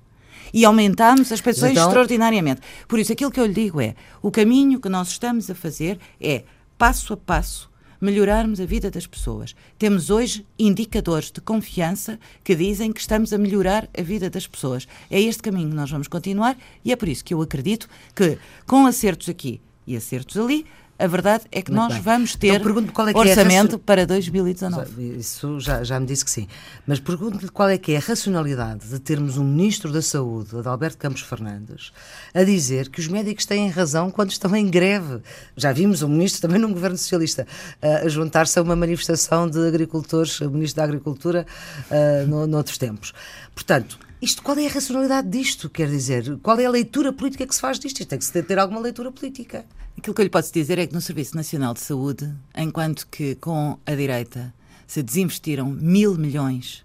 e 0.53 0.65
aumentámos 0.65 1.31
as 1.33 1.41
pensões 1.41 1.73
então... 1.73 1.87
extraordinariamente. 1.87 2.61
Por 2.87 2.99
isso, 2.99 3.13
aquilo 3.13 3.31
que 3.31 3.41
eu 3.41 3.47
lhe 3.47 3.55
digo 3.55 3.81
é: 3.81 3.95
o 4.23 4.31
caminho 4.31 4.81
que 4.81 4.89
nós 4.89 5.09
estamos 5.09 5.51
a 5.51 5.55
fazer 5.55 5.99
é, 6.21 6.45
passo 6.77 7.13
a 7.13 7.17
passo, 7.17 7.71
melhorarmos 8.01 8.61
a 8.61 8.67
vida 8.67 8.91
das 8.91 9.07
pessoas. 9.07 9.55
Temos 9.79 10.11
hoje 10.11 10.47
indicadores 10.59 11.31
de 11.31 11.41
confiança 11.41 12.19
que 12.45 12.55
dizem 12.55 12.93
que 12.93 13.01
estamos 13.01 13.33
a 13.33 13.39
melhorar 13.39 13.89
a 13.97 14.03
vida 14.03 14.31
das 14.31 14.47
pessoas. 14.47 14.87
É 15.11 15.21
este 15.21 15.43
caminho 15.43 15.71
que 15.71 15.77
nós 15.77 15.91
vamos 15.91 16.09
continuar 16.09 16.57
e 16.85 16.93
é 16.93 16.97
por 16.97 17.09
isso 17.09 17.25
que 17.25 17.35
eu 17.35 17.43
acredito 17.43 17.89
que, 18.15 18.39
com 18.67 18.87
acertos 18.87 19.29
aqui 19.29 19.61
e 19.89 19.97
acertos 19.97 20.37
ali, 20.37 20.67
a 20.99 21.07
verdade 21.07 21.45
é 21.53 21.63
que 21.63 21.71
Muito 21.71 21.81
nós 21.81 21.95
bem. 21.95 22.03
vamos 22.03 22.35
ter 22.35 22.55
então, 22.55 23.07
é, 23.07 23.13
é 23.13 23.17
orçamento 23.17 23.77
é 23.77 23.79
para 23.79 24.05
2019. 24.05 25.17
Isso 25.17 25.61
já, 25.61 25.85
já 25.85 26.01
me 26.01 26.07
disse 26.07 26.25
que 26.25 26.31
sim. 26.31 26.49
Mas 26.85 26.99
pergunto-lhe 26.99 27.49
qual 27.49 27.69
é 27.69 27.79
que 27.79 27.93
é 27.93 27.99
a 27.99 28.01
racionalidade 28.01 28.89
de 28.89 28.99
termos 28.99 29.39
um 29.39 29.45
Ministro 29.45 29.93
da 29.93 30.03
Saúde, 30.03 30.57
Adalberto 30.59 30.99
Campos 30.99 31.21
Fernandes, 31.21 31.93
a 32.35 32.43
dizer 32.43 32.89
que 32.89 32.99
os 32.99 33.07
médicos 33.07 33.47
têm 33.47 33.71
razão 33.71 34.11
quando 34.11 34.33
estão 34.33 34.55
em 34.57 34.69
greve. 34.69 35.21
Já 35.57 35.73
vimos 35.73 36.03
um 36.03 36.09
Ministro 36.09 36.43
também 36.43 36.61
num 36.61 36.73
governo 36.73 36.99
socialista 36.99 37.47
a 37.81 38.09
juntar-se 38.09 38.59
a 38.59 38.63
uma 38.63 38.75
manifestação 38.75 39.49
de 39.49 39.69
agricultores, 39.69 40.41
o 40.41 40.51
Ministro 40.51 40.79
da 40.79 40.85
Agricultura, 40.85 41.47
uh, 41.91 42.27
no, 42.27 42.45
noutros 42.49 42.77
tempos. 42.77 43.13
Portanto, 43.55 44.01
isto, 44.21 44.43
qual 44.43 44.59
é 44.59 44.67
a 44.67 44.71
racionalidade 44.71 45.29
disto? 45.29 45.71
Quer 45.71 45.89
dizer, 45.89 46.39
qual 46.43 46.59
é 46.59 46.67
a 46.67 46.71
leitura 46.71 47.13
política 47.13 47.47
que 47.47 47.55
se 47.55 47.61
faz 47.61 47.79
disto? 47.79 48.01
Isto 48.01 48.09
tem 48.09 48.19
que 48.19 48.25
se 48.25 48.43
ter 48.43 48.59
alguma 48.59 48.81
leitura 48.81 49.13
política. 49.13 49.65
Aquilo 49.97 50.15
que 50.15 50.21
eu 50.21 50.25
lhe 50.25 50.31
posso 50.31 50.53
dizer 50.53 50.79
é 50.79 50.87
que 50.87 50.95
no 50.95 51.01
Serviço 51.01 51.37
Nacional 51.37 51.73
de 51.73 51.81
Saúde, 51.81 52.33
enquanto 52.57 53.07
que 53.07 53.37
com 53.37 53.79
a 53.87 53.95
direita 53.95 54.53
se 54.87 55.03
desinvestiram 55.03 55.71
mil 55.71 56.17
milhões 56.17 56.85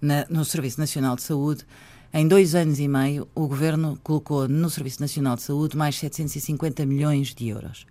na, 0.00 0.26
no 0.28 0.44
Serviço 0.44 0.80
Nacional 0.80 1.14
de 1.14 1.22
Saúde, 1.22 1.64
em 2.14 2.28
dois 2.28 2.54
anos 2.54 2.78
e 2.78 2.86
meio, 2.86 3.26
o 3.34 3.46
Governo 3.46 3.98
colocou 4.02 4.46
no 4.46 4.68
Serviço 4.68 5.00
Nacional 5.00 5.36
de 5.36 5.42
Saúde 5.42 5.76
mais 5.76 5.96
750 5.96 6.84
milhões 6.84 7.34
de 7.34 7.48
euros. 7.48 7.86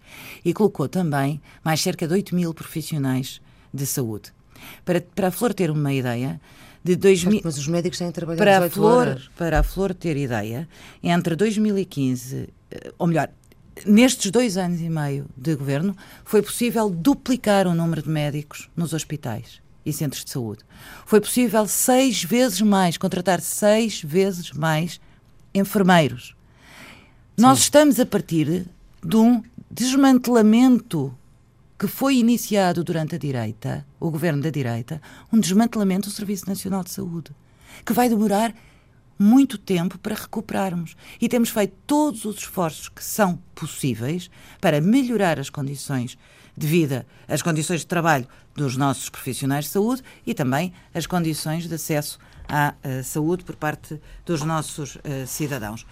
E 0.46 0.54
colocou 0.54 0.88
também 0.88 1.42
mais 1.64 1.82
cerca 1.82 2.08
de 2.08 2.14
8 2.14 2.36
mil 2.36 2.54
profissionais 2.54 3.42
de 3.74 3.86
saúde. 3.86 4.32
Para, 4.86 5.02
para 5.02 5.30
a 5.30 5.32
Flor 5.32 5.54
ter 5.54 5.72
uma 5.72 5.92
ideia, 5.92 6.40
de 6.84 6.96
2000... 6.96 7.42
Mas 7.44 7.58
os 7.58 7.68
médicos 7.68 8.00
têm 8.00 8.12
trabalhado 8.12 8.44
para 8.44 8.66
a 8.66 8.70
Flor, 8.70 8.98
horas. 8.98 9.30
Para 9.38 9.60
a 9.60 9.64
Flor 9.64 9.94
ter 9.94 10.18
ideia, 10.18 10.68
entre 11.04 11.36
2015, 11.36 12.50
eh, 12.72 12.94
ou 12.98 13.08
melhor, 13.08 13.30
nestes 13.86 14.32
dois 14.32 14.58
anos 14.58 14.82
e 14.82 14.90
meio 14.90 15.26
de 15.38 15.56
governo, 15.56 15.96
foi 16.26 16.42
possível 16.42 16.90
duplicar 16.90 17.68
o 17.68 17.74
número 17.74 18.02
de 18.02 18.10
médicos 18.10 18.70
nos 18.76 18.94
hospitais 18.94 19.62
e 19.86 19.92
centros 19.92 20.24
de 20.24 20.32
saúde. 20.32 20.64
Foi 21.06 21.20
possível 21.20 21.68
seis 21.68 22.24
vezes 22.24 22.62
mais, 22.62 22.98
contratar 22.98 23.42
seis 23.42 24.02
vezes 24.04 24.52
mais 24.52 25.00
enfermeiros. 25.54 26.36
Sim. 27.36 27.42
Nós 27.44 27.60
estamos 27.60 28.00
a 28.00 28.06
partir 28.06 28.66
de 29.04 29.16
um 29.16 29.44
desmantelamento 29.70 31.16
que 31.82 31.88
foi 31.88 32.18
iniciado 32.18 32.84
durante 32.84 33.16
a 33.16 33.18
direita, 33.18 33.84
o 34.00 34.12
governo 34.12 34.40
da 34.40 34.52
direita, 34.52 35.02
um 35.34 35.40
desmantelamento 35.40 36.10
do 36.10 36.14
Serviço 36.14 36.48
Nacional 36.48 36.84
de 36.84 36.92
Saúde, 36.92 37.32
que 37.84 37.92
vai 37.92 38.08
demorar 38.08 38.54
muito 39.18 39.58
tempo 39.58 39.98
para 39.98 40.14
recuperarmos. 40.14 40.96
E 41.20 41.28
temos 41.28 41.50
feito 41.50 41.74
todos 41.88 42.24
os 42.24 42.38
esforços 42.38 42.88
que 42.88 43.04
são 43.04 43.42
possíveis 43.56 44.30
para 44.62 44.80
melhorar 44.80 45.40
as 45.40 45.50
condições 45.50 46.20
de 46.56 46.68
vida, 46.68 47.04
as 47.28 47.42
condições 47.42 47.80
de 47.80 47.88
trabalho 47.88 48.28
dos 48.56 48.78
nossos 48.78 49.10
profissionais 49.10 49.66
de 49.66 49.72
saúde 49.72 50.04
e 50.24 50.36
também 50.36 50.72
as 50.94 51.08
condições 51.08 51.68
de 51.68 51.74
acesso 51.74 52.20
à 52.48 52.76
uh, 52.76 53.04
saúde 53.04 53.44
por 53.44 53.56
parte 53.56 54.00
dos 54.24 54.44
nossos 54.44 54.98
uh, 54.98 55.26
cidadãos. 55.26 55.88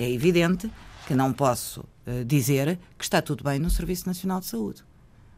É 0.00 0.10
evidente 0.10 0.68
que 1.06 1.14
não 1.14 1.32
posso 1.32 1.82
uh, 2.08 2.24
dizer 2.24 2.76
que 2.98 3.04
está 3.04 3.22
tudo 3.22 3.44
bem 3.44 3.60
no 3.60 3.70
Serviço 3.70 4.08
Nacional 4.08 4.40
de 4.40 4.46
Saúde. 4.46 4.84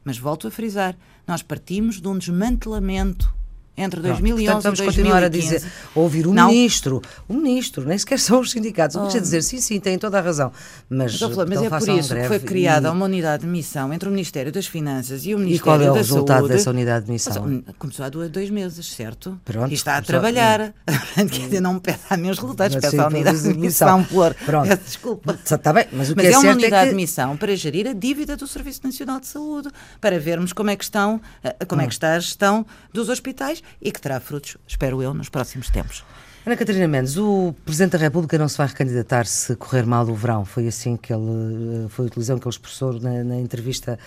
Mas 0.08 0.16
volto 0.16 0.48
a 0.48 0.50
frisar, 0.50 0.96
nós 1.26 1.42
partimos 1.42 2.00
de 2.00 2.08
um 2.08 2.16
desmantelamento 2.16 3.30
entre 3.78 4.00
2011 4.00 4.44
Pronto, 4.44 4.62
portanto, 4.62 4.74
e 4.74 4.84
2015. 4.84 4.96
continuar 4.96 5.22
a 5.22 5.28
dizer, 5.28 5.62
ouvir 5.94 6.26
o 6.26 6.34
não. 6.34 6.48
ministro, 6.48 7.00
o 7.28 7.34
ministro, 7.34 7.86
nem 7.86 7.96
sequer 7.96 8.18
são 8.18 8.40
os 8.40 8.50
sindicatos, 8.50 8.96
oh. 8.96 9.00
a 9.00 9.20
dizer 9.20 9.42
sim, 9.42 9.60
sim, 9.60 9.80
tem 9.80 9.98
toda 9.98 10.18
a 10.18 10.20
razão, 10.20 10.52
mas, 10.90 11.20
mas, 11.20 11.36
mas 11.36 11.62
é 11.62 11.68
por 11.68 11.88
isso 11.98 12.14
que 12.14 12.24
foi 12.24 12.40
criada 12.40 12.88
e... 12.88 12.90
uma 12.90 13.04
unidade 13.04 13.42
de 13.44 13.48
missão 13.48 13.92
entre 13.92 14.08
o 14.08 14.12
Ministério 14.12 14.52
das 14.52 14.66
Finanças 14.66 15.24
e 15.24 15.34
o 15.34 15.38
Ministério 15.38 15.38
da 15.38 15.44
Saúde. 15.44 15.54
E 15.54 15.60
qual 15.60 15.80
é 15.80 15.90
o 15.90 15.94
resultado 15.94 16.38
Saúde. 16.38 16.54
dessa 16.54 16.70
unidade 16.70 17.06
de 17.06 17.12
missão? 17.12 17.62
Mas, 17.66 17.76
começou 17.78 18.04
há 18.04 18.08
dois 18.08 18.50
meses, 18.50 18.86
certo? 18.86 19.38
Pronto, 19.44 19.70
e 19.70 19.74
está 19.74 19.96
a 19.96 20.02
trabalhar. 20.02 20.74
Quer 21.14 21.24
dizer, 21.24 21.60
não 21.60 21.74
me 21.74 21.80
peça 21.80 22.14
a 22.14 22.16
meus 22.16 22.38
resultados, 22.38 22.76
peça 22.76 23.02
a 23.02 23.06
unidade 23.06 23.42
de 23.42 23.54
missão, 23.54 24.04
por... 24.04 24.34
Pronto. 24.34 24.68
Peço 24.68 24.82
desculpa. 24.84 25.38
Está 25.44 25.72
bem, 25.72 25.86
mas 25.92 26.10
o 26.10 26.16
mas 26.16 26.26
que 26.26 26.32
é, 26.32 26.34
é 26.34 26.38
uma 26.38 26.52
unidade 26.52 26.74
é 26.74 26.84
que... 26.84 26.90
de 26.90 26.96
missão 26.96 27.36
para 27.36 27.54
gerir 27.56 27.86
a 27.86 27.92
dívida 27.92 28.36
do 28.36 28.46
Serviço 28.46 28.80
Nacional 28.84 29.20
de 29.20 29.26
Saúde, 29.26 29.70
para 30.00 30.18
vermos 30.18 30.52
como 30.52 30.70
é 30.70 30.76
que 30.76 30.84
estão, 30.84 31.20
eh, 31.42 31.56
como 31.66 31.80
é 31.80 31.84
que 31.84 31.90
hum. 31.90 31.92
está 31.92 32.14
a 32.14 32.18
gestão 32.18 32.66
dos 32.92 33.08
hospitais 33.08 33.62
e 33.80 33.92
que 33.92 34.00
terá 34.00 34.20
frutos 34.20 34.56
espero 34.66 35.02
eu, 35.02 35.14
nos 35.14 35.28
próximos 35.28 35.70
tempos. 35.70 36.04
Ana 36.48 36.56
Catarina 36.56 36.88
Mendes, 36.88 37.18
o 37.18 37.54
Presidente 37.64 37.92
da 37.92 37.98
República 37.98 38.38
não 38.38 38.48
se 38.48 38.56
vai 38.56 38.66
recandidatar 38.68 39.26
se 39.26 39.54
correr 39.54 39.84
mal 39.84 40.08
o 40.08 40.14
verão. 40.14 40.46
Foi 40.46 40.66
assim 40.66 40.96
que 40.96 41.12
ele 41.12 41.84
eh, 41.84 41.88
foi 41.90 42.06
utilizando 42.06 42.40
que 42.40 42.46
ele 42.46 42.54
expressou 42.54 42.98
na, 42.98 43.22
na 43.22 43.38
entrevista 43.38 43.98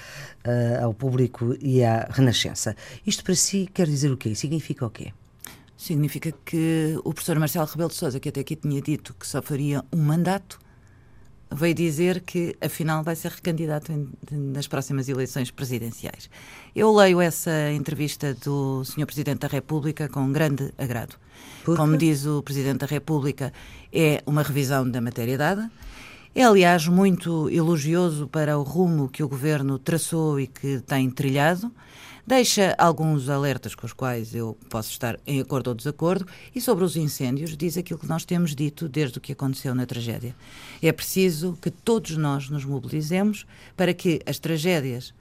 uh, 0.44 0.84
ao 0.84 0.92
público 0.92 1.56
e 1.62 1.84
à 1.84 2.08
Renascença. 2.10 2.76
Isto 3.06 3.24
para 3.24 3.36
si 3.36 3.70
quer 3.72 3.86
dizer 3.86 4.12
o 4.12 4.18
quê? 4.18 4.34
Significa 4.34 4.84
o 4.86 4.90
quê? 4.90 5.14
Significa 5.78 6.34
que 6.44 7.00
o 7.04 7.14
professor 7.14 7.38
Marcelo 7.38 7.68
Rebelo 7.68 7.90
de 7.90 7.96
Sousa, 7.96 8.20
que 8.20 8.30
até 8.30 8.42
aqui 8.42 8.56
tinha 8.56 8.82
dito 8.82 9.14
que 9.14 9.28
só 9.28 9.40
faria 9.40 9.84
um 9.94 10.02
mandato, 10.02 10.60
veio 11.52 11.74
dizer 11.74 12.22
que 12.22 12.56
afinal 12.62 13.04
vai 13.04 13.16
ser 13.16 13.32
recandidato 13.32 13.92
em, 13.92 14.08
nas 14.32 14.68
próximas 14.68 15.10
eleições 15.10 15.52
presidenciais. 15.52 16.30
Eu 16.76 16.94
leio 16.96 17.20
essa 17.20 17.72
entrevista 17.72 18.34
do 18.34 18.84
Sr. 18.86 19.06
Presidente 19.06 19.40
da 19.40 19.48
República 19.48 20.08
com 20.08 20.32
grande 20.32 20.74
agrado. 20.78 21.16
Como 21.66 21.98
diz 21.98 22.26
o 22.26 22.42
Presidente 22.42 22.80
da 22.80 22.88
República, 22.88 23.54
é 23.94 24.24
uma 24.26 24.42
revisão 24.42 24.90
da 24.90 25.02
matéria 25.02 25.38
dada. 25.38 25.70
É, 26.34 26.44
aliás, 26.44 26.88
muito 26.88 27.50
elogioso 27.50 28.28
para 28.28 28.58
o 28.58 28.64
rumo 28.64 29.10
que 29.10 29.22
o 29.22 29.28
governo 29.28 29.78
traçou 29.78 30.40
e 30.40 30.48
que 30.48 30.80
tem 30.80 31.10
trilhado 31.10 31.70
deixa 32.32 32.74
alguns 32.78 33.28
alertas 33.28 33.76
com 33.76 33.86
os 33.86 33.92
quais 33.92 34.34
eu 34.34 34.58
posso 34.70 34.90
estar 34.90 35.20
em 35.28 35.42
acordo 35.42 35.68
ou 35.68 35.76
desacordo, 35.76 36.26
e 36.56 36.62
sobre 36.62 36.86
os 36.86 36.96
incêndios 36.96 37.58
diz 37.58 37.76
aquilo 37.76 38.00
que 38.00 38.08
nós 38.08 38.24
temos 38.24 38.56
dito 38.56 38.88
desde 38.88 39.18
o 39.18 39.22
que 39.22 39.34
aconteceu 39.34 39.76
na 39.76 39.86
tragédia. 39.86 40.34
É 40.82 40.94
preciso 40.94 41.58
que 41.62 41.70
todos 41.70 42.16
nós 42.16 42.50
nos 42.50 42.64
mobilizemos 42.64 43.46
para 43.76 43.94
que 43.94 44.22
as 44.26 44.40
tragédias 44.40 45.14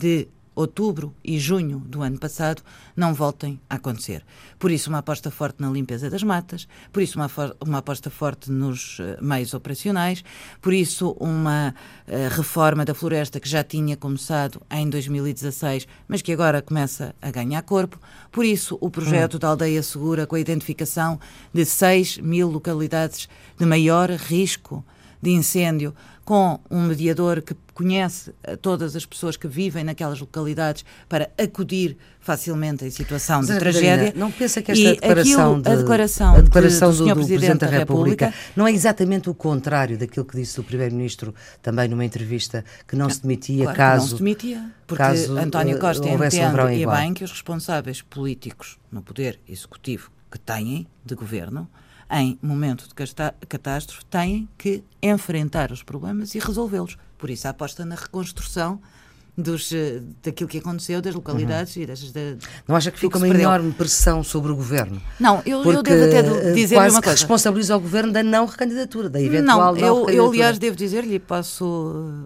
de 0.00 0.26
outubro 0.58 1.14
e 1.24 1.38
junho 1.38 1.78
do 1.78 2.02
ano 2.02 2.18
passado 2.18 2.62
não 2.96 3.14
voltem 3.14 3.60
a 3.70 3.76
acontecer. 3.76 4.24
Por 4.58 4.72
isso, 4.72 4.90
uma 4.90 4.98
aposta 4.98 5.30
forte 5.30 5.60
na 5.60 5.70
limpeza 5.70 6.10
das 6.10 6.22
matas, 6.24 6.66
por 6.92 7.00
isso, 7.00 7.16
uma, 7.18 7.30
uma 7.60 7.78
aposta 7.78 8.10
forte 8.10 8.50
nos 8.50 8.98
uh, 8.98 9.22
meios 9.22 9.54
operacionais, 9.54 10.24
por 10.60 10.72
isso, 10.72 11.16
uma 11.20 11.72
uh, 12.08 12.34
reforma 12.34 12.84
da 12.84 12.92
floresta 12.92 13.38
que 13.38 13.48
já 13.48 13.62
tinha 13.62 13.96
começado 13.96 14.60
em 14.70 14.90
2016, 14.90 15.86
mas 16.08 16.22
que 16.22 16.32
agora 16.32 16.60
começa 16.60 17.14
a 17.22 17.30
ganhar 17.30 17.62
corpo, 17.62 18.00
por 18.32 18.44
isso, 18.44 18.76
o 18.80 18.90
projeto 18.90 19.36
hum. 19.36 19.38
da 19.38 19.48
Aldeia 19.48 19.82
Segura 19.82 20.26
com 20.26 20.34
a 20.34 20.40
identificação 20.40 21.20
de 21.54 21.64
6 21.64 22.18
mil 22.18 22.50
localidades 22.50 23.28
de 23.56 23.64
maior 23.64 24.10
risco 24.10 24.84
de 25.20 25.30
incêndio 25.30 25.94
com 26.24 26.60
um 26.70 26.82
mediador 26.82 27.40
que 27.40 27.56
conhece 27.72 28.34
todas 28.60 28.94
as 28.94 29.06
pessoas 29.06 29.34
que 29.34 29.48
vivem 29.48 29.82
naquelas 29.82 30.20
localidades 30.20 30.84
para 31.08 31.30
acudir 31.38 31.96
facilmente 32.20 32.84
em 32.84 32.90
situação 32.90 33.40
de 33.40 33.58
tragédia. 33.58 34.12
não 34.14 34.30
pensa 34.30 34.60
que 34.60 34.72
esta 34.72 34.92
declaração, 34.92 35.52
aquilo, 35.52 35.62
de, 35.62 35.70
a 35.70 35.76
declaração, 35.76 36.34
a 36.34 36.40
declaração 36.42 36.90
de, 36.90 36.98
do, 36.98 37.04
do, 37.04 37.08
do, 37.08 37.14
Presidente, 37.14 37.38
Presidente 37.38 37.60
da 37.60 37.66
República, 37.78 38.24
República, 38.26 38.52
não 38.54 38.66
é 38.66 38.72
exatamente 38.72 39.30
o 39.30 39.34
contrário 39.34 39.96
daquilo 39.96 40.26
que 40.26 40.36
disse 40.36 40.60
o 40.60 40.64
Primeiro-Ministro 40.64 41.34
também 41.62 41.88
numa 41.88 42.04
entrevista 42.04 42.62
que 42.86 42.94
não 42.94 43.08
se 43.08 43.22
demitia 43.22 43.64
claro 43.64 43.78
caso 43.78 44.02
não 44.02 44.08
se 44.08 44.18
demitia, 44.18 44.70
porque 44.86 45.02
caso, 45.02 45.38
António 45.38 45.78
Costa 45.78 46.04
uh, 46.04 46.26
entende 46.26 46.60
um 46.60 46.70
e 46.70 46.86
bem 46.86 47.14
que 47.14 47.24
os 47.24 47.30
responsáveis 47.30 48.02
políticos 48.02 48.76
no 48.92 49.00
poder 49.00 49.40
executivo 49.48 50.10
que 50.30 50.38
têm 50.38 50.86
de 51.06 51.14
governo 51.14 51.66
em 52.10 52.38
momento 52.42 52.88
de 52.88 52.94
catástrofe, 53.46 54.04
têm 54.06 54.48
que 54.56 54.82
enfrentar 55.02 55.70
os 55.72 55.82
problemas 55.82 56.34
e 56.34 56.38
resolvê-los. 56.38 56.96
Por 57.18 57.28
isso, 57.30 57.46
a 57.46 57.50
aposta 57.50 57.84
na 57.84 57.94
reconstrução 57.94 58.80
dos, 59.38 59.72
eh, 59.72 60.02
daquilo 60.22 60.48
que 60.48 60.58
aconteceu, 60.58 61.00
das 61.00 61.14
localidades 61.14 61.76
uhum. 61.76 61.82
e 61.82 61.86
das. 61.86 62.10
Da, 62.10 62.20
não 62.66 62.74
acha 62.74 62.90
que 62.90 62.98
fica 62.98 63.18
que 63.18 63.24
uma 63.24 63.34
enorme 63.34 63.72
pressão 63.72 64.24
sobre 64.24 64.50
o 64.50 64.56
governo? 64.56 65.00
Não, 65.20 65.40
eu, 65.46 65.62
eu 65.64 65.82
devo 65.82 66.04
até 66.04 66.52
dizer 66.52 66.74
quase 66.74 66.96
uma 66.96 67.02
coisa. 67.02 67.16
responsabiliza 67.16 67.76
o 67.76 67.80
governo 67.80 68.12
da 68.12 68.22
não 68.22 68.46
recandidatura, 68.46 69.08
da 69.08 69.20
eventual 69.20 69.74
não, 69.74 69.80
não 69.80 69.86
eu, 69.86 70.10
eu 70.10 70.28
aliás 70.28 70.58
devo 70.58 70.76
dizer-lhe, 70.76 71.20
posso. 71.20 72.20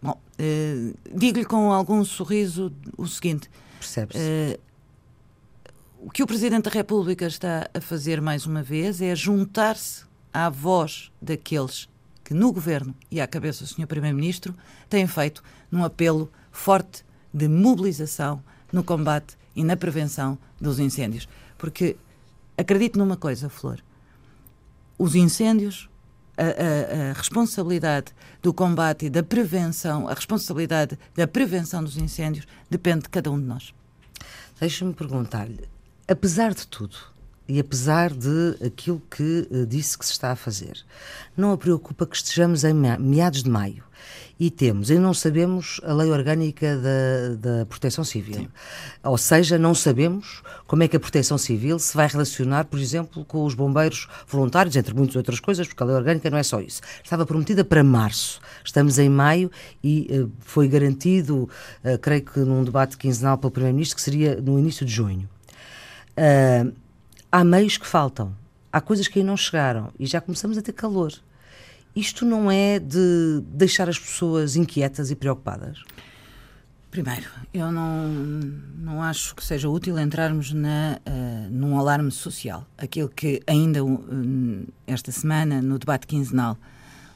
Bom, 0.00 0.18
eh, 0.38 0.92
digo-lhe 1.14 1.44
com 1.44 1.70
algum 1.70 2.02
sorriso 2.02 2.72
o 2.96 3.06
seguinte. 3.06 3.50
Percebe-se. 3.78 4.18
Eh, 4.20 4.58
o 6.04 6.10
que 6.10 6.22
o 6.22 6.26
Presidente 6.26 6.64
da 6.64 6.70
República 6.70 7.26
está 7.26 7.70
a 7.72 7.80
fazer 7.80 8.20
mais 8.20 8.44
uma 8.44 8.60
vez 8.60 9.00
é 9.00 9.14
juntar-se 9.14 10.04
à 10.32 10.50
voz 10.50 11.12
daqueles 11.22 11.88
que 12.24 12.34
no 12.34 12.52
governo 12.52 12.92
e 13.08 13.20
à 13.20 13.26
cabeça 13.26 13.62
do 13.62 13.70
Sr. 13.70 13.86
Primeiro-Ministro 13.86 14.52
têm 14.90 15.06
feito 15.06 15.44
num 15.70 15.84
apelo 15.84 16.28
forte 16.50 17.04
de 17.32 17.46
mobilização 17.46 18.42
no 18.72 18.82
combate 18.82 19.38
e 19.54 19.62
na 19.62 19.76
prevenção 19.76 20.36
dos 20.60 20.80
incêndios. 20.80 21.28
Porque 21.56 21.96
acredito 22.58 22.98
numa 22.98 23.16
coisa, 23.16 23.48
Flor: 23.48 23.78
os 24.98 25.14
incêndios, 25.14 25.88
a, 26.36 26.42
a, 26.42 27.10
a, 27.10 27.12
responsabilidade 27.12 28.12
do 28.42 28.52
combate 28.52 29.06
e 29.06 29.10
da 29.10 29.22
prevenção, 29.22 30.08
a 30.08 30.14
responsabilidade 30.14 30.98
da 31.14 31.28
prevenção 31.28 31.84
dos 31.84 31.96
incêndios 31.96 32.44
depende 32.68 33.02
de 33.02 33.08
cada 33.08 33.30
um 33.30 33.38
de 33.38 33.46
nós. 33.46 33.72
Deixe-me 34.58 34.94
perguntar-lhe, 34.94 35.71
apesar 36.12 36.54
de 36.54 36.66
tudo, 36.66 36.96
e 37.48 37.58
apesar 37.58 38.10
de 38.10 38.56
aquilo 38.64 39.02
que 39.10 39.48
uh, 39.50 39.66
disse 39.66 39.98
que 39.98 40.06
se 40.06 40.12
está 40.12 40.30
a 40.30 40.36
fazer, 40.36 40.78
não 41.36 41.52
a 41.52 41.58
preocupa 41.58 42.06
que 42.06 42.16
estejamos 42.16 42.64
em 42.64 42.72
meados 42.72 43.42
de 43.42 43.50
maio 43.50 43.84
e 44.38 44.50
temos, 44.50 44.90
e 44.90 44.98
não 44.98 45.14
sabemos 45.14 45.80
a 45.84 45.92
lei 45.92 46.10
orgânica 46.10 46.76
da, 46.76 47.58
da 47.58 47.66
proteção 47.66 48.02
civil. 48.02 48.34
Sim. 48.34 48.48
Ou 49.04 49.16
seja, 49.16 49.56
não 49.58 49.74
sabemos 49.74 50.42
como 50.66 50.82
é 50.82 50.88
que 50.88 50.96
a 50.96 51.00
proteção 51.00 51.38
civil 51.38 51.78
se 51.78 51.96
vai 51.96 52.08
relacionar, 52.08 52.64
por 52.64 52.80
exemplo, 52.80 53.24
com 53.24 53.44
os 53.44 53.54
bombeiros 53.54 54.08
voluntários, 54.26 54.74
entre 54.74 54.94
muitas 54.94 55.14
outras 55.14 55.38
coisas, 55.38 55.68
porque 55.68 55.82
a 55.82 55.86
lei 55.86 55.94
orgânica 55.94 56.28
não 56.28 56.38
é 56.38 56.42
só 56.42 56.60
isso. 56.60 56.80
Estava 57.04 57.24
prometida 57.24 57.64
para 57.64 57.84
março. 57.84 58.40
Estamos 58.64 58.98
em 58.98 59.08
maio 59.08 59.50
e 59.82 60.08
uh, 60.10 60.32
foi 60.40 60.66
garantido, 60.66 61.48
uh, 61.84 61.98
creio 62.00 62.22
que 62.22 62.40
num 62.40 62.64
debate 62.64 62.96
quinzenal 62.96 63.38
pelo 63.38 63.50
Primeiro-Ministro, 63.50 63.96
que 63.96 64.02
seria 64.02 64.40
no 64.40 64.58
início 64.58 64.84
de 64.84 64.92
junho. 64.92 65.28
Uh, 66.16 66.72
há 67.30 67.44
meios 67.44 67.76
que 67.76 67.86
faltam, 67.86 68.34
há 68.72 68.80
coisas 68.80 69.08
que 69.08 69.18
aí 69.18 69.24
não 69.24 69.36
chegaram 69.36 69.92
e 69.98 70.06
já 70.06 70.20
começamos 70.20 70.58
a 70.58 70.62
ter 70.62 70.72
calor. 70.72 71.12
Isto 71.94 72.24
não 72.24 72.50
é 72.50 72.78
de 72.78 73.42
deixar 73.46 73.88
as 73.88 73.98
pessoas 73.98 74.56
inquietas 74.56 75.10
e 75.10 75.14
preocupadas? 75.14 75.82
Primeiro, 76.90 77.26
eu 77.54 77.72
não, 77.72 78.06
não 78.76 79.02
acho 79.02 79.34
que 79.34 79.42
seja 79.42 79.68
útil 79.68 79.98
entrarmos 79.98 80.52
na, 80.52 80.98
uh, 81.06 81.50
num 81.50 81.78
alarme 81.78 82.10
social. 82.10 82.66
Aquilo 82.76 83.08
que 83.08 83.42
ainda 83.46 83.82
uh, 83.82 83.98
esta 84.86 85.10
semana, 85.10 85.62
no 85.62 85.78
debate 85.78 86.06
quinzenal, 86.06 86.58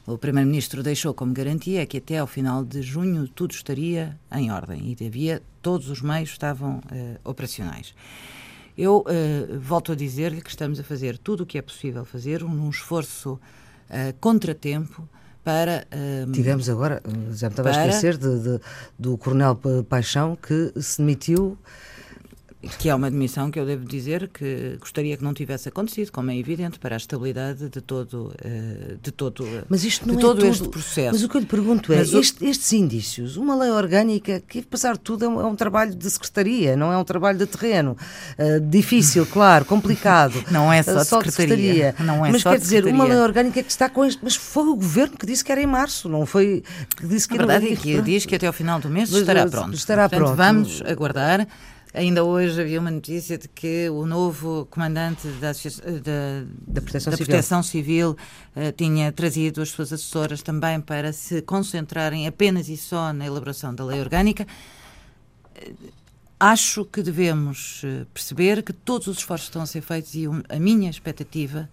o 0.07 0.17
Primeiro-Ministro 0.17 0.81
deixou 0.81 1.13
como 1.13 1.31
garantia 1.31 1.83
é 1.83 1.85
que 1.85 1.97
até 1.97 2.17
ao 2.17 2.25
final 2.25 2.63
de 2.63 2.81
junho 2.81 3.27
tudo 3.27 3.51
estaria 3.51 4.17
em 4.31 4.51
ordem 4.51 4.95
e 4.99 5.05
havia, 5.05 5.43
todos 5.61 5.89
os 5.89 6.01
meios 6.01 6.31
estavam 6.31 6.77
uh, 6.77 7.19
operacionais. 7.23 7.93
Eu 8.77 8.99
uh, 8.99 9.59
volto 9.59 9.91
a 9.91 9.95
dizer-lhe 9.95 10.41
que 10.41 10.49
estamos 10.49 10.79
a 10.79 10.83
fazer 10.83 11.17
tudo 11.17 11.41
o 11.41 11.45
que 11.45 11.57
é 11.57 11.61
possível 11.61 12.05
fazer, 12.05 12.43
um, 12.43 12.69
esforço 12.69 13.33
uh, 13.33 13.39
contratempo 14.19 15.09
para. 15.43 15.87
Uh, 15.91 16.31
Tivemos 16.31 16.69
agora, 16.69 17.01
já 17.31 17.47
me 17.47 17.53
estava 17.53 17.71
para... 17.71 17.81
a 17.81 17.87
esquecer, 17.87 18.17
de, 18.17 18.39
de, 18.39 18.59
do 18.99 19.17
Coronel 19.17 19.59
Paixão 19.89 20.35
que 20.35 20.73
se 20.79 20.99
demitiu 20.99 21.57
que 22.79 22.89
é 22.89 22.95
uma 22.95 23.07
admissão 23.07 23.51
que 23.51 23.59
eu 23.59 23.65
devo 23.65 23.85
dizer 23.85 24.29
que 24.29 24.77
gostaria 24.79 25.15
que 25.15 25.23
não 25.23 25.33
tivesse 25.33 25.69
acontecido, 25.69 26.11
como 26.11 26.31
é 26.31 26.37
evidente, 26.37 26.79
para 26.79 26.95
a 26.95 26.97
estabilidade 26.97 27.69
de 27.69 27.81
todo, 27.81 28.33
eh, 28.43 28.95
de 29.01 29.11
todo, 29.11 29.45
mas 29.69 29.83
isto 29.83 30.07
não 30.07 30.15
de 30.15 30.21
é 30.21 30.23
todo 30.23 30.45
este 30.45 30.67
processo. 30.67 31.11
Mas 31.13 31.23
o 31.23 31.29
que 31.29 31.37
eu 31.37 31.41
lhe 31.41 31.47
pergunto 31.47 31.93
é, 31.93 32.01
este, 32.01 32.45
estes 32.45 32.73
indícios, 32.73 33.37
uma 33.37 33.55
lei 33.55 33.69
orgânica, 33.69 34.41
que 34.47 34.59
apesar 34.59 34.93
de 34.93 35.01
tudo 35.01 35.25
é 35.25 35.27
um, 35.27 35.39
é 35.39 35.45
um, 35.45 35.55
trabalho 35.55 35.93
de 35.93 36.09
secretaria, 36.09 36.75
não 36.75 36.91
é 36.91 36.97
um 36.97 37.03
trabalho 37.03 37.37
de 37.37 37.45
terreno. 37.45 37.95
Uh, 38.39 38.59
difícil, 38.59 39.25
claro, 39.31 39.63
complicado. 39.63 40.43
Não 40.49 40.73
é 40.73 40.81
só, 40.81 40.97
uh, 40.97 41.05
só 41.05 41.21
de 41.21 41.31
secretaria. 41.31 41.93
Não 41.99 42.25
é 42.25 42.31
mas 42.31 42.41
só 42.41 42.51
quer 42.51 42.59
dizer, 42.59 42.85
uma 42.87 43.03
lei 43.03 43.17
orgânica 43.17 43.61
que 43.61 43.71
está 43.71 43.87
com 43.87 44.03
este... 44.03 44.19
Mas 44.23 44.35
foi 44.35 44.67
o 44.67 44.75
governo 44.75 45.15
que 45.15 45.27
disse 45.27 45.45
que 45.45 45.51
era 45.51 45.61
em 45.61 45.67
março, 45.67 46.09
não 46.09 46.25
foi... 46.25 46.63
Que 46.95 47.05
disse 47.05 47.27
que 47.27 47.35
a 47.35 47.37
verdade 47.37 47.65
não, 47.65 47.73
é 47.73 47.75
que 47.75 48.01
diz 48.01 48.25
que 48.25 48.35
até 48.35 48.47
ao 48.47 48.53
final 48.53 48.79
do 48.79 48.89
mês 48.89 49.11
estará 49.11 49.45
pronto. 49.45 49.75
Estará 49.75 50.09
Portanto, 50.09 50.25
pronto. 50.25 50.37
Vamos 50.37 50.81
aguardar. 50.81 51.47
Ainda 51.97 52.23
hoje 52.23 52.61
havia 52.61 52.79
uma 52.79 52.91
notícia 52.91 53.39
de 53.39 53.47
que 53.47 53.89
o 53.89 54.05
novo 54.05 54.67
comandante 54.69 55.27
da, 55.39 55.51
da, 55.51 56.45
da 56.67 56.81
Proteção 56.81 57.09
da 57.09 57.17
Civil, 57.17 57.25
proteção 57.25 57.63
civil 57.63 58.11
uh, 58.11 58.71
tinha 58.77 59.11
trazido 59.11 59.63
as 59.63 59.69
suas 59.69 59.91
assessoras 59.91 60.43
também 60.43 60.79
para 60.79 61.11
se 61.11 61.41
concentrarem 61.41 62.27
apenas 62.27 62.69
e 62.69 62.77
só 62.77 63.11
na 63.11 63.25
elaboração 63.25 63.73
da 63.73 63.83
lei 63.83 63.99
orgânica. 63.99 64.45
Uh, 65.55 65.91
acho 66.39 66.85
que 66.85 67.01
devemos 67.01 67.81
perceber 68.13 68.61
que 68.61 68.73
todos 68.73 69.07
os 69.07 69.17
esforços 69.17 69.47
estão 69.47 69.63
a 69.63 69.65
ser 69.65 69.81
feitos 69.81 70.13
e 70.13 70.25
a 70.49 70.59
minha 70.59 70.91
expectativa 70.91 71.67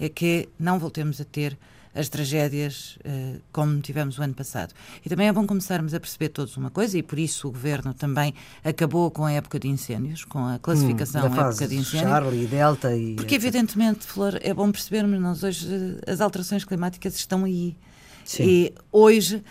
é 0.00 0.08
que 0.08 0.48
não 0.58 0.80
voltemos 0.80 1.20
a 1.20 1.24
ter 1.24 1.56
as 1.98 2.08
tragédias 2.08 2.96
uh, 3.04 3.40
como 3.50 3.80
tivemos 3.80 4.18
o 4.18 4.22
ano 4.22 4.34
passado. 4.34 4.72
E 5.04 5.08
também 5.08 5.26
é 5.26 5.32
bom 5.32 5.46
começarmos 5.46 5.92
a 5.94 6.00
perceber 6.00 6.28
todos 6.28 6.56
uma 6.56 6.70
coisa, 6.70 6.96
e 6.96 7.02
por 7.02 7.18
isso 7.18 7.48
o 7.48 7.50
Governo 7.50 7.92
também 7.92 8.32
acabou 8.64 9.10
com 9.10 9.24
a 9.24 9.32
época 9.32 9.58
de 9.58 9.66
incêndios, 9.66 10.24
com 10.24 10.46
a 10.46 10.58
classificação 10.58 11.22
hum, 11.22 11.34
época 11.34 11.66
de 11.66 11.76
incêndios. 11.76 12.10
Charlie, 12.10 12.46
Delta 12.46 12.94
e. 12.94 13.14
Porque, 13.16 13.34
evidentemente, 13.34 14.06
Flor, 14.06 14.38
é 14.40 14.54
bom 14.54 14.70
percebermos, 14.70 15.20
nós 15.20 15.42
hoje 15.42 15.68
eh, 16.06 16.12
as 16.12 16.20
alterações 16.20 16.64
climáticas 16.64 17.16
estão 17.16 17.44
aí. 17.44 17.76
Sim. 18.24 18.44
E 18.44 18.74
hoje, 18.92 19.42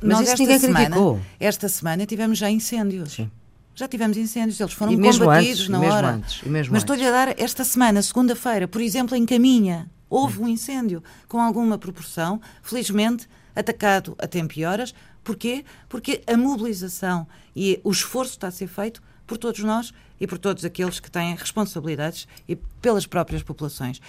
Mas 0.00 0.20
nós 0.20 0.28
esta 0.28 0.58
semana, 0.58 0.84
criticou. 0.86 1.20
esta 1.38 1.68
semana 1.68 2.06
tivemos 2.06 2.38
já 2.38 2.48
incêndios. 2.48 3.12
Sim. 3.12 3.30
Já 3.74 3.88
tivemos 3.88 4.16
incêndios, 4.16 4.60
eles 4.60 4.72
foram 4.72 4.94
combatidos 4.94 5.60
antes, 5.60 5.68
na 5.68 5.80
hora. 5.80 6.10
Antes, 6.12 6.42
mesmo 6.42 6.72
Mas 6.72 6.82
estou-lhe 6.82 7.04
a 7.04 7.10
dar 7.10 7.40
esta 7.40 7.64
semana, 7.64 8.00
segunda-feira, 8.02 8.68
por 8.68 8.80
exemplo, 8.80 9.16
em 9.16 9.26
Caminha, 9.26 9.88
houve 10.10 10.40
um 10.40 10.48
incêndio 10.48 11.02
com 11.28 11.40
alguma 11.40 11.78
proporção, 11.78 12.40
felizmente 12.62 13.28
atacado 13.54 14.14
a 14.18 14.26
tempo 14.26 14.58
e 14.58 14.64
horas. 14.64 14.94
Porquê? 15.24 15.64
Porque 15.88 16.22
a 16.26 16.36
mobilização 16.36 17.26
e 17.54 17.80
o 17.84 17.90
esforço 17.90 18.32
está 18.32 18.48
a 18.48 18.50
ser 18.50 18.66
feito 18.66 19.00
por 19.26 19.38
todos 19.38 19.60
nós 19.60 19.94
e 20.20 20.26
por 20.26 20.38
todos 20.38 20.64
aqueles 20.64 20.98
que 20.98 21.10
têm 21.10 21.36
responsabilidades 21.36 22.26
e 22.48 22.56
pelas 22.56 23.06
próprias 23.06 23.42
populações. 23.42 24.00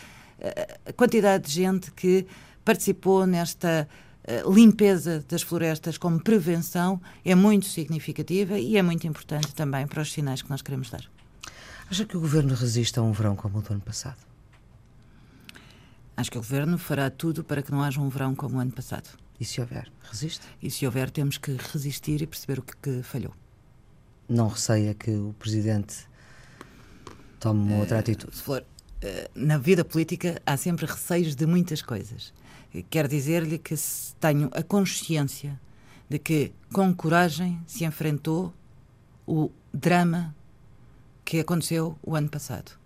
A 0.87 0.91
quantidade 0.93 1.45
de 1.45 1.51
gente 1.51 1.91
que 1.91 2.25
participou 2.65 3.27
nesta 3.27 3.87
eh, 4.23 4.43
limpeza 4.47 5.23
das 5.27 5.41
florestas 5.41 5.97
como 5.97 6.19
prevenção 6.19 6.99
é 7.23 7.35
muito 7.35 7.67
significativa 7.67 8.57
e 8.57 8.77
é 8.77 8.81
muito 8.81 9.05
importante 9.05 9.53
também 9.53 9.85
para 9.85 10.01
os 10.01 10.11
sinais 10.11 10.41
que 10.41 10.49
nós 10.49 10.61
queremos 10.61 10.89
dar. 10.89 11.03
Acha 11.89 12.05
que 12.05 12.17
o 12.17 12.21
governo 12.21 12.55
resiste 12.55 12.97
a 12.99 13.01
um 13.01 13.11
verão 13.11 13.35
como 13.35 13.59
o 13.59 13.61
do 13.61 13.73
ano 13.73 13.81
passado? 13.81 14.30
Acho 16.15 16.31
que 16.31 16.37
o 16.37 16.41
governo 16.41 16.77
fará 16.77 17.09
tudo 17.09 17.43
para 17.43 17.61
que 17.61 17.71
não 17.71 17.81
haja 17.81 17.99
um 17.99 18.09
verão 18.09 18.35
como 18.35 18.57
o 18.57 18.59
ano 18.59 18.71
passado. 18.71 19.09
E 19.39 19.45
se 19.45 19.59
houver, 19.59 19.91
resiste? 20.03 20.45
E 20.61 20.69
se 20.69 20.85
houver, 20.85 21.09
temos 21.09 21.37
que 21.37 21.57
resistir 21.73 22.21
e 22.21 22.27
perceber 22.27 22.59
o 22.59 22.61
que, 22.61 22.75
que 22.77 23.01
falhou. 23.01 23.33
Não 24.29 24.47
receia 24.47 24.93
que 24.93 25.11
o 25.11 25.33
presidente 25.39 26.07
tome 27.39 27.61
uma 27.61 27.79
outra 27.79 27.97
uh, 27.97 27.99
atitude? 27.99 28.35
Flor, 28.37 28.61
uh, 28.61 29.05
na 29.33 29.57
vida 29.57 29.83
política 29.83 30.41
há 30.45 30.55
sempre 30.55 30.85
receios 30.85 31.35
de 31.35 31.45
muitas 31.47 31.81
coisas. 31.81 32.33
Quero 32.89 33.07
dizer-lhe 33.07 33.57
que 33.57 33.75
tenho 34.19 34.49
a 34.53 34.63
consciência 34.63 35.59
de 36.07 36.19
que, 36.19 36.53
com 36.71 36.93
coragem, 36.93 37.59
se 37.65 37.83
enfrentou 37.83 38.53
o 39.25 39.51
drama 39.73 40.35
que 41.25 41.39
aconteceu 41.39 41.97
o 42.03 42.15
ano 42.15 42.29
passado. 42.29 42.80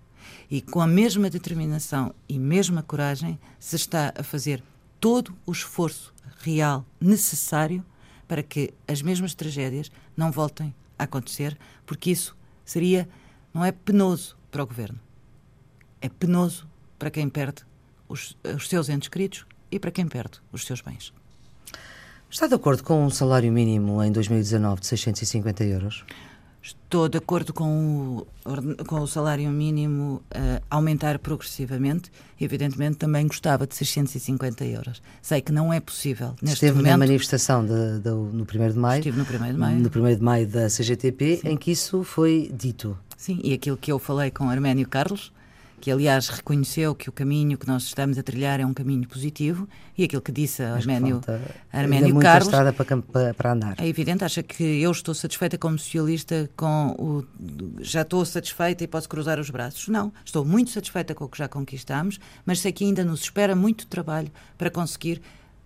E 0.49 0.61
com 0.61 0.79
a 0.79 0.87
mesma 0.87 1.29
determinação 1.29 2.13
e 2.29 2.37
mesma 2.37 2.83
coragem 2.83 3.39
se 3.59 3.75
está 3.75 4.13
a 4.15 4.23
fazer 4.23 4.63
todo 4.99 5.35
o 5.45 5.51
esforço 5.51 6.13
real 6.39 6.85
necessário 6.99 7.83
para 8.27 8.43
que 8.43 8.73
as 8.87 9.01
mesmas 9.01 9.33
tragédias 9.33 9.91
não 10.15 10.31
voltem 10.31 10.73
a 10.97 11.03
acontecer, 11.03 11.57
porque 11.85 12.11
isso 12.11 12.35
seria, 12.63 13.07
não 13.53 13.63
é 13.63 13.71
penoso 13.71 14.37
para 14.51 14.63
o 14.63 14.67
governo, 14.67 14.99
é 16.01 16.09
penoso 16.09 16.67
para 16.97 17.11
quem 17.11 17.29
perde 17.29 17.63
os, 18.07 18.37
os 18.55 18.67
seus 18.67 18.89
entes 18.89 19.09
queridos 19.09 19.45
e 19.71 19.79
para 19.79 19.91
quem 19.91 20.07
perde 20.07 20.39
os 20.51 20.65
seus 20.65 20.81
bens. 20.81 21.13
Está 22.29 22.47
de 22.47 22.55
acordo 22.55 22.83
com 22.83 23.05
um 23.05 23.09
salário 23.09 23.51
mínimo 23.51 24.03
em 24.03 24.11
2019 24.11 24.81
de 24.81 24.87
650 24.87 25.63
euros? 25.63 26.03
Estou 26.65 27.07
de 27.07 27.19
acordo 27.19 27.53
com 27.53 28.25
o, 28.43 28.85
com 28.85 28.99
o 28.99 29.07
salário 29.07 29.47
mínimo 29.51 30.23
uh, 30.31 30.63
aumentar 30.67 31.19
progressivamente. 31.19 32.11
Evidentemente, 32.41 32.97
também 32.97 33.27
gostava 33.27 33.67
de 33.67 33.75
650 33.75 34.65
euros. 34.65 34.99
Sei 35.21 35.41
que 35.41 35.51
não 35.51 35.71
é 35.71 35.79
possível 35.79 36.29
neste 36.41 36.55
Esteve 36.55 36.77
momento. 36.77 36.91
na 36.91 36.97
manifestação 36.97 37.63
de, 37.63 37.99
de, 37.99 38.09
no 38.09 38.43
1 38.43 38.69
de 38.71 38.79
maio. 38.79 38.99
Estive 38.99 39.15
no 39.15 39.23
1 39.23 39.53
de 39.53 39.57
maio. 39.59 39.77
No 39.77 40.07
1 40.07 40.15
de 40.15 40.23
maio 40.23 40.47
da 40.47 40.67
CGTP, 40.67 41.37
Sim. 41.37 41.49
em 41.49 41.57
que 41.57 41.69
isso 41.69 42.03
foi 42.03 42.51
dito. 42.51 42.97
Sim, 43.15 43.39
e 43.43 43.53
aquilo 43.53 43.77
que 43.77 43.91
eu 43.91 43.99
falei 43.99 44.31
com 44.31 44.49
Arménio 44.49 44.87
Carlos, 44.87 45.31
que 45.85 45.91
aliás 45.91 46.29
reconheceu 46.29 46.95
que 46.95 47.09
o 47.09 47.11
caminho 47.11 47.59
que 47.59 47.67
nós 47.67 47.83
estamos 47.83 48.17
a 48.17 48.23
trilhar 48.23 48.59
é 48.59 48.65
um 48.65 48.73
caminho 48.73 49.07
positivo, 49.07 49.69
e 49.95 50.03
aquilo 50.03 50.19
que 50.19 50.31
disse 50.31 50.63
a 50.63 50.73
Arménio, 50.73 51.21
Arménio 51.71 52.17
Carlos. 52.17 52.47
estrada 52.47 52.73
para, 52.73 53.35
para 53.35 53.51
andar. 53.51 53.75
É 53.77 53.87
evidente, 53.87 54.23
acha 54.23 54.41
que 54.41 54.63
eu 54.63 54.89
estou 54.89 55.13
satisfeita 55.13 55.59
como 55.59 55.77
socialista 55.77 56.49
com 56.57 56.95
o. 56.97 57.23
Já 57.83 58.01
estou 58.01 58.25
satisfeita 58.25 58.83
e 58.83 58.87
posso 58.87 59.07
cruzar 59.07 59.39
os 59.39 59.51
braços. 59.51 59.87
Não, 59.87 60.11
estou 60.25 60.43
muito 60.43 60.71
satisfeita 60.71 61.13
com 61.13 61.25
o 61.25 61.29
que 61.29 61.37
já 61.37 61.47
conquistamos, 61.47 62.19
mas 62.43 62.61
sei 62.61 62.71
que 62.71 62.83
ainda 62.83 63.05
nos 63.05 63.21
espera 63.21 63.55
muito 63.55 63.85
trabalho 63.85 64.31
para 64.57 64.71
conseguir 64.71 65.21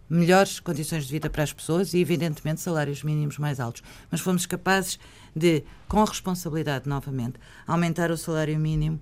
melhores 0.10 0.60
condições 0.60 1.06
de 1.06 1.14
vida 1.14 1.30
para 1.30 1.44
as 1.44 1.54
pessoas 1.54 1.94
e, 1.94 2.00
evidentemente, 2.00 2.60
salários 2.60 3.04
mínimos 3.04 3.38
mais 3.38 3.58
altos. 3.58 3.82
Mas 4.12 4.20
fomos 4.20 4.46
capazes 4.46 5.00
de, 5.34 5.64
com 5.88 6.02
a 6.02 6.06
responsabilidade 6.06 6.90
novamente, 6.90 7.36
aumentar 7.66 8.12
o 8.12 8.18
salário 8.18 8.60
mínimo 8.60 9.00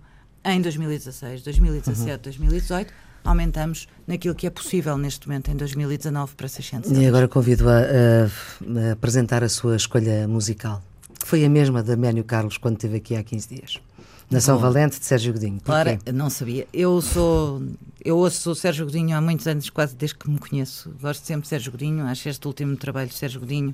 em 0.54 0.62
2016, 0.62 1.44
2017, 1.44 2.10
uhum. 2.10 2.18
2018, 2.24 2.94
aumentamos 3.24 3.88
naquilo 4.06 4.34
que 4.34 4.48
é 4.48 4.50
possível 4.50 4.98
neste 4.98 5.28
momento, 5.28 5.52
em 5.52 5.56
2019, 5.56 6.36
para 6.36 6.48
600 6.48 6.90
euros. 6.90 7.04
E 7.04 7.08
agora 7.08 7.28
convido 7.28 7.70
a, 7.70 7.78
a, 7.78 8.90
a, 8.90 8.92
apresentar 8.94 9.44
a 9.44 9.50
sua 9.50 9.76
escolha 9.76 10.28
musical, 10.28 10.82
que 11.20 11.28
foi 11.28 11.44
a 11.44 11.50
mesma 11.50 11.84
da 11.84 11.96
Ménio 11.96 12.24
Carlos 12.24 12.58
quando 12.58 12.76
esteve 12.76 12.98
aqui 12.98 13.16
há 13.16 13.24
15 13.24 13.56
dias. 13.56 13.80
Nação 14.30 14.56
Bom, 14.56 14.64
Valente, 14.64 15.00
de 15.00 15.06
Sérgio 15.06 15.32
Godinho. 15.32 15.60
Claro, 15.64 15.98
não 16.14 16.30
sabia. 16.30 16.68
Eu 16.74 17.02
sou. 17.02 17.64
Eu 18.04 18.18
ouço 18.18 18.52
o 18.52 18.56
Sérgio 18.56 18.86
Godinho 18.86 19.16
há 19.16 19.22
muitos 19.22 19.48
anos, 19.48 19.70
quase 19.70 19.96
desde 19.96 20.18
que 20.18 20.30
me 20.30 20.38
conheço. 20.38 20.94
Gosto 21.02 21.26
sempre 21.26 21.44
de 21.44 21.48
Sérgio 21.48 21.72
Godinho. 21.72 22.06
Acho 22.06 22.28
este 22.28 22.46
último 22.46 22.76
trabalho 22.76 23.08
de 23.08 23.16
Sérgio 23.16 23.40
Godinho 23.40 23.74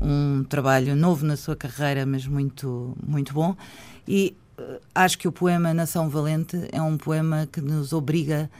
um 0.00 0.44
trabalho 0.44 0.96
novo 0.96 1.24
na 1.24 1.36
sua 1.36 1.56
carreira, 1.56 2.04
mas 2.04 2.26
muito, 2.26 2.96
muito 3.06 3.32
bom. 3.32 3.56
E 4.06 4.36
acho 4.94 5.18
que 5.18 5.28
o 5.28 5.32
poema 5.32 5.74
Nação 5.74 6.08
Valente 6.08 6.68
é 6.72 6.80
um 6.80 6.96
poema 6.96 7.48
que 7.50 7.60
nos 7.60 7.92
obriga 7.92 8.50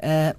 a 0.00 0.34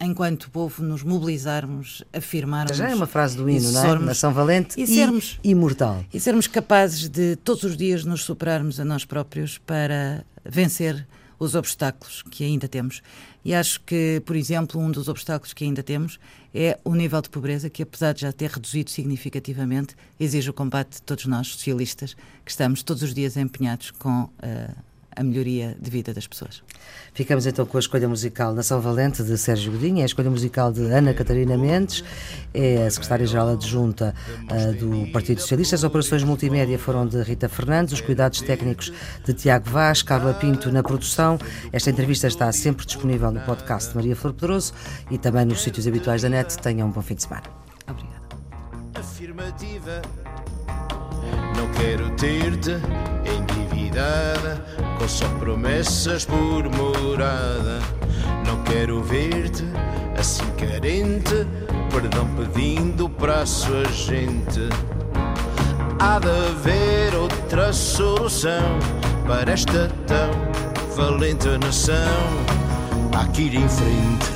enquanto 0.00 0.50
povo, 0.50 0.82
nos 0.82 1.02
mobilizarmos, 1.02 2.04
afirmarmos. 2.12 2.76
Já 2.76 2.90
é 2.90 2.94
uma 2.94 3.06
frase 3.06 3.36
do 3.36 3.48
hino, 3.48 3.70
não 3.72 3.84
é? 3.84 3.98
Nação 3.98 4.32
valente 4.32 4.80
e, 4.80 4.86
sermos, 4.86 5.40
e 5.42 5.50
imortal. 5.50 6.04
E 6.12 6.20
sermos 6.20 6.46
capazes 6.46 7.08
de, 7.08 7.36
todos 7.36 7.62
os 7.62 7.76
dias, 7.76 8.04
nos 8.04 8.22
superarmos 8.22 8.78
a 8.78 8.84
nós 8.84 9.04
próprios 9.04 9.58
para 9.58 10.24
vencer 10.44 11.06
os 11.38 11.54
obstáculos 11.54 12.22
que 12.30 12.44
ainda 12.44 12.68
temos. 12.68 13.02
E 13.44 13.54
acho 13.54 13.80
que, 13.82 14.22
por 14.24 14.36
exemplo, 14.36 14.80
um 14.80 14.90
dos 14.90 15.08
obstáculos 15.08 15.52
que 15.52 15.64
ainda 15.64 15.82
temos 15.82 16.18
é 16.56 16.78
o 16.84 16.94
nível 16.94 17.20
de 17.20 17.28
pobreza, 17.28 17.68
que 17.68 17.82
apesar 17.82 18.12
de 18.12 18.22
já 18.22 18.32
ter 18.32 18.50
reduzido 18.50 18.90
significativamente, 18.90 19.94
exige 20.18 20.48
o 20.48 20.54
combate 20.54 20.94
de 20.94 21.02
todos 21.02 21.26
nós, 21.26 21.48
socialistas, 21.48 22.14
que 22.44 22.50
estamos 22.50 22.82
todos 22.82 23.02
os 23.02 23.12
dias 23.12 23.36
empenhados 23.36 23.90
com 23.90 24.22
uh, 24.22 24.76
a 25.16 25.24
melhoria 25.24 25.76
de 25.80 25.90
vida 25.90 26.12
das 26.12 26.26
pessoas. 26.26 26.62
Ficamos 27.14 27.46
então 27.46 27.64
com 27.64 27.78
a 27.78 27.80
escolha 27.80 28.08
musical 28.08 28.52
Nação 28.52 28.80
Valente 28.80 29.22
de 29.24 29.36
Sérgio 29.38 29.72
Godinho, 29.72 30.00
é 30.00 30.02
a 30.02 30.06
escolha 30.06 30.30
musical 30.30 30.70
de 30.70 30.82
Ana 30.82 31.14
Catarina 31.14 31.56
Mendes, 31.56 32.04
é 32.52 32.86
a 32.86 32.90
secretária-geral 32.90 33.48
adjunta 33.48 34.14
uh, 34.42 34.74
do 34.74 35.10
Partido 35.10 35.40
Socialista. 35.40 35.74
As 35.74 35.84
operações 35.84 36.22
multimédia 36.22 36.78
foram 36.78 37.06
de 37.06 37.22
Rita 37.22 37.48
Fernandes, 37.48 37.94
os 37.94 38.00
cuidados 38.02 38.42
técnicos 38.42 38.92
de 39.24 39.32
Tiago 39.32 39.70
Vaz, 39.70 40.02
Carla 40.02 40.34
Pinto 40.34 40.70
na 40.70 40.82
produção. 40.82 41.38
Esta 41.72 41.90
entrevista 41.90 42.26
está 42.26 42.52
sempre 42.52 42.84
disponível 42.84 43.30
no 43.30 43.40
podcast 43.40 43.90
de 43.90 43.96
Maria 43.96 44.14
Flor 44.14 44.34
Pedroso 44.34 44.74
e 45.10 45.16
também 45.16 45.46
nos 45.46 45.62
sítios 45.62 45.86
habituais 45.86 46.20
da 46.20 46.28
net. 46.28 46.58
Tenham 46.58 46.88
um 46.88 46.90
bom 46.90 47.02
fim 47.02 47.14
de 47.14 47.22
semana. 47.22 47.44
Obrigada. 47.88 48.26
Afirmativa. 48.94 50.02
Não 51.56 51.68
quero 51.68 52.10
ter-te 52.10 52.76
endividada 53.24 54.64
com 54.98 55.08
só 55.08 55.26
promessas 55.38 56.24
por 56.24 56.68
morada. 56.68 57.80
Não 58.46 58.62
quero 58.62 59.02
ver-te 59.02 59.64
assim 60.18 60.44
carente, 60.52 61.46
perdão 61.90 62.28
pedindo 62.36 63.08
para 63.08 63.42
a 63.42 63.46
sua 63.46 63.84
gente. 63.86 64.68
Há 65.98 66.18
de 66.18 66.28
haver 66.28 67.14
outra 67.14 67.72
solução 67.72 68.78
para 69.26 69.52
esta 69.52 69.90
tão 70.06 70.30
valente 70.94 71.48
nação. 71.58 71.96
Há 73.14 73.26
ir 73.40 73.54
em 73.54 73.68
frente, 73.68 74.30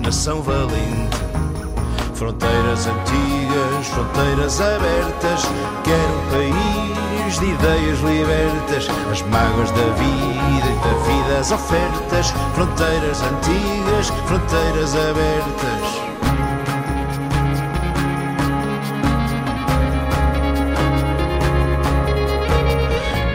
nação 0.00 0.42
valente 0.42 1.21
Fronteiras 2.22 2.86
antigas, 2.86 3.88
fronteiras 3.88 4.60
abertas. 4.60 5.42
Quero 5.82 6.14
um 6.14 6.30
país 6.30 7.40
de 7.40 7.46
ideias 7.46 7.98
libertas. 7.98 8.86
As 9.10 9.22
mágoas 9.22 9.72
da 9.72 9.82
vida 9.98 10.68
e 10.68 10.78
da 10.78 10.94
vida 11.02 11.40
as 11.40 11.50
ofertas. 11.50 12.30
Fronteiras 12.54 13.20
antigas, 13.22 14.10
fronteiras 14.28 14.94
abertas. 14.94 15.82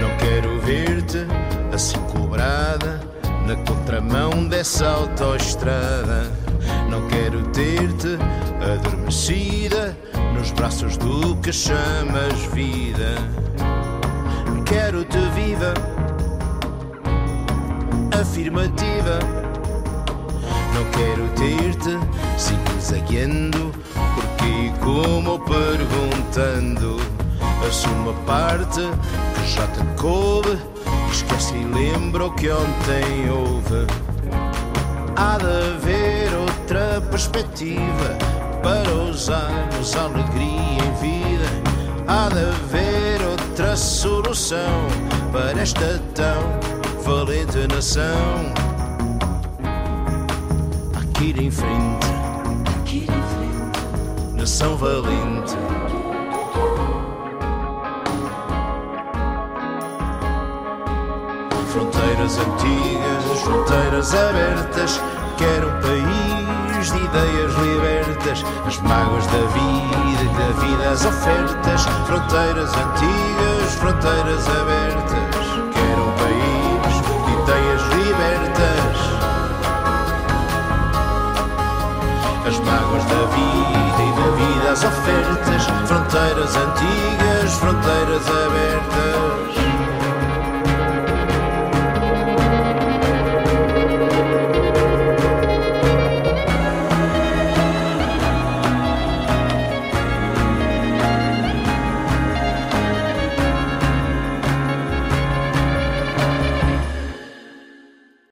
Não 0.01 0.17
quero 0.17 0.61
ver-te 0.61 1.27
assim 1.73 1.99
cobrada 2.13 3.01
na 3.45 3.57
contramão 3.65 4.47
dessa 4.47 4.87
autoestrada. 4.87 6.46
Não 6.97 7.07
quero 7.09 7.43
ter-te 7.49 8.17
adormecida 8.59 9.95
nos 10.33 10.49
braços 10.49 10.97
do 10.97 11.37
que 11.37 11.53
chamas 11.53 12.33
vida. 12.51 13.13
Quero-te 14.65 15.19
viva, 15.35 15.75
afirmativa. 18.19 19.19
Não 20.73 20.85
quero 20.85 21.29
ter-te 21.35 21.99
zigue-zagueando, 22.39 23.71
porque 24.15 24.45
e 24.45 24.73
como 24.83 25.39
perguntando. 25.41 26.97
Assuma 27.67 28.13
parte 28.25 28.81
que 29.35 29.51
já 29.51 29.67
te 29.67 29.83
coube, 30.01 30.57
esquece 31.11 31.53
e 31.53 31.63
lembra 31.63 32.25
o 32.25 32.31
que 32.31 32.49
ontem 32.49 33.29
houve. 33.29 33.85
Há 35.15 35.37
de 35.37 35.45
haver 35.45 36.06
outra 36.67 36.99
perspectiva 37.09 38.17
para 38.61 38.93
usarmos 39.09 39.95
alegria 39.95 40.83
em 40.83 40.93
vida. 40.99 41.47
Há 42.05 42.27
de 42.27 42.39
haver 42.39 43.21
outra 43.21 43.77
solução 43.77 44.85
para 45.31 45.61
esta 45.61 45.97
tão 46.13 46.59
valente 47.03 47.65
nação. 47.73 48.51
Há 50.93 51.17
que 51.17 51.25
ir 51.25 51.41
em 51.41 51.49
frente, 51.49 53.07
nação 54.35 54.75
valente. 54.75 55.55
Fronteiras 61.71 62.37
antigas, 62.39 63.39
fronteiras 63.41 64.13
abertas, 64.13 65.01
quero 65.37 65.69
um 65.69 65.81
país 65.81 66.91
de 66.91 66.97
ideias 66.97 67.53
libertas, 67.55 68.43
as 68.65 68.77
mágoas 68.81 69.25
da 69.27 69.37
vida 69.37 70.23
e 70.23 70.27
da 70.29 70.49
vida 70.59 70.89
as 70.89 71.05
ofertas, 71.05 71.85
fronteiras 72.07 72.71
antigas, 72.75 73.75
fronteiras 73.79 74.47
abertas, 74.47 75.45
quero 75.73 76.07
um 76.07 76.11
país 76.13 76.93
de 77.05 77.31
ideias 77.43 77.81
libertas, 77.93 78.97
as 82.47 82.59
mágoas 82.59 83.03
da 83.05 83.25
vida 83.35 84.03
e 84.03 84.11
da 84.19 84.29
vida 84.35 84.71
as 84.71 84.83
ofertas, 84.83 85.65
fronteiras 85.87 86.55
antigas, 86.55 87.53
fronteiras 87.59 88.27
abertas. 88.27 89.56